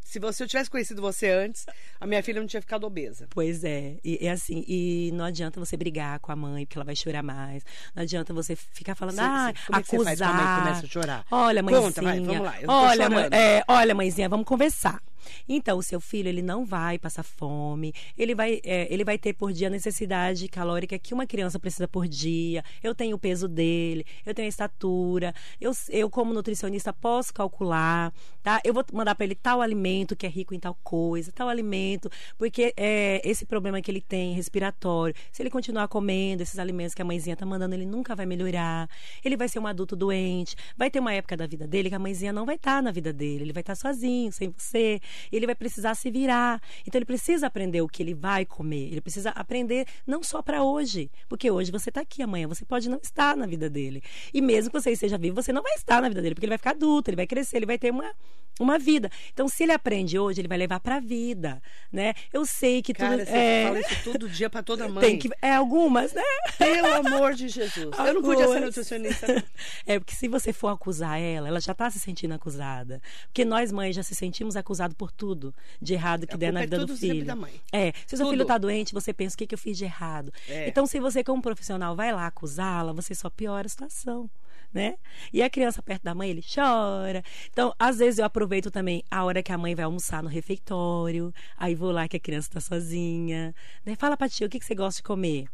se 0.00 0.18
você 0.18 0.42
eu 0.42 0.48
tivesse 0.48 0.70
conhecido 0.70 1.02
você 1.02 1.28
antes, 1.28 1.66
a 2.00 2.06
minha 2.06 2.22
filha 2.22 2.40
não 2.40 2.46
tinha 2.46 2.62
ficado 2.62 2.84
obesa. 2.86 3.26
Pois 3.30 3.62
é, 3.64 3.98
e 4.02 4.18
é 4.26 4.30
assim, 4.30 4.64
e 4.66 5.10
não 5.12 5.24
adianta 5.26 5.60
você 5.60 5.76
brigar 5.76 6.18
com 6.20 6.32
a 6.32 6.36
mãe, 6.36 6.64
porque 6.64 6.78
ela 6.78 6.84
vai 6.84 6.96
chorar 6.96 7.22
mais. 7.22 7.62
Não 7.94 8.02
adianta 8.04 8.32
você 8.32 8.56
ficar 8.56 8.94
falando, 8.94 9.16
Sim, 9.16 9.20
ah, 9.22 9.52
sim. 9.54 9.62
Como 9.66 9.78
é 9.78 9.82
que 9.82 9.88
você 9.90 9.96
acusar. 9.96 10.16
faz 10.16 10.22
a 10.22 10.32
mãe 10.32 10.58
começa 10.62 10.86
a 10.86 10.88
chorar? 10.88 11.26
Olha, 11.30 11.62
mãezinha. 11.62 11.82
Conta, 11.86 12.02
vai, 12.02 12.20
vamos 12.20 12.42
lá, 12.42 12.54
olha, 12.68 13.04
chorando. 13.04 13.12
mãe- 13.14 13.28
é, 13.38 13.64
olha, 13.68 13.94
mãezinha, 13.94 14.28
vamos 14.30 14.46
conversar. 14.46 15.02
Então, 15.48 15.78
o 15.78 15.82
seu 15.82 16.00
filho, 16.00 16.28
ele 16.28 16.42
não 16.42 16.64
vai 16.64 16.98
passar 16.98 17.22
fome, 17.22 17.92
ele 18.16 18.34
vai, 18.34 18.60
é, 18.64 18.92
ele 18.92 19.04
vai 19.04 19.18
ter 19.18 19.32
por 19.32 19.52
dia 19.52 19.68
a 19.68 19.70
necessidade 19.70 20.48
calórica 20.48 20.98
que 20.98 21.14
uma 21.14 21.26
criança 21.26 21.58
precisa 21.58 21.88
por 21.88 22.06
dia. 22.06 22.64
Eu 22.82 22.94
tenho 22.94 23.16
o 23.16 23.18
peso 23.18 23.48
dele, 23.48 24.04
eu 24.24 24.34
tenho 24.34 24.46
a 24.46 24.48
estatura, 24.48 25.34
eu, 25.60 25.72
eu 25.90 26.10
como 26.10 26.32
nutricionista 26.32 26.92
posso 26.92 27.32
calcular, 27.32 28.12
tá? 28.42 28.60
Eu 28.64 28.74
vou 28.74 28.84
mandar 28.92 29.14
para 29.14 29.24
ele 29.24 29.34
tal 29.34 29.60
alimento 29.60 30.16
que 30.16 30.26
é 30.26 30.28
rico 30.28 30.54
em 30.54 30.60
tal 30.60 30.76
coisa, 30.82 31.32
tal 31.32 31.48
alimento, 31.48 32.10
porque 32.36 32.72
é, 32.76 33.20
esse 33.24 33.44
problema 33.44 33.80
que 33.80 33.90
ele 33.90 34.00
tem 34.00 34.34
respiratório, 34.34 35.14
se 35.32 35.42
ele 35.42 35.50
continuar 35.50 35.88
comendo 35.88 36.42
esses 36.42 36.58
alimentos 36.58 36.94
que 36.94 37.02
a 37.02 37.04
mãezinha 37.04 37.36
tá 37.36 37.46
mandando, 37.46 37.74
ele 37.74 37.86
nunca 37.86 38.14
vai 38.14 38.26
melhorar. 38.26 38.88
Ele 39.24 39.36
vai 39.36 39.48
ser 39.48 39.58
um 39.58 39.66
adulto 39.66 39.96
doente. 39.96 40.56
Vai 40.76 40.90
ter 40.90 41.00
uma 41.00 41.12
época 41.12 41.36
da 41.36 41.46
vida 41.46 41.66
dele 41.66 41.88
que 41.88 41.94
a 41.94 41.98
mãezinha 41.98 42.32
não 42.32 42.44
vai 42.44 42.56
estar 42.56 42.82
na 42.82 42.90
vida 42.90 43.12
dele, 43.12 43.44
ele 43.44 43.52
vai 43.52 43.62
estar 43.62 43.74
sozinho, 43.74 44.32
sem 44.32 44.50
você. 44.50 45.00
Ele 45.30 45.46
vai 45.46 45.54
precisar 45.54 45.94
se 45.94 46.10
virar. 46.10 46.60
Então 46.86 46.98
ele 46.98 47.04
precisa 47.04 47.46
aprender 47.46 47.80
o 47.82 47.88
que 47.88 48.02
ele 48.02 48.14
vai 48.14 48.44
comer. 48.44 48.88
Ele 48.90 49.00
precisa 49.00 49.30
aprender 49.30 49.86
não 50.06 50.22
só 50.22 50.42
para 50.42 50.62
hoje, 50.62 51.10
porque 51.28 51.50
hoje 51.50 51.70
você 51.70 51.90
está 51.90 52.00
aqui, 52.00 52.22
amanhã 52.22 52.46
você 52.46 52.64
pode 52.64 52.88
não 52.88 52.98
estar 53.02 53.36
na 53.36 53.46
vida 53.46 53.68
dele. 53.68 54.02
E 54.32 54.40
mesmo 54.40 54.70
que 54.70 54.80
você 54.80 54.92
esteja 54.92 55.18
vivo, 55.18 55.40
você 55.40 55.52
não 55.52 55.62
vai 55.62 55.74
estar 55.74 56.00
na 56.00 56.08
vida 56.08 56.22
dele, 56.22 56.34
porque 56.34 56.46
ele 56.46 56.52
vai 56.52 56.58
ficar 56.58 56.70
adulto, 56.70 57.10
ele 57.10 57.16
vai 57.16 57.26
crescer, 57.26 57.56
ele 57.56 57.66
vai 57.66 57.78
ter 57.78 57.90
uma 57.90 58.12
uma 58.60 58.78
vida. 58.78 59.10
Então, 59.32 59.48
se 59.48 59.62
ele 59.62 59.72
aprende 59.72 60.18
hoje, 60.18 60.40
ele 60.40 60.48
vai 60.48 60.58
levar 60.58 60.80
para 60.80 60.96
a 60.96 61.00
vida, 61.00 61.62
né? 61.92 62.14
Eu 62.32 62.44
sei 62.44 62.82
que 62.82 62.92
Cara, 62.92 63.18
tudo 63.18 63.26
você 63.26 63.36
é, 63.36 63.64
fala 63.64 63.80
isso 63.80 64.04
todo 64.04 64.28
dia 64.28 64.50
pra 64.50 64.62
toda 64.62 64.88
mãe. 64.88 65.00
tem 65.00 65.18
que 65.18 65.30
é 65.40 65.54
algumas, 65.54 66.12
né? 66.12 66.22
Pelo 66.58 66.94
amor 66.94 67.34
de 67.34 67.48
Jesus. 67.48 67.96
Eu 67.96 68.14
não 68.14 68.22
podia 68.22 68.48
ser 68.48 68.60
nutricionista. 68.60 69.26
não. 69.32 69.42
É 69.86 69.98
porque 69.98 70.14
se 70.14 70.28
você 70.28 70.52
for 70.52 70.68
acusar 70.68 71.20
ela, 71.20 71.48
ela 71.48 71.60
já 71.60 71.72
está 71.72 71.90
se 71.90 72.00
sentindo 72.00 72.34
acusada. 72.34 73.00
Porque 73.26 73.44
nós 73.44 73.70
mães 73.72 73.94
já 73.94 74.02
se 74.02 74.14
sentimos 74.14 74.56
acusados 74.56 74.96
por 74.98 75.12
tudo 75.12 75.54
de 75.80 75.94
errado 75.94 76.26
que 76.26 76.34
A 76.34 76.36
der 76.36 76.52
na 76.52 76.60
é 76.60 76.62
vida 76.64 76.78
do 76.78 76.86
tudo 76.86 76.96
sempre 76.98 77.16
filho. 77.16 77.26
da 77.26 77.36
mãe. 77.36 77.52
É, 77.72 77.92
se 78.06 78.14
o 78.14 78.18
seu 78.18 78.28
filho 78.28 78.42
está 78.42 78.58
doente, 78.58 78.92
você 78.92 79.14
pensa 79.14 79.34
o 79.34 79.38
que, 79.38 79.46
que 79.46 79.54
eu 79.54 79.58
fiz 79.58 79.78
de 79.78 79.84
errado. 79.84 80.32
É. 80.48 80.68
Então, 80.68 80.86
se 80.86 80.98
você 80.98 81.22
como 81.22 81.40
profissional 81.40 81.94
vai 81.94 82.12
lá 82.12 82.26
acusá-la, 82.26 82.92
você 82.92 83.14
só 83.14 83.30
piora 83.30 83.66
a 83.66 83.70
situação. 83.70 84.28
Né? 84.74 84.96
E 85.32 85.42
a 85.42 85.48
criança 85.48 85.80
perto 85.80 86.02
da 86.02 86.14
mãe, 86.14 86.28
ele 86.28 86.42
chora. 86.42 87.22
Então, 87.50 87.74
às 87.78 87.98
vezes 87.98 88.18
eu 88.18 88.24
aproveito 88.26 88.70
também 88.70 89.02
a 89.10 89.24
hora 89.24 89.42
que 89.42 89.50
a 89.50 89.56
mãe 89.56 89.74
vai 89.74 89.86
almoçar 89.86 90.22
no 90.22 90.28
refeitório. 90.28 91.32
Aí 91.56 91.74
vou 91.74 91.90
lá 91.90 92.06
que 92.06 92.18
a 92.18 92.20
criança 92.20 92.48
está 92.48 92.60
sozinha. 92.60 93.54
Né? 93.86 93.96
Fala 93.96 94.14
pra 94.14 94.28
tia, 94.28 94.46
o 94.46 94.50
que, 94.50 94.58
que 94.58 94.66
você 94.66 94.74
gosta 94.74 94.98
de 94.98 95.04
comer? 95.04 95.46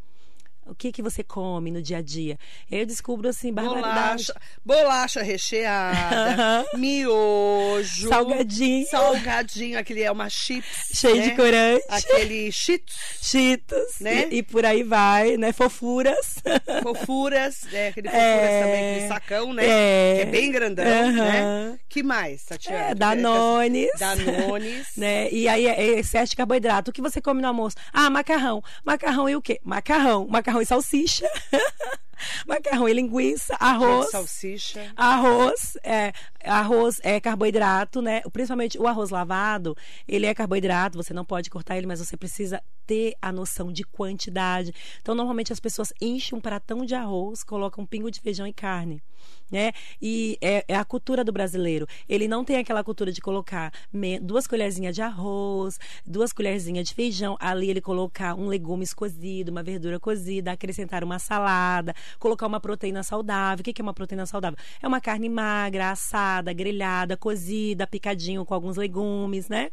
O 0.66 0.74
que 0.74 0.90
que 0.92 1.02
você 1.02 1.22
come 1.22 1.70
no 1.70 1.82
dia 1.82 1.98
a 1.98 2.02
dia? 2.02 2.38
Eu 2.70 2.86
descubro 2.86 3.28
assim, 3.28 3.52
barbaridade. 3.52 3.92
Bolacha, 4.26 4.34
bolacha 4.64 5.22
recheada, 5.22 6.64
miojo, 6.76 8.08
Salgadinho. 8.08 8.86
salgadinho, 8.86 9.78
aquele 9.78 10.02
é 10.02 10.10
uma 10.10 10.28
chips, 10.28 10.88
Cheio 10.94 11.16
né? 11.16 11.22
de 11.28 11.30
corante. 11.36 11.84
aquele 11.88 12.50
cheetos, 12.50 12.94
Cheetos, 13.20 14.00
Né? 14.00 14.28
e, 14.30 14.36
e 14.38 14.42
por 14.42 14.64
aí 14.64 14.82
vai, 14.82 15.36
né? 15.36 15.52
Fofuras. 15.52 16.36
fofuras, 16.82 17.66
é, 17.72 17.88
aquele 17.88 18.08
fofuras 18.10 18.24
É. 18.32 18.60
também, 18.62 18.90
aquele 18.94 19.08
sacão, 19.08 19.52
né? 19.52 19.64
É. 19.66 20.14
Que 20.16 20.22
é 20.22 20.26
bem 20.26 20.50
grandão, 20.50 20.84
né? 20.84 21.78
Que 21.88 22.02
mais, 22.02 22.44
Tatiana? 22.44 22.78
É, 22.90 22.94
Danones. 22.94 23.90
Danones. 23.98 24.84
Né? 24.96 25.28
E 25.30 25.48
aí 25.48 25.66
é 25.66 25.98
excesso 25.98 26.30
de 26.30 26.36
carboidrato. 26.36 26.90
O 26.90 26.94
que 26.94 27.00
você 27.02 27.20
come 27.20 27.40
no 27.42 27.48
almoço? 27.48 27.76
Ah, 27.92 28.08
macarrão. 28.08 28.62
Macarrão 28.84 29.28
e 29.28 29.34
o 29.36 29.42
quê? 29.42 29.58
Macarrão. 29.64 30.26
Macarrão 30.28 30.53
e 30.60 30.66
salsicha. 30.66 31.28
macarrão 32.46 32.88
e 32.88 32.92
linguiça, 32.92 33.54
arroz. 33.58 34.10
Salsicha. 34.10 34.92
Arroz 34.96 35.76
é, 35.82 36.12
arroz 36.44 37.00
é 37.02 37.20
carboidrato, 37.20 38.00
né? 38.02 38.22
Principalmente 38.32 38.78
o 38.78 38.86
arroz 38.86 39.10
lavado, 39.10 39.76
ele 40.06 40.26
é 40.26 40.34
carboidrato, 40.34 40.96
você 40.96 41.12
não 41.12 41.24
pode 41.24 41.50
cortar 41.50 41.76
ele, 41.76 41.86
mas 41.86 42.00
você 42.00 42.16
precisa 42.16 42.62
ter 42.86 43.14
a 43.20 43.32
noção 43.32 43.72
de 43.72 43.84
quantidade. 43.84 44.72
Então, 45.00 45.14
normalmente 45.14 45.52
as 45.52 45.60
pessoas 45.60 45.92
enchem 46.00 46.36
um 46.36 46.40
pratão 46.40 46.84
de 46.84 46.94
arroz, 46.94 47.42
colocam 47.42 47.84
um 47.84 47.86
pingo 47.86 48.10
de 48.10 48.20
feijão 48.20 48.46
e 48.46 48.52
carne. 48.52 49.02
Né? 49.50 49.72
E 50.02 50.36
é, 50.40 50.64
é 50.68 50.76
a 50.76 50.84
cultura 50.84 51.24
do 51.24 51.32
brasileiro. 51.32 51.86
Ele 52.08 52.26
não 52.28 52.44
tem 52.44 52.56
aquela 52.56 52.84
cultura 52.84 53.12
de 53.12 53.20
colocar 53.20 53.72
duas 54.20 54.46
colherzinhas 54.46 54.94
de 54.94 55.00
arroz, 55.00 55.78
duas 56.04 56.32
colherzinhas 56.32 56.88
de 56.88 56.94
feijão. 56.94 57.36
Ali 57.40 57.70
ele 57.70 57.80
colocar 57.80 58.34
um 58.34 58.48
legumes 58.48 58.92
cozido, 58.92 59.50
uma 59.50 59.62
verdura 59.62 59.98
cozida, 59.98 60.52
acrescentar 60.52 61.04
uma 61.04 61.18
salada, 61.18 61.94
colocar 62.18 62.46
uma 62.46 62.60
proteína 62.60 63.02
saudável. 63.02 63.62
O 63.62 63.64
que 63.64 63.80
é 63.80 63.82
uma 63.82 63.94
proteína 63.94 64.26
saudável? 64.26 64.58
É 64.82 64.86
uma 64.86 65.00
carne 65.00 65.28
magra, 65.28 65.90
assada, 65.90 66.52
grelhada, 66.52 67.16
cozida, 67.16 67.86
picadinho 67.86 68.44
com 68.44 68.54
alguns 68.54 68.76
legumes, 68.76 69.48
né? 69.48 69.70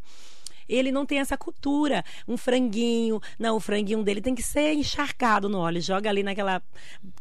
Ele 0.67 0.91
não 0.91 1.05
tem 1.05 1.19
essa 1.19 1.37
cultura. 1.37 2.03
Um 2.27 2.37
franguinho. 2.37 3.21
Não, 3.37 3.57
o 3.57 3.59
franguinho 3.59 4.03
dele 4.03 4.21
tem 4.21 4.33
que 4.33 4.43
ser 4.43 4.73
encharcado 4.73 5.49
no 5.49 5.59
óleo. 5.59 5.81
Joga 5.81 6.09
ali 6.09 6.23
naquela 6.23 6.61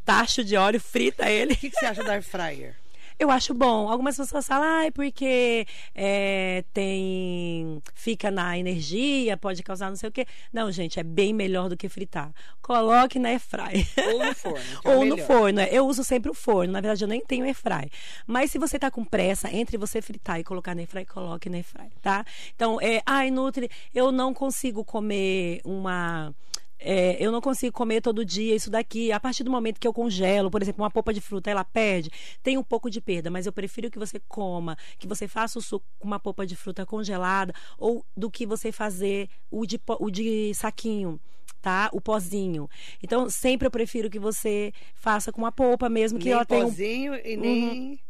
tacho 0.05 0.44
de 0.44 0.57
óleo, 0.57 0.81
frita 0.81 1.29
ele. 1.29 1.55
O 1.55 1.57
que, 1.57 1.70
que 1.70 1.77
você 1.77 1.87
acha 1.87 2.05
da 2.05 2.12
air 2.12 2.23
fryer? 2.23 2.77
Eu 3.20 3.30
acho 3.30 3.52
bom. 3.52 3.87
Algumas 3.90 4.16
pessoas 4.16 4.46
falam, 4.46 4.66
ai, 4.66 4.90
porque 4.90 5.66
é, 5.94 6.64
tem. 6.72 7.83
fica 7.92 8.30
na 8.30 8.59
energia, 8.59 9.37
pode 9.37 9.62
causar 9.62 9.90
não 9.90 9.96
sei 9.96 10.09
o 10.09 10.12
quê. 10.12 10.24
Não, 10.50 10.72
gente, 10.72 10.98
é 10.98 11.02
bem 11.02 11.35
melhor 11.35 11.68
do 11.68 11.76
que 11.76 11.87
fritar. 11.87 12.33
Coloque 12.62 13.18
na 13.18 13.28
airfryer. 13.28 13.87
Ou 14.11 14.24
no 14.24 14.35
forno. 14.35 14.80
é 14.83 14.88
Ou 14.88 15.04
no 15.04 15.16
melhor. 15.16 15.26
forno. 15.26 15.61
é. 15.61 15.68
Eu 15.70 15.87
uso 15.87 16.02
sempre 16.02 16.30
o 16.30 16.35
forno. 16.35 16.72
Na 16.72 16.80
verdade, 16.80 17.04
eu 17.04 17.09
nem 17.09 17.20
tenho 17.20 17.44
airfry. 17.44 17.90
Mas 18.26 18.50
se 18.52 18.59
você 18.59 18.78
tá 18.78 18.90
com 18.90 19.04
pressa, 19.04 19.54
entre 19.54 19.76
você 19.76 20.00
fritar 20.00 20.40
e 20.40 20.44
colocar 20.44 20.74
na 20.74 20.80
airfry, 20.80 21.04
coloque 21.04 21.50
na 21.50 21.59
airfry, 21.59 21.90
tá? 22.00 22.24
Então, 22.56 22.80
é, 22.80 23.02
ai, 23.04 23.30
Nutri, 23.30 23.68
eu 23.94 24.11
não 24.11 24.33
consigo 24.33 24.83
comer 24.83 25.61
uma 25.62 26.35
é, 26.80 27.16
eu 27.22 27.30
não 27.30 27.40
consigo 27.40 27.76
comer 27.76 28.00
todo 28.00 28.24
dia 28.24 28.54
isso 28.54 28.70
daqui. 28.70 29.12
A 29.12 29.20
partir 29.20 29.44
do 29.44 29.50
momento 29.50 29.78
que 29.78 29.86
eu 29.86 29.92
congelo, 29.92 30.50
por 30.50 30.62
exemplo, 30.62 30.82
uma 30.82 30.90
polpa 30.90 31.12
de 31.12 31.20
fruta, 31.20 31.50
ela 31.50 31.62
perde, 31.62 32.10
tem 32.42 32.56
um 32.56 32.62
pouco 32.62 32.90
de 32.90 33.00
perda, 33.00 33.30
mas 33.30 33.44
eu 33.44 33.52
prefiro 33.52 33.90
que 33.90 33.98
você 33.98 34.18
coma, 34.28 34.76
que 34.98 35.06
você 35.06 35.28
faça 35.28 35.58
o 35.58 35.62
suco 35.62 35.84
com 35.98 36.06
uma 36.06 36.18
polpa 36.18 36.46
de 36.46 36.56
fruta 36.56 36.86
congelada, 36.86 37.54
ou 37.78 38.04
do 38.16 38.30
que 38.30 38.46
você 38.46 38.72
fazer 38.72 39.28
o 39.50 39.66
de, 39.66 39.78
o 39.98 40.10
de 40.10 40.54
saquinho. 40.54 41.20
Tá? 41.60 41.90
O 41.92 42.00
pozinho. 42.00 42.70
Então, 43.02 43.28
sempre 43.28 43.66
eu 43.66 43.70
prefiro 43.70 44.08
que 44.08 44.18
você 44.18 44.72
faça 44.94 45.30
com 45.30 45.42
uma 45.42 45.52
polpa 45.52 45.90
mesmo, 45.90 46.18
que 46.18 46.24
nem 46.24 46.32
ela 46.32 46.46
tenha 46.46 46.64
um 46.64 46.70
pozinho 46.70 47.14
e 47.14 47.36
nem 47.36 48.00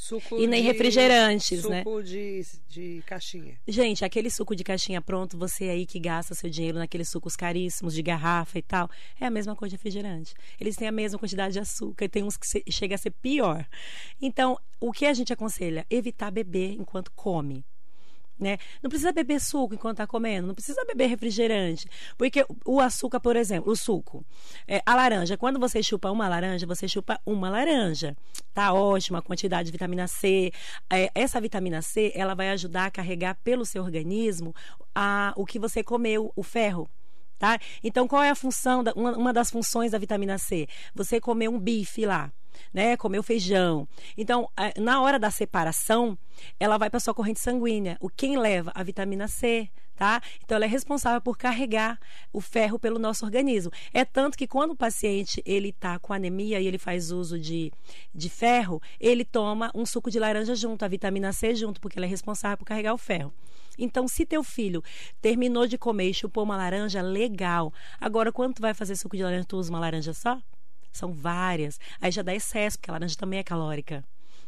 suco 0.00 0.38
E 0.40 0.46
nem 0.46 0.62
de- 0.62 0.68
refrigerantes, 0.68 1.64
né? 1.64 1.82
Suco 1.82 2.02
de, 2.04 2.42
de 2.68 3.02
caixinha. 3.04 3.58
Gente, 3.66 4.04
aquele 4.04 4.30
suco 4.30 4.54
de 4.54 4.62
caixinha 4.62 5.02
pronto, 5.02 5.36
você 5.36 5.64
aí 5.64 5.84
que 5.84 5.98
gasta 5.98 6.34
seu 6.36 6.48
dinheiro 6.48 6.78
naqueles 6.78 7.08
sucos 7.08 7.34
caríssimos 7.34 7.92
de 7.92 8.00
garrafa 8.02 8.58
e 8.58 8.62
tal, 8.62 8.88
é 9.20 9.26
a 9.26 9.30
mesma 9.30 9.56
coisa 9.56 9.70
de 9.70 9.76
refrigerante. 9.76 10.34
Eles 10.60 10.76
têm 10.76 10.86
a 10.86 10.92
mesma 10.92 11.18
quantidade 11.18 11.54
de 11.54 11.58
açúcar 11.58 12.04
e 12.04 12.08
tem 12.08 12.22
uns 12.22 12.36
que 12.36 12.46
se- 12.46 12.62
chega 12.70 12.94
a 12.94 12.98
ser 12.98 13.10
pior. 13.10 13.66
Então, 14.22 14.56
o 14.80 14.92
que 14.92 15.04
a 15.04 15.12
gente 15.12 15.32
aconselha? 15.32 15.84
Evitar 15.90 16.30
beber 16.30 16.72
enquanto 16.78 17.10
come. 17.16 17.64
Né? 18.38 18.56
Não 18.80 18.88
precisa 18.88 19.10
beber 19.10 19.40
suco 19.40 19.74
enquanto 19.74 19.96
está 19.96 20.06
comendo, 20.06 20.46
não 20.46 20.54
precisa 20.54 20.84
beber 20.84 21.08
refrigerante. 21.08 21.88
Porque 22.16 22.46
o 22.64 22.80
açúcar, 22.80 23.18
por 23.18 23.34
exemplo, 23.34 23.72
o 23.72 23.76
suco, 23.76 24.24
é, 24.66 24.80
a 24.86 24.94
laranja, 24.94 25.36
quando 25.36 25.58
você 25.58 25.82
chupa 25.82 26.10
uma 26.10 26.28
laranja, 26.28 26.64
você 26.66 26.86
chupa 26.86 27.20
uma 27.26 27.50
laranja. 27.50 28.16
Tá 28.54 28.72
ótima 28.72 29.18
a 29.18 29.22
quantidade 29.22 29.66
de 29.66 29.72
vitamina 29.72 30.06
C. 30.06 30.52
É, 30.88 31.10
essa 31.14 31.40
vitamina 31.40 31.82
C, 31.82 32.12
ela 32.14 32.34
vai 32.34 32.50
ajudar 32.50 32.86
a 32.86 32.90
carregar 32.90 33.36
pelo 33.42 33.66
seu 33.66 33.82
organismo 33.82 34.54
a, 34.94 35.32
o 35.36 35.44
que 35.44 35.58
você 35.58 35.82
comeu, 35.82 36.32
o 36.36 36.42
ferro. 36.42 36.88
Tá? 37.38 37.58
Então, 37.84 38.08
qual 38.08 38.22
é 38.22 38.30
a 38.30 38.34
função, 38.34 38.82
da, 38.82 38.92
uma, 38.94 39.16
uma 39.16 39.32
das 39.32 39.50
funções 39.50 39.92
da 39.92 39.98
vitamina 39.98 40.38
C? 40.38 40.66
Você 40.94 41.20
comer 41.20 41.48
um 41.48 41.58
bife 41.58 42.04
lá, 42.04 42.32
né? 42.72 42.96
Comer 42.96 43.18
o 43.18 43.22
feijão. 43.22 43.88
Então, 44.16 44.48
na 44.76 45.00
hora 45.00 45.18
da 45.18 45.30
separação, 45.30 46.18
ela 46.58 46.78
vai 46.78 46.90
para 46.90 47.00
sua 47.00 47.14
corrente 47.14 47.40
sanguínea. 47.40 47.96
O 48.00 48.08
quem 48.08 48.38
leva 48.38 48.72
a 48.74 48.82
vitamina 48.82 49.28
C, 49.28 49.68
tá? 49.96 50.22
Então, 50.44 50.56
ela 50.56 50.64
é 50.64 50.68
responsável 50.68 51.20
por 51.20 51.36
carregar 51.36 51.98
o 52.32 52.40
ferro 52.40 52.78
pelo 52.78 52.98
nosso 52.98 53.24
organismo. 53.24 53.72
É 53.92 54.04
tanto 54.04 54.38
que 54.38 54.46
quando 54.46 54.70
o 54.70 54.76
paciente 54.76 55.42
ele 55.44 55.72
tá 55.72 55.98
com 55.98 56.12
anemia 56.12 56.60
e 56.60 56.66
ele 56.66 56.78
faz 56.78 57.10
uso 57.10 57.38
de, 57.38 57.72
de 58.14 58.30
ferro, 58.30 58.80
ele 59.00 59.24
toma 59.24 59.70
um 59.74 59.84
suco 59.84 60.10
de 60.10 60.18
laranja 60.18 60.54
junto, 60.54 60.84
a 60.84 60.88
vitamina 60.88 61.32
C 61.32 61.54
junto, 61.54 61.80
porque 61.80 61.98
ela 61.98 62.06
é 62.06 62.08
responsável 62.08 62.56
por 62.56 62.64
carregar 62.64 62.94
o 62.94 62.98
ferro. 62.98 63.32
Então, 63.76 64.08
se 64.08 64.26
teu 64.26 64.42
filho 64.42 64.82
terminou 65.20 65.66
de 65.66 65.78
comer 65.78 66.10
e 66.10 66.14
chupou 66.14 66.42
uma 66.42 66.56
laranja, 66.56 67.00
legal. 67.00 67.72
Agora, 68.00 68.32
quando 68.32 68.54
tu 68.54 68.62
vai 68.62 68.74
fazer 68.74 68.96
suco 68.96 69.16
de 69.16 69.22
laranja, 69.22 69.44
tu 69.44 69.56
usa 69.56 69.70
uma 69.70 69.78
laranja 69.78 70.12
só? 70.12 70.40
São 70.92 71.12
várias. 71.12 71.78
Aí 72.00 72.10
já 72.10 72.22
dá 72.22 72.34
excesso, 72.34 72.78
porque 72.78 72.90
a 72.90 72.94
laranja 72.94 73.16
também 73.16 73.38
é 73.38 73.42
calórica. 73.42 74.04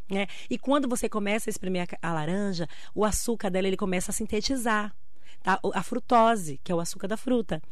Né? 0.09 0.27
E 0.49 0.59
quando 0.59 0.89
você 0.89 1.09
começa 1.09 1.49
a 1.49 1.53
espremer 1.53 1.87
a, 2.03 2.13
laranja, 2.13 2.69
o 2.95 3.05
açúcar 3.05 3.51
dela 3.51 3.69
ele 3.69 3.77
começa 3.77 4.11
a 4.11 4.15
sintetizar. 4.15 4.95
Tá? 5.43 5.59
A 5.73 5.83
frutose, 5.83 6.61
que 6.63 6.73
é 6.73 6.75
o 6.75 6.81
açúcar 6.81 7.07
da 7.07 7.17
fruta. 7.17 7.63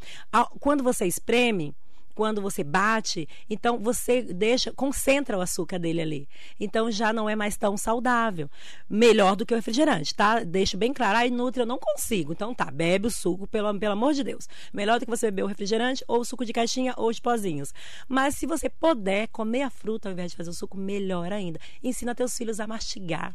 Quando 0.60 0.82
você 0.82 1.06
espreme, 1.06 1.74
quando 2.18 2.42
você 2.42 2.64
bate, 2.64 3.28
então 3.48 3.78
você 3.78 4.22
deixa, 4.22 4.72
concentra 4.72 5.38
o 5.38 5.40
açúcar 5.40 5.78
dele 5.78 6.02
ali. 6.02 6.28
Então 6.58 6.90
já 6.90 7.12
não 7.12 7.30
é 7.30 7.36
mais 7.36 7.56
tão 7.56 7.76
saudável. 7.76 8.50
Melhor 8.90 9.36
do 9.36 9.46
que 9.46 9.54
o 9.54 9.56
refrigerante, 9.56 10.12
tá? 10.16 10.42
Deixo 10.42 10.76
bem 10.76 10.92
claro. 10.92 11.16
Ai, 11.16 11.30
Nutri, 11.30 11.62
eu 11.62 11.66
não 11.66 11.78
consigo. 11.78 12.32
Então 12.32 12.52
tá, 12.52 12.72
bebe 12.72 13.06
o 13.06 13.10
suco, 13.10 13.46
pelo, 13.46 13.72
pelo 13.78 13.92
amor 13.92 14.14
de 14.14 14.24
Deus. 14.24 14.48
Melhor 14.72 14.98
do 14.98 15.04
que 15.06 15.10
você 15.12 15.26
beber 15.30 15.44
o 15.44 15.46
refrigerante, 15.46 16.04
ou 16.08 16.22
o 16.22 16.24
suco 16.24 16.44
de 16.44 16.52
caixinha, 16.52 16.92
ou 16.96 17.12
de 17.12 17.22
pozinhos. 17.22 17.72
Mas 18.08 18.34
se 18.34 18.46
você 18.46 18.68
puder 18.68 19.28
comer 19.28 19.62
a 19.62 19.70
fruta 19.70 20.08
ao 20.08 20.12
invés 20.12 20.32
de 20.32 20.36
fazer 20.36 20.50
o 20.50 20.54
suco, 20.54 20.76
melhor 20.76 21.32
ainda. 21.32 21.60
Ensina 21.84 22.16
teus 22.16 22.36
filhos 22.36 22.58
a 22.58 22.66
mastigar. 22.66 23.32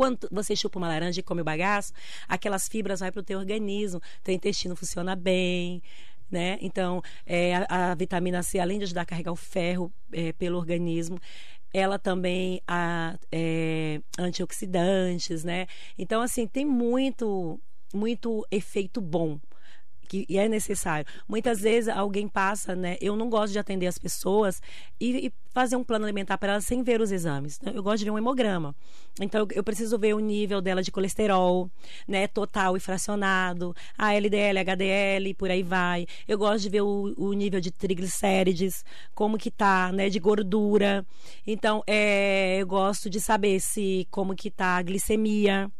Quando 0.00 0.28
você 0.30 0.56
chupa 0.56 0.78
uma 0.78 0.88
laranja 0.88 1.20
e 1.20 1.22
come 1.22 1.42
o 1.42 1.44
bagaço, 1.44 1.92
aquelas 2.26 2.68
fibras 2.68 3.00
vão 3.00 3.10
para 3.10 3.20
o 3.20 3.22
teu 3.22 3.38
organismo, 3.38 4.00
teu 4.22 4.34
intestino 4.34 4.74
funciona 4.74 5.14
bem, 5.14 5.82
né? 6.30 6.58
Então, 6.60 7.02
é, 7.26 7.56
a, 7.56 7.90
a 7.90 7.94
vitamina 7.94 8.42
C, 8.42 8.58
além 8.58 8.78
de 8.78 8.84
ajudar 8.84 9.02
a 9.02 9.06
carregar 9.06 9.32
o 9.32 9.36
ferro 9.36 9.92
é, 10.12 10.32
pelo 10.32 10.58
organismo, 10.58 11.18
ela 11.72 11.98
também 11.98 12.60
a, 12.66 13.18
é, 13.30 14.00
antioxidantes, 14.18 15.44
né? 15.44 15.66
Então, 15.98 16.20
assim, 16.22 16.46
tem 16.46 16.64
muito, 16.64 17.60
muito 17.94 18.46
efeito 18.50 19.00
bom 19.00 19.38
que 20.10 20.26
é 20.36 20.48
necessário. 20.48 21.06
Muitas 21.28 21.60
vezes 21.60 21.88
alguém 21.88 22.26
passa, 22.26 22.74
né? 22.74 22.96
Eu 23.00 23.14
não 23.14 23.30
gosto 23.30 23.52
de 23.52 23.60
atender 23.60 23.86
as 23.86 23.96
pessoas 23.96 24.60
e, 25.00 25.28
e 25.28 25.32
fazer 25.52 25.76
um 25.76 25.84
plano 25.84 26.04
alimentar 26.04 26.36
para 26.36 26.54
elas 26.54 26.64
sem 26.64 26.82
ver 26.82 27.00
os 27.00 27.12
exames. 27.12 27.60
né? 27.60 27.70
Eu 27.72 27.82
gosto 27.82 27.98
de 28.00 28.06
ver 28.06 28.10
um 28.10 28.18
hemograma. 28.18 28.74
Então 29.20 29.42
eu, 29.42 29.48
eu 29.52 29.62
preciso 29.62 29.96
ver 29.96 30.14
o 30.14 30.18
nível 30.18 30.60
dela 30.60 30.82
de 30.82 30.90
colesterol, 30.90 31.70
né? 32.08 32.26
Total 32.26 32.76
e 32.76 32.80
fracionado, 32.80 33.72
a 33.96 34.12
LDL, 34.12 34.58
HDL, 34.58 35.34
por 35.34 35.48
aí 35.48 35.62
vai. 35.62 36.08
Eu 36.26 36.36
gosto 36.36 36.64
de 36.64 36.70
ver 36.70 36.80
o, 36.80 37.14
o 37.16 37.32
nível 37.32 37.60
de 37.60 37.70
triglicérides, 37.70 38.84
como 39.14 39.38
que 39.38 39.50
tá, 39.50 39.92
né? 39.92 40.08
De 40.08 40.18
gordura. 40.18 41.06
Então 41.46 41.84
é, 41.86 42.56
eu 42.58 42.66
gosto 42.66 43.08
de 43.08 43.20
saber 43.20 43.60
se 43.60 44.08
como 44.10 44.34
que 44.34 44.50
tá 44.50 44.76
a 44.76 44.82
glicemia 44.82 45.70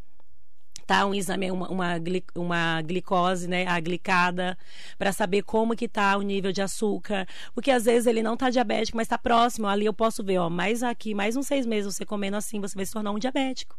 um 1.07 1.15
exame 1.15 1.51
uma, 1.51 1.69
uma, 1.69 1.95
uma 2.35 2.83
glicose 2.83 3.49
né 3.49 3.67
a 3.67 3.79
glicada 3.81 4.57
para 4.99 5.13
saber 5.13 5.43
como 5.43 5.77
que 5.77 5.89
tá 5.89 6.17
o 6.17 6.23
nível 6.23 6.53
de 6.53 6.63
açúcar. 6.63 7.27
Porque 7.55 7.71
às 7.71 7.85
vezes 7.85 8.07
ele 8.07 8.23
não 8.23 8.37
tá 8.37 8.51
diabético 8.51 8.97
mas 8.97 9.09
tá 9.09 9.19
próximo. 9.19 9.67
Ali 9.67 9.87
eu 9.87 9.95
posso 9.95 10.23
ver 10.25 10.39
ó 10.39 10.51
mais 10.51 10.83
aqui 10.83 11.15
mais 11.15 11.37
uns 11.37 11.47
seis 11.47 11.67
meses 11.67 11.95
você 11.95 12.05
comendo 12.05 12.37
assim 12.37 12.61
você 12.61 12.75
vai 12.75 12.87
se 12.87 12.93
tornar 12.93 13.13
um 13.13 13.19
diabético. 13.19 13.77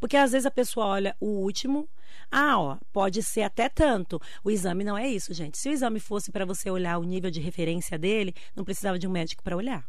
Porque 0.00 0.16
às 0.16 0.32
vezes 0.32 0.46
a 0.46 0.50
pessoa 0.50 0.86
olha 0.86 1.16
o 1.20 1.26
último 1.26 1.88
ah 2.30 2.58
ó 2.58 2.78
pode 2.92 3.22
ser 3.22 3.42
até 3.42 3.68
tanto. 3.68 4.20
O 4.44 4.50
exame 4.50 4.84
não 4.84 4.96
é 4.96 5.08
isso 5.08 5.34
gente. 5.34 5.58
Se 5.58 5.68
o 5.68 5.72
exame 5.72 6.00
fosse 6.00 6.30
para 6.30 6.44
você 6.44 6.70
olhar 6.70 6.98
o 6.98 7.04
nível 7.04 7.30
de 7.30 7.40
referência 7.40 7.98
dele 7.98 8.34
não 8.54 8.64
precisava 8.64 8.98
de 8.98 9.06
um 9.06 9.10
médico 9.10 9.42
para 9.42 9.56
olhar 9.56 9.84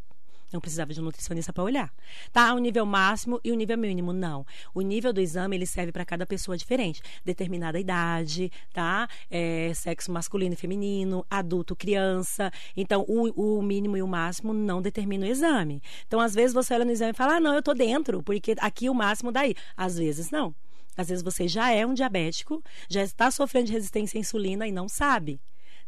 não 0.53 0.61
precisava 0.61 0.93
de 0.93 1.01
um 1.01 1.03
nutricionista 1.03 1.51
para 1.51 1.63
olhar. 1.63 1.91
Tá? 2.31 2.53
O 2.53 2.59
nível 2.59 2.85
máximo 2.85 3.39
e 3.43 3.51
o 3.51 3.55
nível 3.55 3.77
mínimo, 3.77 4.13
não. 4.13 4.45
O 4.73 4.81
nível 4.81 5.11
do 5.11 5.19
exame, 5.19 5.55
ele 5.55 5.65
serve 5.65 5.91
para 5.91 6.05
cada 6.05 6.25
pessoa 6.25 6.55
diferente. 6.55 7.01
Determinada 7.25 7.79
idade, 7.79 8.51
tá? 8.71 9.07
É, 9.29 9.71
sexo 9.73 10.11
masculino 10.11 10.53
e 10.53 10.57
feminino, 10.57 11.25
adulto, 11.29 11.75
criança. 11.75 12.51
Então, 12.77 13.05
o, 13.07 13.57
o 13.57 13.61
mínimo 13.61 13.97
e 13.97 14.01
o 14.01 14.07
máximo 14.07 14.53
não 14.53 14.81
determinam 14.81 15.27
o 15.27 15.31
exame. 15.31 15.81
Então, 16.07 16.19
às 16.19 16.33
vezes, 16.33 16.53
você 16.53 16.73
olha 16.73 16.85
no 16.85 16.91
exame 16.91 17.11
e 17.11 17.15
fala, 17.15 17.35
ah, 17.35 17.39
não, 17.39 17.53
eu 17.53 17.61
tô 17.61 17.73
dentro, 17.73 18.21
porque 18.23 18.55
aqui 18.59 18.89
o 18.89 18.93
máximo 18.93 19.31
daí. 19.31 19.55
Às 19.75 19.97
vezes, 19.97 20.29
não. 20.29 20.53
Às 20.95 21.09
vezes, 21.09 21.23
você 21.23 21.47
já 21.47 21.71
é 21.71 21.85
um 21.85 21.93
diabético, 21.93 22.63
já 22.87 23.03
está 23.03 23.31
sofrendo 23.31 23.67
de 23.67 23.73
resistência 23.73 24.17
à 24.17 24.21
insulina 24.21 24.67
e 24.67 24.71
não 24.71 24.87
sabe. 24.87 25.41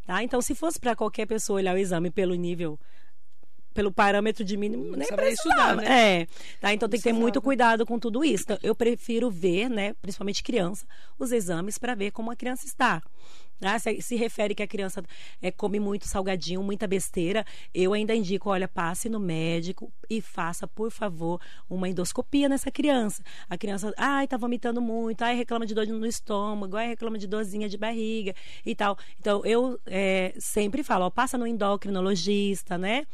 Tá? 0.04 0.22
Então, 0.22 0.40
se 0.40 0.54
fosse 0.54 0.78
para 0.78 0.94
qualquer 0.94 1.26
pessoa 1.26 1.58
olhar 1.58 1.74
o 1.74 1.78
exame 1.78 2.10
pelo 2.10 2.34
nível 2.34 2.78
pelo 3.76 3.92
parâmetro 3.92 4.42
de 4.42 4.56
mínimo, 4.56 4.96
nem 4.96 5.06
Saber 5.06 5.32
estudar, 5.32 5.76
precisava. 5.76 5.82
né? 5.82 6.22
É, 6.22 6.26
tá? 6.60 6.72
Então 6.72 6.88
tem 6.88 6.98
que 6.98 7.04
ter 7.04 7.12
muito 7.12 7.42
cuidado 7.42 7.84
com 7.84 7.98
tudo 7.98 8.24
isso. 8.24 8.44
Então, 8.44 8.58
eu 8.62 8.74
prefiro 8.74 9.30
ver, 9.30 9.68
né, 9.68 9.92
principalmente 10.00 10.42
criança, 10.42 10.86
os 11.18 11.30
exames 11.30 11.76
para 11.76 11.94
ver 11.94 12.10
como 12.10 12.30
a 12.30 12.36
criança 12.36 12.64
está. 12.64 13.02
Ah, 13.60 13.78
se, 13.78 14.02
se 14.02 14.16
refere 14.16 14.54
que 14.54 14.62
a 14.62 14.66
criança 14.66 15.02
é, 15.40 15.50
come 15.50 15.80
muito 15.80 16.06
salgadinho, 16.06 16.62
muita 16.62 16.86
besteira, 16.86 17.44
eu 17.72 17.94
ainda 17.94 18.14
indico, 18.14 18.50
olha, 18.50 18.68
passe 18.68 19.08
no 19.08 19.18
médico 19.18 19.90
e 20.10 20.20
faça, 20.20 20.66
por 20.66 20.90
favor, 20.90 21.40
uma 21.68 21.88
endoscopia 21.88 22.50
nessa 22.50 22.70
criança. 22.70 23.22
A 23.48 23.56
criança, 23.56 23.94
ai, 23.96 24.26
tá 24.26 24.36
vomitando 24.36 24.80
muito, 24.82 25.22
ai, 25.22 25.34
reclama 25.34 25.64
de 25.64 25.74
dor 25.74 25.86
no 25.86 26.06
estômago, 26.06 26.76
ai, 26.76 26.88
reclama 26.88 27.16
de 27.16 27.26
dorzinha 27.26 27.66
de 27.66 27.78
barriga 27.78 28.34
e 28.64 28.74
tal. 28.74 28.98
Então, 29.18 29.44
eu 29.46 29.80
é, 29.86 30.34
sempre 30.38 30.82
falo, 30.82 31.06
ó, 31.06 31.10
passa 31.10 31.38
no 31.38 31.46
endocrinologista, 31.46 32.76
né? 32.76 33.06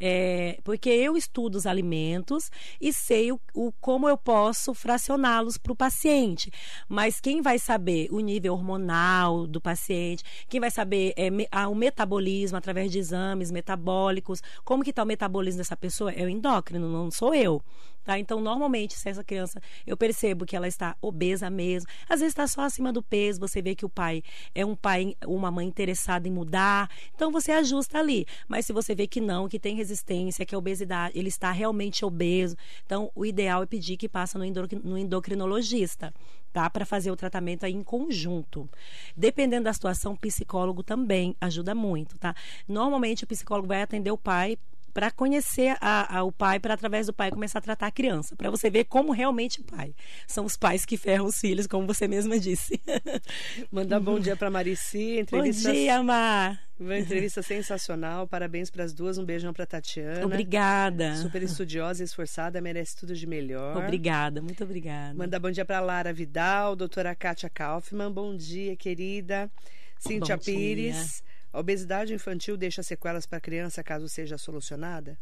É, 0.00 0.58
porque 0.62 0.88
eu 0.88 1.16
estudo 1.16 1.56
os 1.56 1.66
alimentos 1.66 2.50
e 2.80 2.92
sei 2.92 3.32
o, 3.32 3.40
o- 3.54 3.72
como 3.80 4.08
eu 4.08 4.16
posso 4.16 4.72
fracioná-los 4.74 5.58
para 5.58 5.72
o 5.72 5.76
paciente. 5.76 6.50
Mas 6.88 7.20
quem 7.20 7.42
vai 7.42 7.58
saber 7.58 8.08
o 8.12 8.20
nível 8.20 8.54
hormonal 8.54 9.46
do 9.46 9.60
paciente, 9.60 10.22
quem 10.48 10.60
vai 10.60 10.70
saber 10.70 11.12
é, 11.16 11.30
me- 11.30 11.48
o 11.68 11.74
metabolismo 11.74 12.56
através 12.56 12.90
de 12.92 12.98
exames 12.98 13.50
metabólicos, 13.50 14.42
como 14.64 14.84
que 14.84 14.90
está 14.90 15.02
o 15.02 15.06
metabolismo 15.06 15.58
dessa 15.58 15.76
pessoa, 15.76 16.12
é 16.12 16.24
o 16.24 16.28
endócrino, 16.28 16.88
não 16.90 17.10
sou 17.10 17.34
eu. 17.34 17.62
Tá? 18.04 18.18
Então, 18.18 18.40
normalmente, 18.40 18.94
se 18.94 19.06
essa 19.10 19.22
criança, 19.22 19.60
eu 19.86 19.94
percebo 19.94 20.46
que 20.46 20.56
ela 20.56 20.66
está 20.66 20.96
obesa 21.02 21.50
mesmo, 21.50 21.90
às 22.08 22.20
vezes 22.20 22.32
está 22.32 22.46
só 22.46 22.62
acima 22.62 22.90
do 22.90 23.02
peso, 23.02 23.38
você 23.38 23.60
vê 23.60 23.74
que 23.74 23.84
o 23.84 23.88
pai 23.88 24.22
é 24.54 24.64
um 24.64 24.74
pai, 24.74 25.14
uma 25.26 25.50
mãe 25.50 25.66
interessada 25.66 26.26
em 26.26 26.30
mudar, 26.30 26.88
então 27.14 27.30
você 27.30 27.52
ajusta 27.52 27.98
ali. 27.98 28.24
Mas 28.48 28.64
se 28.64 28.72
você 28.72 28.94
vê 28.94 29.06
que 29.06 29.20
não, 29.20 29.46
que 29.46 29.58
tem 29.58 29.74
resistência, 29.76 29.87
que 30.46 30.54
a 30.54 30.58
obesidade, 30.58 31.18
ele 31.18 31.28
está 31.28 31.50
realmente 31.50 32.04
obeso, 32.04 32.56
então 32.84 33.10
o 33.14 33.24
ideal 33.24 33.62
é 33.62 33.66
pedir 33.66 33.96
que 33.96 34.08
passe 34.08 34.36
no 34.36 34.98
endocrinologista. 34.98 36.12
Tá, 36.50 36.68
para 36.70 36.86
fazer 36.86 37.10
o 37.10 37.16
tratamento 37.16 37.66
aí 37.66 37.74
em 37.74 37.82
conjunto. 37.82 38.66
Dependendo 39.14 39.64
da 39.64 39.72
situação, 39.72 40.14
o 40.14 40.18
psicólogo 40.18 40.82
também 40.82 41.36
ajuda 41.38 41.74
muito, 41.74 42.18
tá? 42.18 42.34
Normalmente 42.66 43.22
o 43.22 43.26
psicólogo 43.26 43.68
vai 43.68 43.82
atender 43.82 44.10
o 44.10 44.16
pai 44.16 44.56
para 44.98 45.12
conhecer 45.12 45.76
a- 45.80 46.18
a- 46.18 46.24
o 46.24 46.32
pai, 46.32 46.58
para 46.58 46.74
através 46.74 47.06
do 47.06 47.12
pai 47.12 47.30
começar 47.30 47.60
a 47.60 47.62
tratar 47.62 47.86
a 47.86 47.90
criança, 47.92 48.34
para 48.34 48.50
você 48.50 48.68
ver 48.68 48.82
como 48.82 49.12
realmente 49.12 49.60
o 49.60 49.62
pai. 49.62 49.94
São 50.26 50.44
os 50.44 50.56
pais 50.56 50.84
que 50.84 50.96
ferram 50.96 51.26
os 51.26 51.38
filhos, 51.38 51.68
como 51.68 51.86
você 51.86 52.08
mesma 52.08 52.36
disse. 52.36 52.80
Mandar 53.70 54.00
bom 54.00 54.18
dia 54.18 54.34
para 54.34 54.50
Marici, 54.50 55.24
Bom 55.30 55.38
entrevista, 55.38 55.72
dia, 55.72 56.02
Mar. 56.02 56.60
uma 56.80 56.98
entrevista 56.98 57.42
sensacional. 57.42 58.26
Parabéns 58.26 58.70
para 58.70 58.82
as 58.82 58.92
duas, 58.92 59.18
um 59.18 59.24
beijão 59.24 59.52
para 59.52 59.64
Tatiana. 59.66 60.26
Obrigada. 60.26 61.14
Super 61.18 61.44
estudiosa 61.44 62.02
e 62.02 62.04
esforçada, 62.04 62.60
merece 62.60 62.96
tudo 62.96 63.14
de 63.14 63.24
melhor. 63.24 63.76
Obrigada, 63.76 64.42
muito 64.42 64.64
obrigada. 64.64 65.14
Mandar 65.14 65.38
bom 65.38 65.52
dia 65.52 65.64
para 65.64 65.78
Lara 65.78 66.12
Vidal, 66.12 66.74
doutora 66.74 67.14
Kátia 67.14 67.48
Kaufmann. 67.48 68.10
Bom 68.10 68.36
dia, 68.36 68.74
querida. 68.74 69.48
Cíntia 69.96 70.36
Bom 70.36 70.42
dia. 70.42 70.92
A 71.52 71.60
obesidade 71.60 72.12
infantil 72.12 72.56
deixa 72.56 72.82
sequelas 72.82 73.24
para 73.24 73.38
a 73.38 73.40
criança 73.40 73.82
caso 73.82 74.08
seja 74.08 74.36
solucionada? 74.36 75.18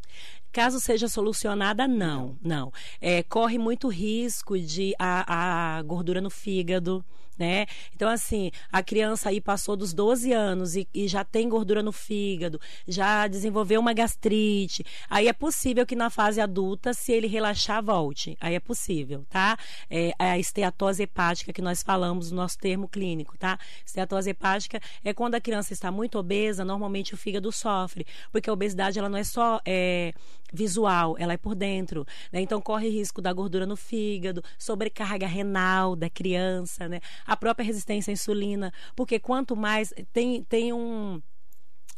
Caso 0.52 0.80
seja 0.80 1.08
solucionada, 1.08 1.86
não, 1.86 2.36
não. 2.42 2.72
É, 3.00 3.22
corre 3.22 3.58
muito 3.58 3.88
risco 3.88 4.58
de 4.58 4.92
a, 4.98 5.76
a 5.78 5.82
gordura 5.82 6.20
no 6.20 6.30
fígado, 6.30 7.04
né? 7.38 7.66
Então, 7.94 8.08
assim, 8.08 8.50
a 8.70 8.82
criança 8.82 9.28
aí 9.28 9.40
passou 9.40 9.76
dos 9.76 9.92
12 9.92 10.32
anos 10.32 10.76
e, 10.76 10.88
e 10.94 11.08
já 11.08 11.24
tem 11.24 11.48
gordura 11.48 11.82
no 11.82 11.92
fígado, 11.92 12.60
já 12.86 13.26
desenvolveu 13.26 13.80
uma 13.80 13.92
gastrite. 13.92 14.84
Aí 15.08 15.28
é 15.28 15.32
possível 15.32 15.86
que 15.86 15.96
na 15.96 16.10
fase 16.10 16.40
adulta, 16.40 16.94
se 16.94 17.12
ele 17.12 17.26
relaxar, 17.26 17.82
volte. 17.82 18.36
Aí 18.40 18.54
é 18.54 18.60
possível, 18.60 19.24
tá? 19.28 19.58
É 19.90 20.12
a 20.18 20.38
esteatose 20.38 21.02
hepática 21.02 21.52
que 21.52 21.62
nós 21.62 21.82
falamos 21.82 22.30
no 22.30 22.36
nosso 22.36 22.58
termo 22.58 22.88
clínico, 22.88 23.36
tá? 23.38 23.58
Esteatose 23.84 24.30
hepática 24.30 24.80
é 25.04 25.12
quando 25.12 25.34
a 25.34 25.40
criança 25.40 25.72
está 25.72 25.90
muito 25.90 26.18
obesa, 26.18 26.64
normalmente 26.64 27.14
o 27.14 27.16
fígado 27.16 27.50
sofre, 27.52 28.06
porque 28.32 28.50
a 28.50 28.52
obesidade 28.52 28.98
ela 28.98 29.08
não 29.08 29.18
é 29.18 29.24
só 29.24 29.60
é, 29.64 30.12
visual, 30.52 31.16
ela 31.18 31.32
é 31.32 31.36
por 31.36 31.54
dentro, 31.54 32.06
né? 32.32 32.40
Então 32.40 32.60
corre 32.60 32.88
risco 32.88 33.20
da 33.20 33.32
gordura 33.32 33.66
no 33.66 33.76
fígado, 33.76 34.42
sobrecarga 34.58 35.26
renal 35.26 35.96
da 35.96 36.08
criança, 36.08 36.88
né? 36.88 37.00
A 37.26 37.36
própria 37.36 37.64
resistência 37.66 38.10
à 38.10 38.14
insulina, 38.14 38.72
porque 38.94 39.18
quanto 39.18 39.56
mais 39.56 39.92
tem 40.12 40.42
tem 40.44 40.72
um 40.72 41.20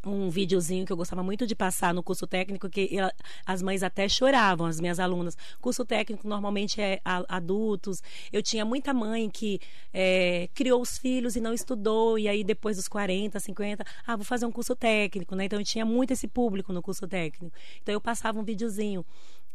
um 0.06 0.30
videozinho 0.30 0.86
que 0.86 0.92
eu 0.92 0.96
gostava 0.96 1.24
muito 1.24 1.44
de 1.44 1.56
passar 1.56 1.92
no 1.92 2.04
curso 2.04 2.24
técnico, 2.26 2.68
que 2.70 2.88
ela- 2.96 3.12
as 3.44 3.60
mães 3.60 3.82
até 3.82 4.08
choravam, 4.08 4.64
as 4.66 4.80
minhas 4.80 5.00
alunas. 5.00 5.36
Curso 5.60 5.84
técnico 5.84 6.26
normalmente 6.26 6.80
é 6.80 7.00
a- 7.04 7.24
adultos. 7.28 8.00
Eu 8.32 8.40
tinha 8.40 8.64
muita 8.64 8.94
mãe 8.94 9.28
que 9.28 9.58
é, 9.92 10.48
criou 10.54 10.80
os 10.80 10.96
filhos 10.98 11.34
e 11.34 11.40
não 11.40 11.52
estudou, 11.52 12.16
e 12.16 12.28
aí 12.28 12.44
depois 12.44 12.76
dos 12.76 12.86
40, 12.86 13.40
50, 13.40 13.84
ah, 14.06 14.14
vou 14.16 14.24
fazer 14.24 14.46
um 14.46 14.52
curso 14.52 14.76
técnico, 14.76 15.34
né? 15.34 15.44
Então 15.46 15.58
eu 15.58 15.64
tinha 15.64 15.84
muito 15.84 16.12
esse 16.12 16.28
público 16.28 16.72
no 16.72 16.80
curso 16.80 17.06
técnico. 17.08 17.54
Então 17.82 17.92
eu 17.92 18.00
passava 18.00 18.38
um 18.38 18.44
videozinho 18.44 19.04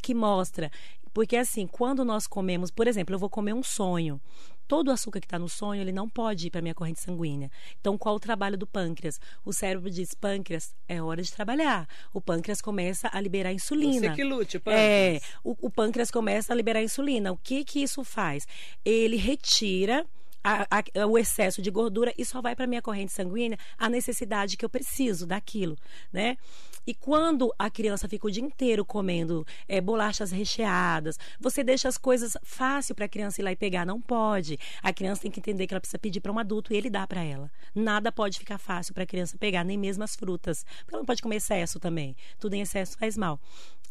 que 0.01 0.13
mostra. 0.13 0.69
Porque 1.13 1.37
assim, 1.37 1.67
quando 1.67 2.03
nós 2.03 2.27
comemos, 2.27 2.69
por 2.71 2.87
exemplo, 2.87 3.15
eu 3.15 3.19
vou 3.19 3.29
comer 3.29 3.53
um 3.53 3.63
sonho. 3.63 4.19
Todo 4.67 4.87
o 4.87 4.91
açúcar 4.91 5.19
que 5.19 5.25
está 5.25 5.37
no 5.37 5.49
sonho, 5.49 5.81
ele 5.81 5.91
não 5.91 6.07
pode 6.09 6.47
ir 6.47 6.49
para 6.49 6.59
a 6.59 6.61
minha 6.61 6.73
corrente 6.73 6.99
sanguínea. 7.01 7.51
Então, 7.79 7.97
qual 7.97 8.15
o 8.15 8.19
trabalho 8.19 8.57
do 8.57 8.65
pâncreas? 8.65 9.19
O 9.45 9.51
cérebro 9.53 9.89
diz, 9.89 10.13
pâncreas, 10.13 10.73
é 10.87 11.01
hora 11.01 11.21
de 11.21 11.31
trabalhar. 11.31 11.87
O 12.13 12.21
pâncreas 12.21 12.61
começa 12.61 13.09
a 13.11 13.19
liberar 13.19 13.51
insulina. 13.53 14.09
Você 14.09 14.15
que 14.15 14.23
lute, 14.23 14.57
É, 14.57 14.59
pâncreas. 14.59 15.23
o, 15.43 15.55
o 15.67 15.69
pâncreas 15.69 16.09
começa 16.11 16.53
a 16.53 16.55
liberar 16.55 16.81
insulina. 16.81 17.31
O 17.31 17.37
que 17.37 17.63
que 17.63 17.83
isso 17.83 18.03
faz? 18.03 18.47
Ele 18.85 19.17
retira 19.17 20.05
a- 20.43 20.67
a- 20.69 21.07
o 21.07 21.17
excesso 21.17 21.61
de 21.61 21.71
gordura 21.71 22.13
e 22.17 22.25
só 22.25 22.41
vai 22.41 22.55
para 22.55 22.67
minha 22.67 22.81
corrente 22.81 23.11
sanguínea 23.11 23.57
a 23.77 23.89
necessidade 23.89 24.57
que 24.57 24.65
eu 24.65 24.69
preciso 24.69 25.25
daquilo, 25.25 25.77
né? 26.11 26.37
E 26.85 26.93
quando 26.93 27.53
a 27.57 27.69
criança 27.69 28.09
fica 28.09 28.27
o 28.27 28.31
dia 28.31 28.43
inteiro 28.43 28.83
comendo 28.83 29.47
é, 29.69 29.79
bolachas 29.79 30.31
recheadas, 30.31 31.17
você 31.39 31.63
deixa 31.63 31.87
as 31.87 31.97
coisas 31.97 32.35
fácil 32.43 32.93
para 32.93 33.05
a 33.05 33.07
criança 33.07 33.39
ir 33.39 33.43
lá 33.45 33.51
e 33.53 33.55
pegar. 33.55 33.85
Não 33.85 34.01
pode. 34.01 34.59
A 34.81 34.91
criança 34.91 35.21
tem 35.21 35.31
que 35.31 35.39
entender 35.39 35.65
que 35.65 35.73
ela 35.73 35.79
precisa 35.79 35.97
pedir 35.97 36.19
para 36.19 36.31
um 36.31 36.37
adulto 36.37 36.73
e 36.73 36.75
ele 36.75 36.89
dá 36.89 37.07
para 37.07 37.23
ela. 37.23 37.49
Nada 37.73 38.11
pode 38.11 38.37
ficar 38.37 38.57
fácil 38.57 38.93
para 38.93 39.03
a 39.03 39.07
criança 39.07 39.37
pegar, 39.37 39.63
nem 39.63 39.77
mesmo 39.77 40.03
as 40.03 40.13
frutas. 40.15 40.65
Porque 40.79 40.93
ela 40.93 40.99
não 41.01 41.05
pode 41.05 41.21
comer 41.21 41.37
excesso 41.37 41.79
também. 41.79 42.17
Tudo 42.37 42.53
em 42.53 42.61
excesso 42.61 42.97
faz 42.97 43.17
mal. 43.17 43.39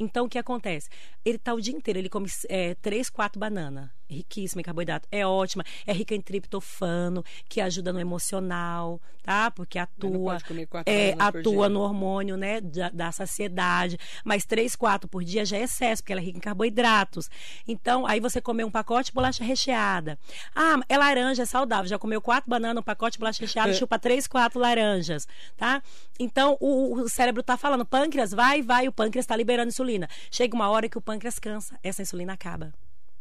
Então, 0.03 0.27
o 0.27 0.29
que 0.29 0.39
acontece? 0.39 0.89
Ele 1.25 1.39
tá 1.39 1.55
o 1.55 1.61
dia 1.61 1.75
inteiro, 1.75 1.99
ele 1.99 2.09
come 2.09 2.29
é, 2.49 2.75
três, 2.75 3.09
quatro 3.09 3.39
bananas. 3.39 3.89
Riquíssima 4.09 4.61
em 4.61 4.65
carboidrato. 4.65 5.09
É 5.11 5.27
ótima. 5.27 5.65
É 5.87 5.93
rica 5.93 6.15
em 6.15 6.21
triptofano, 6.21 7.25
que 7.49 7.63
ajuda 7.63 7.93
no 7.93 8.01
emocional, 8.01 9.01
tá? 9.23 9.51
Porque 9.51 9.79
atua. 9.79 10.35
pode 10.35 10.45
comer 10.45 10.67
quatro 10.67 10.93
é, 10.93 11.15
atua 11.19 11.69
no 11.69 11.81
hormônio, 11.81 12.37
né? 12.37 12.61
Da, 12.61 12.91
da 12.91 13.13
saciedade. 13.13 13.99
Mas 14.23 14.45
três, 14.45 14.77
quatro 14.77 15.09
por 15.09 15.25
dia 15.25 15.47
já 15.47 15.57
é 15.57 15.63
excesso, 15.63 16.03
porque 16.03 16.13
ela 16.13 16.21
é 16.21 16.25
rica 16.25 16.37
em 16.37 16.43
carboidratos. 16.43 17.31
Então, 17.67 18.07
aí 18.07 18.21
você 18.21 18.41
comeu 18.41 18.67
um 18.67 18.71
pacote 18.71 19.07
de 19.07 19.15
bolacha 19.15 19.43
recheada. 19.43 20.19
Ah, 20.55 20.79
é 20.89 20.99
laranja, 20.99 21.45
é 21.45 21.47
saudável. 21.47 21.89
Já 21.89 21.99
comeu 21.99 22.21
quatro 22.21 22.51
bananas, 22.51 22.81
um 22.83 22.85
pacote 22.85 23.13
de 23.13 23.19
bolacha 23.19 23.41
recheada, 23.41 23.73
chupa 23.73 23.99
três, 23.99 24.27
quatro 24.27 24.61
laranjas, 24.61 25.27
tá? 25.57 25.83
Então, 26.19 26.59
o, 26.61 27.01
o 27.01 27.09
cérebro 27.09 27.43
tá 27.43 27.57
falando, 27.57 27.87
pâncreas, 27.87 28.33
vai, 28.33 28.61
vai, 28.61 28.89
o 28.89 28.93
pâncreas 28.93 29.25
está 29.25 29.35
liberando 29.35 29.69
insulina. 29.69 29.92
Chega 30.31 30.55
uma 30.55 30.69
hora 30.69 30.89
que 30.89 30.99
o 30.99 31.01
pâncreas 31.01 31.39
cansa, 31.39 31.79
essa 31.83 32.03
insulina 32.03 32.33
acaba. 32.33 32.73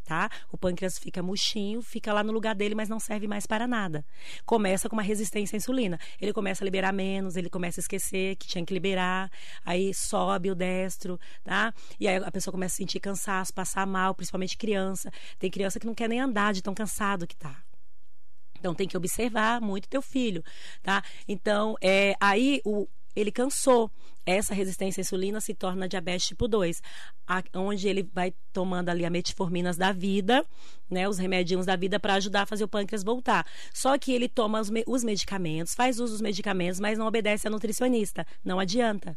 Tá? 0.04 0.30
O 0.52 0.58
pâncreas 0.58 0.98
fica 0.98 1.22
murchinho, 1.24 1.82
fica 1.82 2.12
lá 2.12 2.24
no 2.24 2.34
lugar 2.34 2.54
dele, 2.54 2.76
mas 2.76 2.90
não 2.90 3.00
serve 3.00 3.28
mais 3.28 3.46
para 3.46 3.68
nada. 3.68 4.04
Começa 4.46 4.90
com 4.90 4.96
uma 4.96 5.02
resistência 5.02 5.56
à 5.56 5.58
insulina. 5.58 5.98
Ele 6.20 6.34
começa 6.34 6.64
a 6.64 6.66
liberar 6.66 6.92
menos, 6.92 7.38
ele 7.38 7.50
começa 7.50 7.80
a 7.80 7.84
esquecer 7.84 8.36
que 8.36 8.48
tinha 8.48 8.66
que 8.66 8.74
liberar, 8.74 9.32
aí 9.64 9.94
sobe 9.94 10.52
o 10.52 10.56
destro, 10.56 11.20
tá? 11.44 11.74
E 12.00 12.08
aí 12.08 12.18
a 12.18 12.32
pessoa 12.32 12.52
começa 12.52 12.76
a 12.76 12.78
sentir 12.78 13.00
cansaço, 13.00 13.54
passar 13.54 13.88
mal, 13.88 14.14
principalmente 14.14 14.58
criança. 14.58 15.12
Tem 15.40 15.50
criança 15.50 15.80
que 15.80 15.86
não 15.86 15.96
quer 15.96 16.10
nem 16.10 16.20
andar 16.20 16.52
de 16.52 16.62
tão 16.62 16.74
cansado 16.74 17.26
que 17.26 17.36
tá. 17.36 17.64
Então 18.62 18.76
tem 18.76 18.88
que 18.88 18.98
observar 18.98 19.62
muito 19.62 19.88
teu 19.88 20.02
filho, 20.02 20.44
tá? 20.84 21.04
Então, 21.28 21.76
é, 21.82 22.16
aí 22.20 22.62
o, 22.64 22.88
ele 23.16 23.32
cansou. 23.32 23.92
Essa 24.26 24.54
resistência 24.54 25.02
à 25.02 25.04
insulina 25.04 25.42
se 25.42 25.54
torna 25.54 25.88
diabetes 25.88 26.28
tipo 26.28 26.48
2, 26.48 26.82
a- 27.28 27.44
onde 27.56 27.88
ele 27.88 28.08
vai 28.14 28.34
tomando 28.54 28.90
ali 28.90 29.04
a 29.04 29.10
metforminas 29.10 29.78
da 29.78 29.92
vida, 29.92 30.46
né, 30.90 31.10
os 31.10 31.18
remedinhos 31.18 31.66
da 31.66 31.76
vida 31.76 32.00
para 32.00 32.14
ajudar 32.16 32.44
a 32.44 32.46
fazer 32.46 32.64
o 32.64 32.68
pâncreas 32.68 33.04
voltar. 33.04 33.46
Só 33.74 33.98
que 33.98 34.12
ele 34.12 34.30
toma 34.30 34.60
os, 34.60 34.70
me- 34.70 34.84
os 34.86 35.04
medicamentos, 35.04 35.74
faz 35.74 36.00
uso 36.00 36.14
dos 36.14 36.22
medicamentos, 36.22 36.80
mas 36.80 37.00
não 37.00 37.08
obedece 37.08 37.48
a 37.48 37.52
nutricionista. 37.52 38.26
Não 38.46 38.60
adianta 38.60 39.16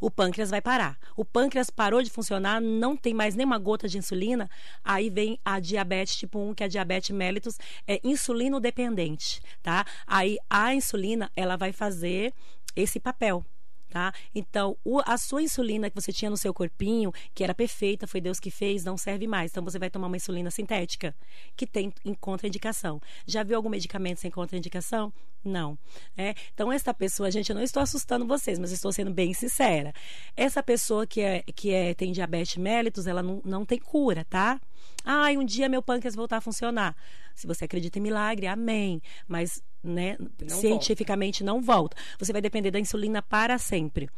o 0.00 0.10
pâncreas 0.10 0.50
vai 0.50 0.60
parar. 0.60 0.98
O 1.16 1.24
pâncreas 1.24 1.70
parou 1.70 2.02
de 2.02 2.10
funcionar, 2.10 2.60
não 2.60 2.96
tem 2.96 3.14
mais 3.14 3.34
nenhuma 3.34 3.58
gota 3.58 3.88
de 3.88 3.98
insulina, 3.98 4.48
aí 4.84 5.10
vem 5.10 5.38
a 5.44 5.58
diabetes 5.60 6.16
tipo 6.16 6.38
1, 6.38 6.54
que 6.54 6.62
é 6.62 6.66
a 6.66 6.68
diabetes 6.68 7.10
mellitus, 7.10 7.58
é 7.86 8.00
insulino 8.04 8.60
dependente, 8.60 9.40
tá? 9.62 9.84
Aí 10.06 10.36
a 10.48 10.74
insulina, 10.74 11.30
ela 11.34 11.56
vai 11.56 11.72
fazer 11.72 12.32
esse 12.80 13.00
papel. 13.00 13.44
Tá? 13.90 14.12
Então, 14.34 14.76
o- 14.84 15.00
a 15.06 15.16
sua 15.16 15.40
insulina 15.40 15.88
que 15.88 15.96
você 15.98 16.12
tinha 16.12 16.30
no 16.30 16.36
seu 16.36 16.52
corpinho, 16.52 17.10
que 17.34 17.42
era 17.42 17.54
perfeita, 17.54 18.06
foi 18.06 18.20
Deus 18.20 18.38
que 18.38 18.50
fez, 18.50 18.84
não 18.84 18.98
serve 18.98 19.26
mais. 19.26 19.50
Então, 19.50 19.64
você 19.64 19.78
vai 19.78 19.88
tomar 19.88 20.08
uma 20.08 20.16
insulina 20.18 20.50
sintética, 20.50 21.16
que 21.56 21.66
tem 21.66 21.90
em 22.04 22.12
contraindicação. 22.12 23.00
Já 23.26 23.42
viu 23.42 23.56
algum 23.56 23.70
medicamento 23.70 24.20
sem 24.20 24.30
contraindicação? 24.30 25.10
Não. 25.42 25.78
É? 26.14 26.34
Então, 26.52 26.70
essa 26.70 26.92
pessoa, 26.92 27.30
gente, 27.30 27.48
eu 27.48 27.56
não 27.56 27.62
estou 27.62 27.82
assustando 27.82 28.26
vocês, 28.26 28.58
mas 28.58 28.72
estou 28.72 28.92
sendo 28.92 29.10
bem 29.10 29.32
sincera. 29.32 29.94
Essa 30.36 30.62
pessoa 30.62 31.06
que, 31.06 31.22
é, 31.22 31.42
que 31.54 31.72
é, 31.72 31.94
tem 31.94 32.12
diabetes 32.12 32.58
mellitus, 32.58 33.06
ela 33.06 33.22
não, 33.22 33.40
não 33.42 33.64
tem 33.64 33.78
cura, 33.78 34.22
tá? 34.28 34.60
Ai, 35.04 35.36
um 35.36 35.44
dia 35.44 35.68
meu 35.68 35.82
pâncreas 35.82 36.14
voltar 36.14 36.38
a 36.38 36.40
funcionar. 36.40 36.96
Se 37.34 37.46
você 37.46 37.64
acredita 37.64 37.98
em 37.98 38.02
milagre, 38.02 38.46
amém. 38.46 39.00
Mas, 39.26 39.62
né, 39.82 40.16
Não 40.40 40.56
cientificamente 40.60 41.42
não 41.44 41.62
volta. 41.62 41.96
Você 42.18 42.32
vai 42.32 42.42
depender 42.42 42.70
da 42.70 42.78
insulina 42.78 43.22
para 43.22 43.58
sempre. 43.58 44.08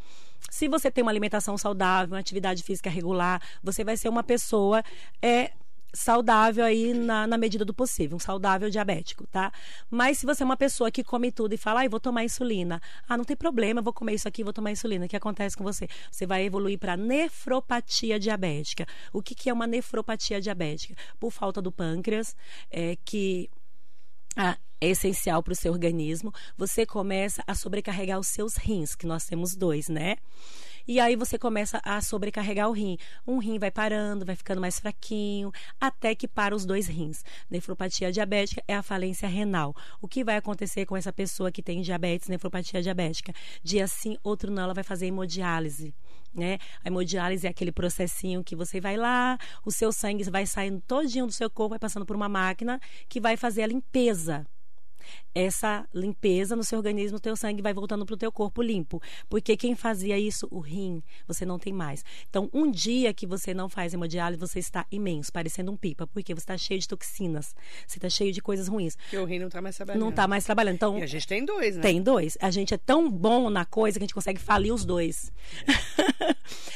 Se 0.49 0.69
você 0.69 0.91
tem 0.91 1.03
uma 1.03 1.11
alimentação 1.11 1.57
saudável, 1.59 2.15
uma 2.15 2.21
atividade 2.21 2.63
física 2.63 2.89
regular, 2.89 3.43
você 3.63 3.85
vai 3.85 3.97
ser 3.97 4.09
uma 4.09 4.23
pessoa 4.23 4.83
é, 5.21 5.53
saudável 5.93 6.65
aí 6.65 6.95
na, 6.95 7.27
na 7.27 7.39
medida 7.39 7.65
do 7.65 7.75
possível, 7.75 8.17
um 8.17 8.21
saudável 8.21 8.71
diabético, 8.71 9.27
tá? 9.27 9.53
Mas 9.91 10.19
se 10.19 10.27
você 10.27 10.43
é 10.43 10.47
uma 10.47 10.57
pessoa 10.57 10.91
que 10.91 11.03
come 11.03 11.33
tudo 11.33 11.53
e 11.53 11.57
fala, 11.57 11.81
ah, 11.81 11.85
eu 11.85 11.91
vou 11.91 12.01
tomar 12.01 12.25
insulina, 12.25 12.81
ah, 13.09 13.17
não 13.17 13.25
tem 13.25 13.37
problema, 13.37 13.83
vou 13.83 13.93
comer 13.93 14.15
isso 14.15 14.29
aqui, 14.29 14.45
vou 14.45 14.53
tomar 14.53 14.71
insulina, 14.71 15.07
o 15.07 15.09
que 15.09 15.17
acontece 15.17 15.57
com 15.57 15.65
você? 15.65 15.89
Você 16.11 16.27
vai 16.27 16.45
evoluir 16.45 16.79
para 16.79 16.97
nefropatia 16.97 18.19
diabética. 18.19 18.87
O 19.13 19.23
que, 19.23 19.35
que 19.35 19.51
é 19.51 19.53
uma 19.53 19.67
nefropatia 19.67 20.41
diabética? 20.41 20.95
Por 21.19 21.31
falta 21.31 21.61
do 21.61 21.73
pâncreas, 21.73 22.37
é, 22.71 22.97
que 23.05 23.49
ah, 24.37 24.57
é 24.81 24.89
essencial 24.89 25.43
para 25.43 25.53
o 25.53 25.57
seu 25.57 25.73
organismo, 25.73 26.33
você 26.57 26.87
começa 26.87 27.43
a 27.47 27.55
sobrecarregar 27.55 28.19
os 28.19 28.29
seus 28.29 28.57
rins, 28.57 28.95
que 28.95 29.07
nós 29.07 29.27
temos 29.27 29.55
dois, 29.55 29.89
né? 29.89 30.17
E 30.91 30.99
aí 30.99 31.15
você 31.15 31.39
começa 31.39 31.81
a 31.85 32.03
sobrecarregar 32.03 32.69
o 32.69 32.73
rim. 32.73 32.99
Um 33.25 33.39
rim 33.39 33.61
vai 33.61 33.71
parando, 33.71 34.27
vai 34.27 34.35
ficando 34.35 34.61
mais 34.61 34.81
fraquinho, 34.81 35.53
até 35.81 36.17
que 36.17 36.27
para 36.27 36.53
os 36.53 36.67
dois 36.67 36.89
rins. 36.89 37.25
Nefropatia 37.49 38.11
diabética 38.11 38.61
é 38.67 38.75
a 38.75 38.83
falência 38.83 39.29
renal. 39.29 39.73
O 40.03 40.09
que 40.09 40.25
vai 40.25 40.37
acontecer 40.37 40.87
com 40.87 40.97
essa 40.97 41.13
pessoa 41.13 41.53
que 41.53 41.63
tem 41.63 41.81
diabetes, 41.81 42.27
nefropatia 42.27 42.83
diabética? 42.83 43.33
Dia 43.63 43.87
sim, 43.87 44.19
outro 44.25 44.51
não, 44.51 44.65
ela 44.65 44.75
vai 44.75 44.83
fazer 44.83 45.07
hemodiálise. 45.07 45.95
Né? 46.35 46.59
A 46.85 46.89
hemodiálise 46.89 47.47
é 47.47 47.51
aquele 47.51 47.71
processinho 47.71 48.43
que 48.43 48.57
você 48.57 48.81
vai 48.81 48.97
lá, 48.97 49.39
o 49.65 49.71
seu 49.71 49.93
sangue 49.93 50.25
vai 50.25 50.45
saindo 50.45 50.83
todinho 50.89 51.25
do 51.25 51.33
seu 51.33 51.49
corpo, 51.49 51.71
vai 51.71 51.79
passando 51.79 52.05
por 52.05 52.17
uma 52.17 52.29
máquina 52.29 52.81
que 53.09 53.21
vai 53.21 53.37
fazer 53.37 53.63
a 53.63 53.69
limpeza 53.69 54.45
essa 55.35 55.87
limpeza 55.95 56.57
no 56.57 56.65
seu 56.65 56.79
organismo, 56.79 57.17
o 57.19 57.21
teu 57.21 57.37
sangue 57.37 57.63
vai 57.63 57.73
voltando 57.73 58.05
para 58.05 58.15
o 58.15 58.17
teu 58.19 58.33
corpo 58.33 58.63
limpo. 58.63 59.01
Porque 59.29 59.57
quem 59.57 59.75
fazia 59.75 60.19
isso, 60.19 60.47
o 60.51 60.59
rim, 60.61 61.03
você 61.27 61.45
não 61.47 61.59
tem 61.59 61.73
mais. 61.73 62.05
Então, 62.29 62.49
um 62.53 62.71
dia 62.71 63.13
que 63.15 63.27
você 63.27 63.53
não 63.55 63.69
faz 63.69 63.95
hemodiálise, 63.95 64.41
você 64.41 64.59
está 64.59 64.87
imenso, 64.91 65.33
parecendo 65.33 65.71
um 65.71 65.77
pipa, 65.77 66.07
porque 66.07 66.35
você 66.35 66.41
está 66.41 66.59
cheio 66.59 66.81
de 66.81 66.89
toxinas, 66.89 67.55
você 67.87 67.99
está 67.99 68.09
cheio 68.11 68.33
de 68.33 68.41
coisas 68.41 68.69
ruins. 68.69 68.97
Porque 68.97 69.19
o 69.19 69.25
rim 69.25 69.39
não 69.39 69.49
tá 69.49 69.61
mais 69.63 69.77
trabalhando. 69.77 70.01
Não 70.03 70.11
está 70.11 70.27
mais 70.29 70.45
trabalhando. 70.45 70.75
Então, 70.75 70.99
E 70.99 71.03
a 71.03 71.07
gente 71.07 71.27
tem 71.27 71.45
dois, 71.45 71.77
né? 71.77 71.83
tem 71.83 72.03
dois. 72.03 72.37
A 72.41 72.51
gente 72.51 72.75
é 72.75 72.79
tão 72.79 73.11
bom 73.11 73.49
na 73.51 73.65
coisa 73.65 73.99
que 73.99 74.05
a 74.05 74.07
gente 74.07 74.15
consegue 74.15 74.41
falir 74.41 74.73
os 74.73 74.85
dois. 74.85 75.33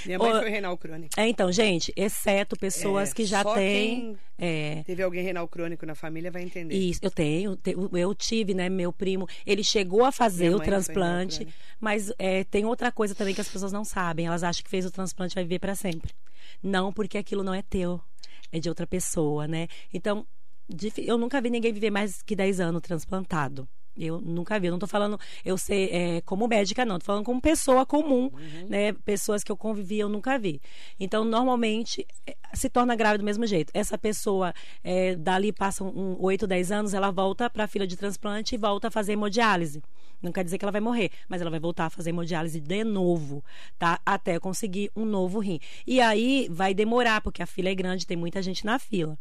Minha 0.07 0.19
mãe 0.19 0.33
Ô, 0.33 0.41
foi 0.41 0.51
renal 0.51 0.77
crônica. 0.77 1.21
É, 1.21 1.27
então, 1.29 1.51
gente, 1.51 1.93
exceto 1.97 2.57
pessoas 2.57 3.11
É, 3.11 3.15
que 3.15 3.25
já 3.25 3.45
têm. 3.45 4.17
É, 4.37 4.83
Teve 4.85 5.01
alguém 5.03 5.23
renal 5.23 5.47
crônico 5.47 5.87
na 5.87 5.95
família, 5.95 6.29
vai 6.31 6.43
entender. 6.43 6.75
Isso, 6.75 6.99
eu 7.03 7.11
tenho, 7.11 7.55
te- 7.57 7.77
eu 7.93 8.15
tive, 8.17 8.44
né, 8.53 8.69
meu 8.69 8.93
primo, 8.93 9.27
ele 9.47 9.65
chegou 9.65 10.05
a 10.05 10.13
fazer 10.13 10.49
Minha 10.49 10.57
o 10.57 10.61
transplante, 10.61 11.47
mas 11.81 12.13
é, 12.19 12.45
tem 12.45 12.65
outra 12.67 12.93
coisa 12.93 13.15
também 13.15 13.35
que 13.35 13.41
as 13.41 13.49
pessoas 13.49 13.73
não 13.73 13.85
sabem, 13.85 14.27
elas 14.27 14.43
acham 14.43 14.63
que 14.63 14.71
fez 14.71 14.85
o 14.85 14.91
transplante 14.91 15.33
e 15.33 15.37
vai 15.37 15.45
viver 15.45 15.61
para 15.61 15.75
sempre. 15.75 16.13
Não, 16.63 16.93
porque 16.93 17.17
aquilo 17.17 17.43
não 17.43 17.55
é 17.55 17.63
teu, 17.63 18.01
é 18.53 18.59
de 18.59 18.69
outra 18.69 18.87
pessoa, 18.87 19.49
né? 19.49 19.69
Então, 19.93 20.27
eu 20.99 21.17
nunca 21.17 21.41
vi 21.41 21.51
ninguém 21.51 21.73
viver 21.73 21.91
mais 21.91 22.21
que 22.23 22.35
10 22.35 22.61
anos 22.61 22.83
transplantado. 22.83 23.69
Eu 23.97 24.21
nunca 24.21 24.59
vi, 24.59 24.67
eu 24.67 24.73
não 24.73 24.79
tô 24.79 24.87
falando, 24.87 25.19
eu 25.45 25.57
sei, 25.57 25.89
é, 25.91 26.21
como 26.23 26.49
médica, 26.49 26.85
não, 26.85 26.99
tô 26.99 27.05
falando 27.05 27.25
como 27.25 27.41
pessoa 27.41 27.87
comum, 27.87 28.31
né? 28.69 28.93
Pessoas 28.93 29.45
que 29.45 29.53
eu 29.53 29.57
convivi, 29.57 29.99
eu 29.99 30.09
nunca 30.09 30.39
vi. 30.39 30.61
Então, 30.99 31.25
normalmente, 31.25 32.07
é, 32.27 32.37
se 32.53 32.69
torna 32.69 32.97
grave 32.97 33.19
do 33.19 33.25
mesmo 33.25 33.47
jeito. 33.47 33.71
Essa 33.73 33.97
pessoa, 33.97 34.53
é, 34.83 35.15
dali 35.15 35.53
passam 35.53 35.89
um, 35.89 36.17
8, 36.19 36.47
10 36.47 36.73
anos, 36.73 36.95
ela 36.95 37.11
volta 37.11 37.49
para 37.49 37.65
a 37.65 37.69
fila 37.69 37.87
de 37.87 37.97
transplante 37.97 38.55
e 38.55 38.59
volta 38.59 38.89
a 38.89 38.91
fazer 38.91 39.13
hemodiálise. 39.13 39.83
Não 40.21 40.33
quer 40.33 40.43
dizer 40.43 40.59
que 40.59 40.65
ela 40.65 40.73
vai 40.73 40.81
morrer, 40.81 41.11
mas 41.29 41.41
ela 41.41 41.51
vai 41.51 41.61
voltar 41.61 41.87
a 41.87 41.91
fazer 41.91 42.11
hemodiálise 42.11 42.59
de 42.59 42.83
novo, 42.83 43.45
tá? 43.79 44.01
Até 44.07 44.41
conseguir 44.41 44.91
um 44.97 45.05
novo 45.05 45.39
rim. 45.39 45.61
E 45.87 46.01
aí 46.01 46.49
vai 46.51 46.73
demorar, 46.73 47.21
porque 47.21 47.43
a 47.43 47.47
fila 47.47 47.69
é 47.69 47.75
grande, 47.75 48.07
tem 48.07 48.17
muita 48.17 48.43
gente 48.43 48.65
na 48.65 48.79
fila. 48.79 49.19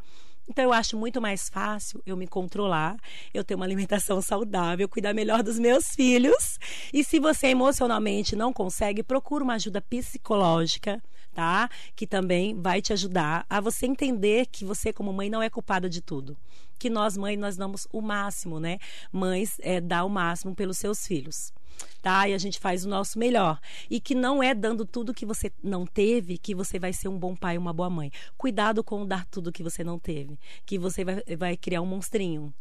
Então 0.48 0.66
eu 0.66 0.74
acho 0.74 0.98
muito 0.98 1.22
mais 1.22 1.50
fácil 1.50 2.02
eu 2.06 2.18
me 2.18 2.28
controlar, 2.28 2.98
eu 3.34 3.44
ter 3.44 3.56
uma 3.56 3.66
alimentação 3.66 4.20
saudável, 4.22 4.90
cuidar 4.90 5.14
melhor 5.14 5.42
dos 5.42 5.58
meus 5.58 5.96
filhos. 5.96 6.60
E 6.92 7.04
se 7.04 7.20
você 7.20 7.48
emocionalmente 7.48 8.36
não 8.36 8.52
consegue, 8.52 9.04
procura 9.04 9.44
uma 9.44 9.54
ajuda 9.54 9.82
psicológica, 9.82 11.02
tá? 11.34 11.70
Que 11.96 12.06
também 12.06 12.60
vai 12.60 12.82
te 12.82 12.94
ajudar 12.94 13.46
a 13.50 13.60
você 13.62 13.86
entender 13.86 14.48
que 14.48 14.66
você 14.66 14.92
como 14.92 15.14
mãe 15.14 15.30
não 15.30 15.42
é 15.42 15.50
culpada 15.50 15.90
de 15.90 16.02
tudo. 16.02 16.38
Que 16.78 16.90
nós 16.90 17.16
mães 17.16 17.40
nós 17.40 17.56
damos 17.56 17.88
o 17.92 18.02
máximo, 18.02 18.60
né? 18.60 18.80
Mães 19.12 19.58
é, 19.62 19.80
dá 19.80 20.04
o 20.04 20.10
máximo 20.10 20.54
pelos 20.54 20.78
seus 20.78 21.08
filhos 21.08 21.54
tá? 22.02 22.28
E 22.28 22.34
a 22.34 22.38
gente 22.38 22.60
faz 22.60 22.86
o 22.86 22.90
nosso 22.90 23.18
melhor. 23.18 23.60
E 23.90 24.00
que 24.00 24.16
não 24.16 24.42
é 24.42 24.54
dando 24.54 24.86
tudo 24.86 25.14
que 25.14 25.26
você 25.26 25.52
não 25.64 25.86
teve 25.86 26.38
que 26.38 26.54
você 26.54 26.80
vai 26.80 26.94
ser 26.94 27.08
um 27.08 27.18
bom 27.18 27.36
pai, 27.36 27.58
uma 27.58 27.74
boa 27.74 27.90
mãe. 27.90 28.12
Cuidado 28.38 28.84
com 28.84 29.06
dar 29.06 29.26
tudo 29.26 29.52
que 29.52 29.64
você 29.64 29.84
não 29.84 29.98
teve, 30.00 30.40
que 30.66 30.78
você 30.78 31.04
vai, 31.04 31.24
vai 31.38 31.58
criar 31.58 31.82
um 31.82 31.86
monstrinho. 31.86 32.54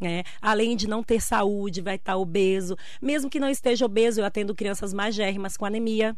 né? 0.00 0.22
Além 0.40 0.76
de 0.76 0.88
não 0.88 1.02
ter 1.02 1.20
saúde, 1.20 1.82
vai 1.82 1.96
estar 1.96 2.16
obeso. 2.16 2.76
Mesmo 3.00 3.28
que 3.30 3.38
não 3.38 3.48
esteja 3.48 3.84
obeso, 3.84 4.20
eu 4.20 4.24
atendo 4.24 4.54
crianças 4.54 4.92
magérrimas 4.94 5.56
com 5.56 5.66
anemia. 5.66 6.16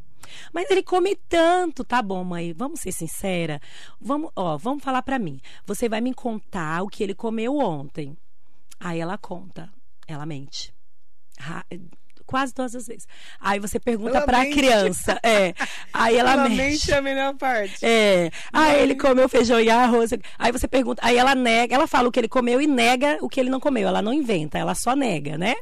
Mas 0.53 0.71
ele 0.71 0.83
come 0.83 1.17
tanto, 1.29 1.85
tá 1.85 2.01
bom, 2.01 2.23
mãe? 2.23 2.53
Vamos 2.53 2.81
ser 2.81 2.93
sincera. 2.93 3.61
Vamos, 4.01 4.31
ó, 4.37 4.57
vamos 4.57 4.85
falar 4.85 5.03
pra 5.03 5.19
mim. 5.19 5.41
Você 5.67 5.89
vai 5.89 6.01
me 6.01 6.15
contar 6.15 6.83
o 6.83 6.89
que 6.89 7.03
ele 7.03 7.15
comeu 7.15 7.59
ontem. 7.59 8.17
Aí 8.79 9.01
ela 9.01 9.19
conta, 9.19 9.71
ela 10.07 10.27
mente. 10.27 10.73
Quase 12.33 12.53
todas 12.55 12.75
as 12.75 12.87
vezes. 12.87 13.07
Aí 13.39 13.61
você 13.61 13.79
pergunta 13.79 14.23
pra 14.23 14.41
mente. 14.41 14.55
criança. 14.57 15.21
É. 15.23 15.55
Aí 15.93 16.17
ela, 16.17 16.33
Ela 16.33 16.49
mente. 16.49 16.57
mente 16.63 16.91
é 16.93 16.97
a 16.97 17.03
melhor 17.03 17.35
parte. 17.37 17.77
É. 17.85 18.31
Aí 18.53 18.83
ele 18.83 18.95
comeu 18.97 19.29
feijão 19.29 19.61
e 19.61 19.71
arroz. 19.71 20.11
Aí 20.39 20.51
você 20.51 20.67
pergunta. 20.67 21.01
Aí 21.05 21.17
ela 21.17 21.35
nega, 21.35 21.75
ela 21.75 21.87
fala 21.87 22.09
o 22.09 22.11
que 22.13 22.19
ele 22.19 22.29
comeu 22.29 22.61
e 22.61 22.67
nega 22.67 23.19
o 23.21 23.29
que 23.29 23.39
ele 23.39 23.51
não 23.51 23.61
comeu. 23.61 23.87
Ela 23.87 24.03
não 24.03 24.13
inventa, 24.13 24.59
ela 24.59 24.75
só 24.75 24.97
nega, 24.97 25.37
né? 25.39 25.55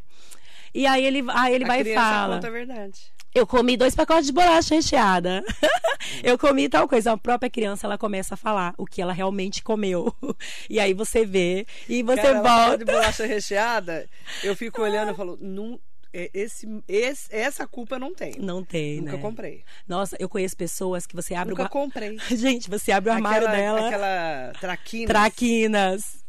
E 0.72 0.86
aí 0.86 1.04
ele, 1.04 1.24
aí 1.30 1.52
ele 1.54 1.64
a 1.64 1.66
vai 1.66 1.80
e 1.80 1.94
fala. 1.94 2.36
conta 2.36 2.46
a 2.46 2.50
verdade. 2.50 3.00
Eu 3.32 3.46
comi 3.46 3.76
dois 3.76 3.94
pacotes 3.94 4.26
de 4.26 4.32
bolacha 4.32 4.74
recheada. 4.74 5.44
eu 6.22 6.36
comi 6.36 6.68
tal 6.68 6.88
coisa. 6.88 7.12
A 7.12 7.16
própria 7.16 7.48
criança 7.48 7.86
ela 7.86 7.96
começa 7.96 8.34
a 8.34 8.36
falar 8.36 8.74
o 8.76 8.84
que 8.84 9.00
ela 9.00 9.12
realmente 9.12 9.62
comeu. 9.62 10.12
E 10.68 10.78
aí 10.80 10.92
você 10.94 11.24
vê 11.24 11.66
e 11.88 12.02
você 12.02 12.22
Cara, 12.22 12.42
volta. 12.42 12.78
de 12.78 12.84
bolacha 12.84 13.26
recheada, 13.26 14.08
eu 14.42 14.54
fico 14.56 14.82
olhando 14.82 15.12
e 15.12 15.14
falo, 15.14 15.36
não, 15.40 15.78
esse, 16.12 16.66
esse, 16.88 17.28
essa 17.34 17.66
culpa 17.66 17.96
eu 17.96 18.00
não 18.00 18.14
tenho. 18.14 18.42
Não 18.42 18.64
tem, 18.64 19.00
Nunca 19.00 19.16
né? 19.16 19.22
comprei. 19.22 19.64
Nossa, 19.86 20.16
eu 20.18 20.28
conheço 20.28 20.56
pessoas 20.56 21.06
que 21.06 21.14
você 21.14 21.34
abre 21.34 21.52
Nunca 21.52 21.64
o 21.64 21.68
comprei. 21.68 22.18
Gente, 22.36 22.68
você 22.68 22.92
abre 22.92 23.10
o 23.10 23.12
armário 23.12 23.46
aquela, 23.46 23.56
dela. 23.56 23.88
Aquela 23.88 24.52
traquina. 24.60 25.06
Traquinas. 25.06 26.24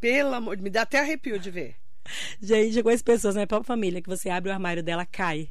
Pelo 0.00 0.34
amor, 0.34 0.56
me 0.58 0.70
dá 0.70 0.82
até 0.82 1.00
arrepio 1.00 1.38
de 1.38 1.50
ver. 1.50 1.76
Gente, 2.40 2.76
eu 2.76 2.82
conheço 2.82 3.04
pessoas 3.04 3.34
na 3.34 3.40
minha 3.40 3.46
própria 3.46 3.66
família 3.66 4.00
que 4.00 4.08
você 4.08 4.30
abre 4.30 4.50
o 4.50 4.54
armário 4.54 4.82
dela, 4.82 5.04
cai. 5.04 5.50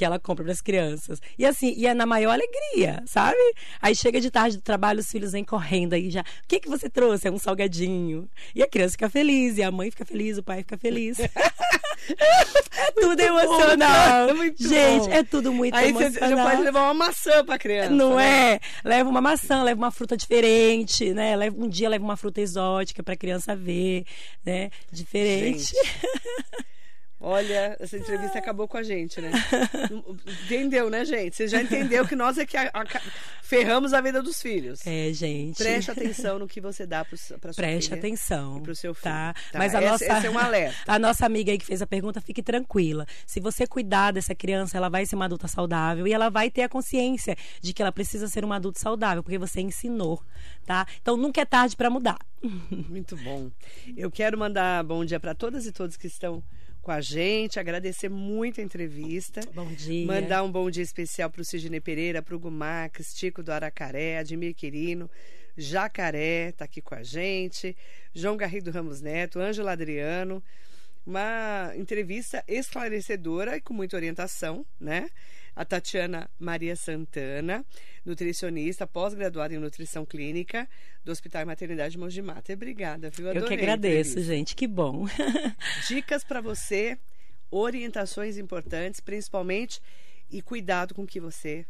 Que 0.00 0.04
ela 0.06 0.18
compra 0.18 0.42
para 0.44 0.52
as 0.54 0.62
crianças. 0.62 1.20
E 1.38 1.44
assim, 1.44 1.74
e 1.76 1.86
é 1.86 1.92
na 1.92 2.06
maior 2.06 2.30
alegria, 2.32 3.02
sabe? 3.04 3.36
Aí 3.82 3.94
chega 3.94 4.18
de 4.18 4.30
tarde 4.30 4.56
do 4.56 4.62
trabalho, 4.62 5.00
os 5.00 5.10
filhos 5.10 5.32
vêm 5.32 5.44
correndo 5.44 5.92
aí 5.92 6.08
já. 6.08 6.22
O 6.22 6.24
que 6.48 6.58
que 6.58 6.70
você 6.70 6.88
trouxe? 6.88 7.28
É 7.28 7.30
um 7.30 7.36
salgadinho. 7.36 8.26
E 8.54 8.62
a 8.62 8.66
criança 8.66 8.92
fica 8.92 9.10
feliz, 9.10 9.58
e 9.58 9.62
a 9.62 9.70
mãe 9.70 9.90
fica 9.90 10.06
feliz, 10.06 10.38
o 10.38 10.42
pai 10.42 10.60
fica 10.60 10.78
feliz. 10.78 11.18
é 11.20 12.92
tudo 12.98 13.20
emocional. 13.20 14.28
bom, 14.28 14.34
muito 14.36 14.66
Gente, 14.66 15.06
bom. 15.06 15.12
é 15.12 15.22
tudo 15.22 15.52
muito 15.52 15.74
Aí 15.76 15.92
você 15.92 16.04
emocional. 16.04 16.30
já 16.30 16.50
pode 16.50 16.62
levar 16.62 16.82
uma 16.84 16.94
maçã 16.94 17.44
pra 17.44 17.58
criança. 17.58 17.90
Não 17.90 18.16
né? 18.16 18.54
é? 18.54 18.60
Leva 18.82 19.10
uma 19.10 19.20
maçã, 19.20 19.62
leva 19.62 19.78
uma 19.82 19.90
fruta 19.90 20.16
diferente, 20.16 21.12
né? 21.12 21.36
Leva, 21.36 21.62
um 21.62 21.68
dia 21.68 21.90
leva 21.90 22.02
uma 22.02 22.16
fruta 22.16 22.40
exótica 22.40 23.02
pra 23.02 23.14
criança 23.16 23.54
ver, 23.54 24.06
né? 24.46 24.70
Diferente. 24.90 25.74
Olha, 27.22 27.76
essa 27.78 27.98
entrevista 27.98 28.38
acabou 28.38 28.66
com 28.66 28.78
a 28.78 28.82
gente, 28.82 29.20
né? 29.20 29.30
Entendeu, 30.44 30.88
né, 30.88 31.04
gente? 31.04 31.36
Você 31.36 31.46
já 31.48 31.60
entendeu 31.62 32.06
que 32.06 32.16
nós 32.16 32.38
é 32.38 32.46
que 32.46 32.56
a- 32.56 32.70
a- 32.72 32.84
ferramos 33.42 33.92
a 33.92 34.00
vida 34.00 34.22
dos 34.22 34.40
filhos. 34.40 34.80
É, 34.86 35.12
gente. 35.12 35.58
Preste 35.58 35.90
atenção 35.90 36.38
no 36.38 36.48
que 36.48 36.60
você 36.60 36.86
dá 36.86 37.04
para 37.04 37.16
sua 37.18 37.38
Preste 37.38 37.88
filha 37.90 37.98
atenção. 37.98 38.58
e 38.58 38.62
pro 38.62 38.74
seu 38.74 38.94
filho. 38.94 39.04
Tá? 39.04 39.34
Tá, 39.52 39.58
Mas 39.58 39.74
a 39.74 39.80
nossa, 39.82 40.04
esse 40.04 40.26
é 40.26 40.30
um 40.30 40.38
alerta. 40.38 40.76
A 40.90 40.98
nossa 40.98 41.26
amiga 41.26 41.52
aí 41.52 41.58
que 41.58 41.66
fez 41.66 41.82
a 41.82 41.86
pergunta, 41.86 42.20
fique 42.20 42.42
tranquila. 42.42 43.06
Se 43.26 43.38
você 43.38 43.66
cuidar 43.66 44.12
dessa 44.12 44.34
criança, 44.34 44.76
ela 44.76 44.88
vai 44.88 45.04
ser 45.04 45.14
uma 45.16 45.26
adulta 45.26 45.46
saudável 45.46 46.06
e 46.06 46.12
ela 46.12 46.30
vai 46.30 46.50
ter 46.50 46.62
a 46.62 46.68
consciência 46.68 47.36
de 47.60 47.72
que 47.72 47.82
ela 47.82 47.92
precisa 47.92 48.28
ser 48.28 48.44
uma 48.44 48.56
adulta 48.56 48.80
saudável, 48.80 49.22
porque 49.22 49.38
você 49.38 49.60
ensinou, 49.60 50.22
tá? 50.64 50.86
Então 51.00 51.16
nunca 51.16 51.40
é 51.40 51.44
tarde 51.44 51.76
para 51.76 51.90
mudar. 51.90 52.18
Muito 52.88 53.16
bom. 53.16 53.50
Eu 53.96 54.10
quero 54.10 54.38
mandar 54.38 54.82
bom 54.84 55.04
dia 55.04 55.20
para 55.20 55.34
todas 55.34 55.66
e 55.66 55.72
todos 55.72 55.96
que 55.96 56.06
estão 56.06 56.42
com 56.80 56.90
a 56.90 57.00
gente, 57.00 57.60
agradecer 57.60 58.08
muito 58.08 58.60
a 58.60 58.64
entrevista. 58.64 59.40
Bom 59.54 59.66
dia. 59.66 60.06
Mandar 60.06 60.42
um 60.42 60.50
bom 60.50 60.70
dia 60.70 60.82
especial 60.82 61.30
para 61.30 61.42
o 61.42 61.44
Sidney 61.44 61.80
Pereira, 61.80 62.22
para 62.22 62.34
o 62.34 62.38
Gumax, 62.38 63.14
Tico 63.14 63.42
do 63.42 63.52
Aracaré, 63.52 64.18
Admir 64.18 64.54
Quirino, 64.54 65.10
Jacaré, 65.56 66.52
tá 66.52 66.64
aqui 66.64 66.80
com 66.80 66.94
a 66.94 67.02
gente, 67.02 67.76
João 68.14 68.36
Garrido 68.36 68.70
Ramos 68.70 69.00
Neto, 69.00 69.38
Ângela 69.38 69.72
Adriano. 69.72 70.42
Uma 71.06 71.72
entrevista 71.76 72.44
esclarecedora 72.46 73.56
e 73.56 73.60
com 73.60 73.74
muita 73.74 73.96
orientação, 73.96 74.64
né? 74.78 75.08
A 75.54 75.64
Tatiana 75.64 76.30
Maria 76.38 76.76
Santana, 76.76 77.64
nutricionista, 78.04 78.86
pós-graduada 78.86 79.54
em 79.54 79.58
nutrição 79.58 80.06
clínica 80.06 80.68
do 81.04 81.12
Hospital 81.12 81.42
e 81.42 81.44
Maternidade 81.44 81.98
Mogi 81.98 82.22
Mata. 82.22 82.52
Obrigada, 82.52 83.10
viu? 83.10 83.26
Eu 83.26 83.32
que 83.32 83.38
Adorei 83.38 83.58
agradeço, 83.58 84.20
gente. 84.22 84.54
Que 84.54 84.66
bom. 84.66 85.06
Dicas 85.88 86.24
para 86.24 86.40
você, 86.40 86.98
orientações 87.50 88.38
importantes, 88.38 89.00
principalmente, 89.00 89.80
e 90.30 90.40
cuidado 90.40 90.94
com 90.94 91.02
o 91.02 91.06
que 91.06 91.20
você 91.20 91.66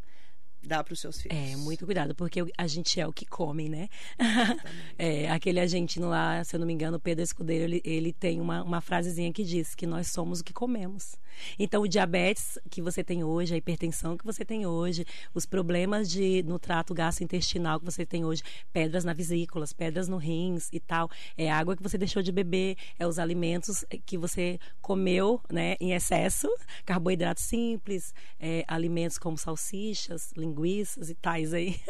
dá 0.62 0.82
para 0.84 0.92
os 0.92 1.00
seus 1.00 1.20
filhos. 1.20 1.36
É, 1.36 1.56
muito 1.56 1.84
cuidado, 1.84 2.14
porque 2.14 2.44
a 2.56 2.66
gente 2.66 3.00
é 3.00 3.06
o 3.06 3.12
que 3.12 3.26
come, 3.26 3.68
né? 3.68 3.88
É, 4.98 5.30
aquele 5.30 5.58
argentino 5.58 6.08
lá, 6.08 6.44
se 6.44 6.54
eu 6.54 6.60
não 6.60 6.66
me 6.66 6.74
engano, 6.74 7.00
Pedro 7.00 7.24
Escudeiro, 7.24 7.64
ele, 7.64 7.80
ele 7.84 8.12
tem 8.12 8.40
uma, 8.40 8.62
uma 8.62 8.80
frasezinha 8.80 9.32
que 9.32 9.42
diz 9.42 9.74
que 9.74 9.86
nós 9.86 10.08
somos 10.08 10.40
o 10.40 10.44
que 10.44 10.52
comemos. 10.52 11.16
Então, 11.58 11.82
o 11.82 11.88
diabetes 11.88 12.58
que 12.70 12.82
você 12.82 13.02
tem 13.02 13.24
hoje, 13.24 13.54
a 13.54 13.56
hipertensão 13.56 14.16
que 14.16 14.24
você 14.24 14.44
tem 14.44 14.66
hoje, 14.66 15.06
os 15.34 15.46
problemas 15.46 16.10
de, 16.10 16.42
no 16.42 16.58
trato 16.58 16.92
gastrointestinal 16.92 17.78
que 17.78 17.84
você 17.84 18.04
tem 18.04 18.24
hoje, 18.24 18.42
pedras 18.72 19.04
na 19.04 19.12
vesículas, 19.12 19.72
pedras 19.72 20.08
no 20.08 20.16
rins 20.16 20.68
e 20.72 20.80
tal, 20.80 21.10
é 21.36 21.50
a 21.50 21.56
água 21.56 21.76
que 21.76 21.82
você 21.82 21.96
deixou 21.96 22.22
de 22.22 22.32
beber, 22.32 22.76
é 22.98 23.06
os 23.06 23.18
alimentos 23.18 23.84
que 24.04 24.18
você 24.18 24.58
comeu 24.80 25.40
né, 25.50 25.76
em 25.80 25.92
excesso, 25.92 26.48
carboidratos 26.84 27.44
simples, 27.44 28.14
é, 28.38 28.64
alimentos 28.68 29.18
como 29.18 29.38
salsichas, 29.38 30.32
linguiças 30.50 31.10
e 31.10 31.14
tais 31.14 31.54
aí. 31.54 31.80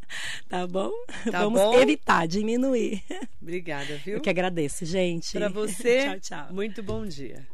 tá 0.48 0.66
bom? 0.66 0.90
Tá 1.30 1.42
Vamos 1.42 1.60
bom? 1.60 1.74
evitar, 1.74 2.26
diminuir. 2.26 3.02
Obrigada, 3.40 3.96
viu? 4.04 4.16
Eu 4.16 4.20
que 4.20 4.30
agradeço, 4.30 4.84
gente. 4.84 5.32
Para 5.32 5.48
você, 5.50 6.04
tchau, 6.04 6.20
tchau. 6.20 6.52
muito 6.54 6.82
bom 6.82 7.06
dia. 7.06 7.46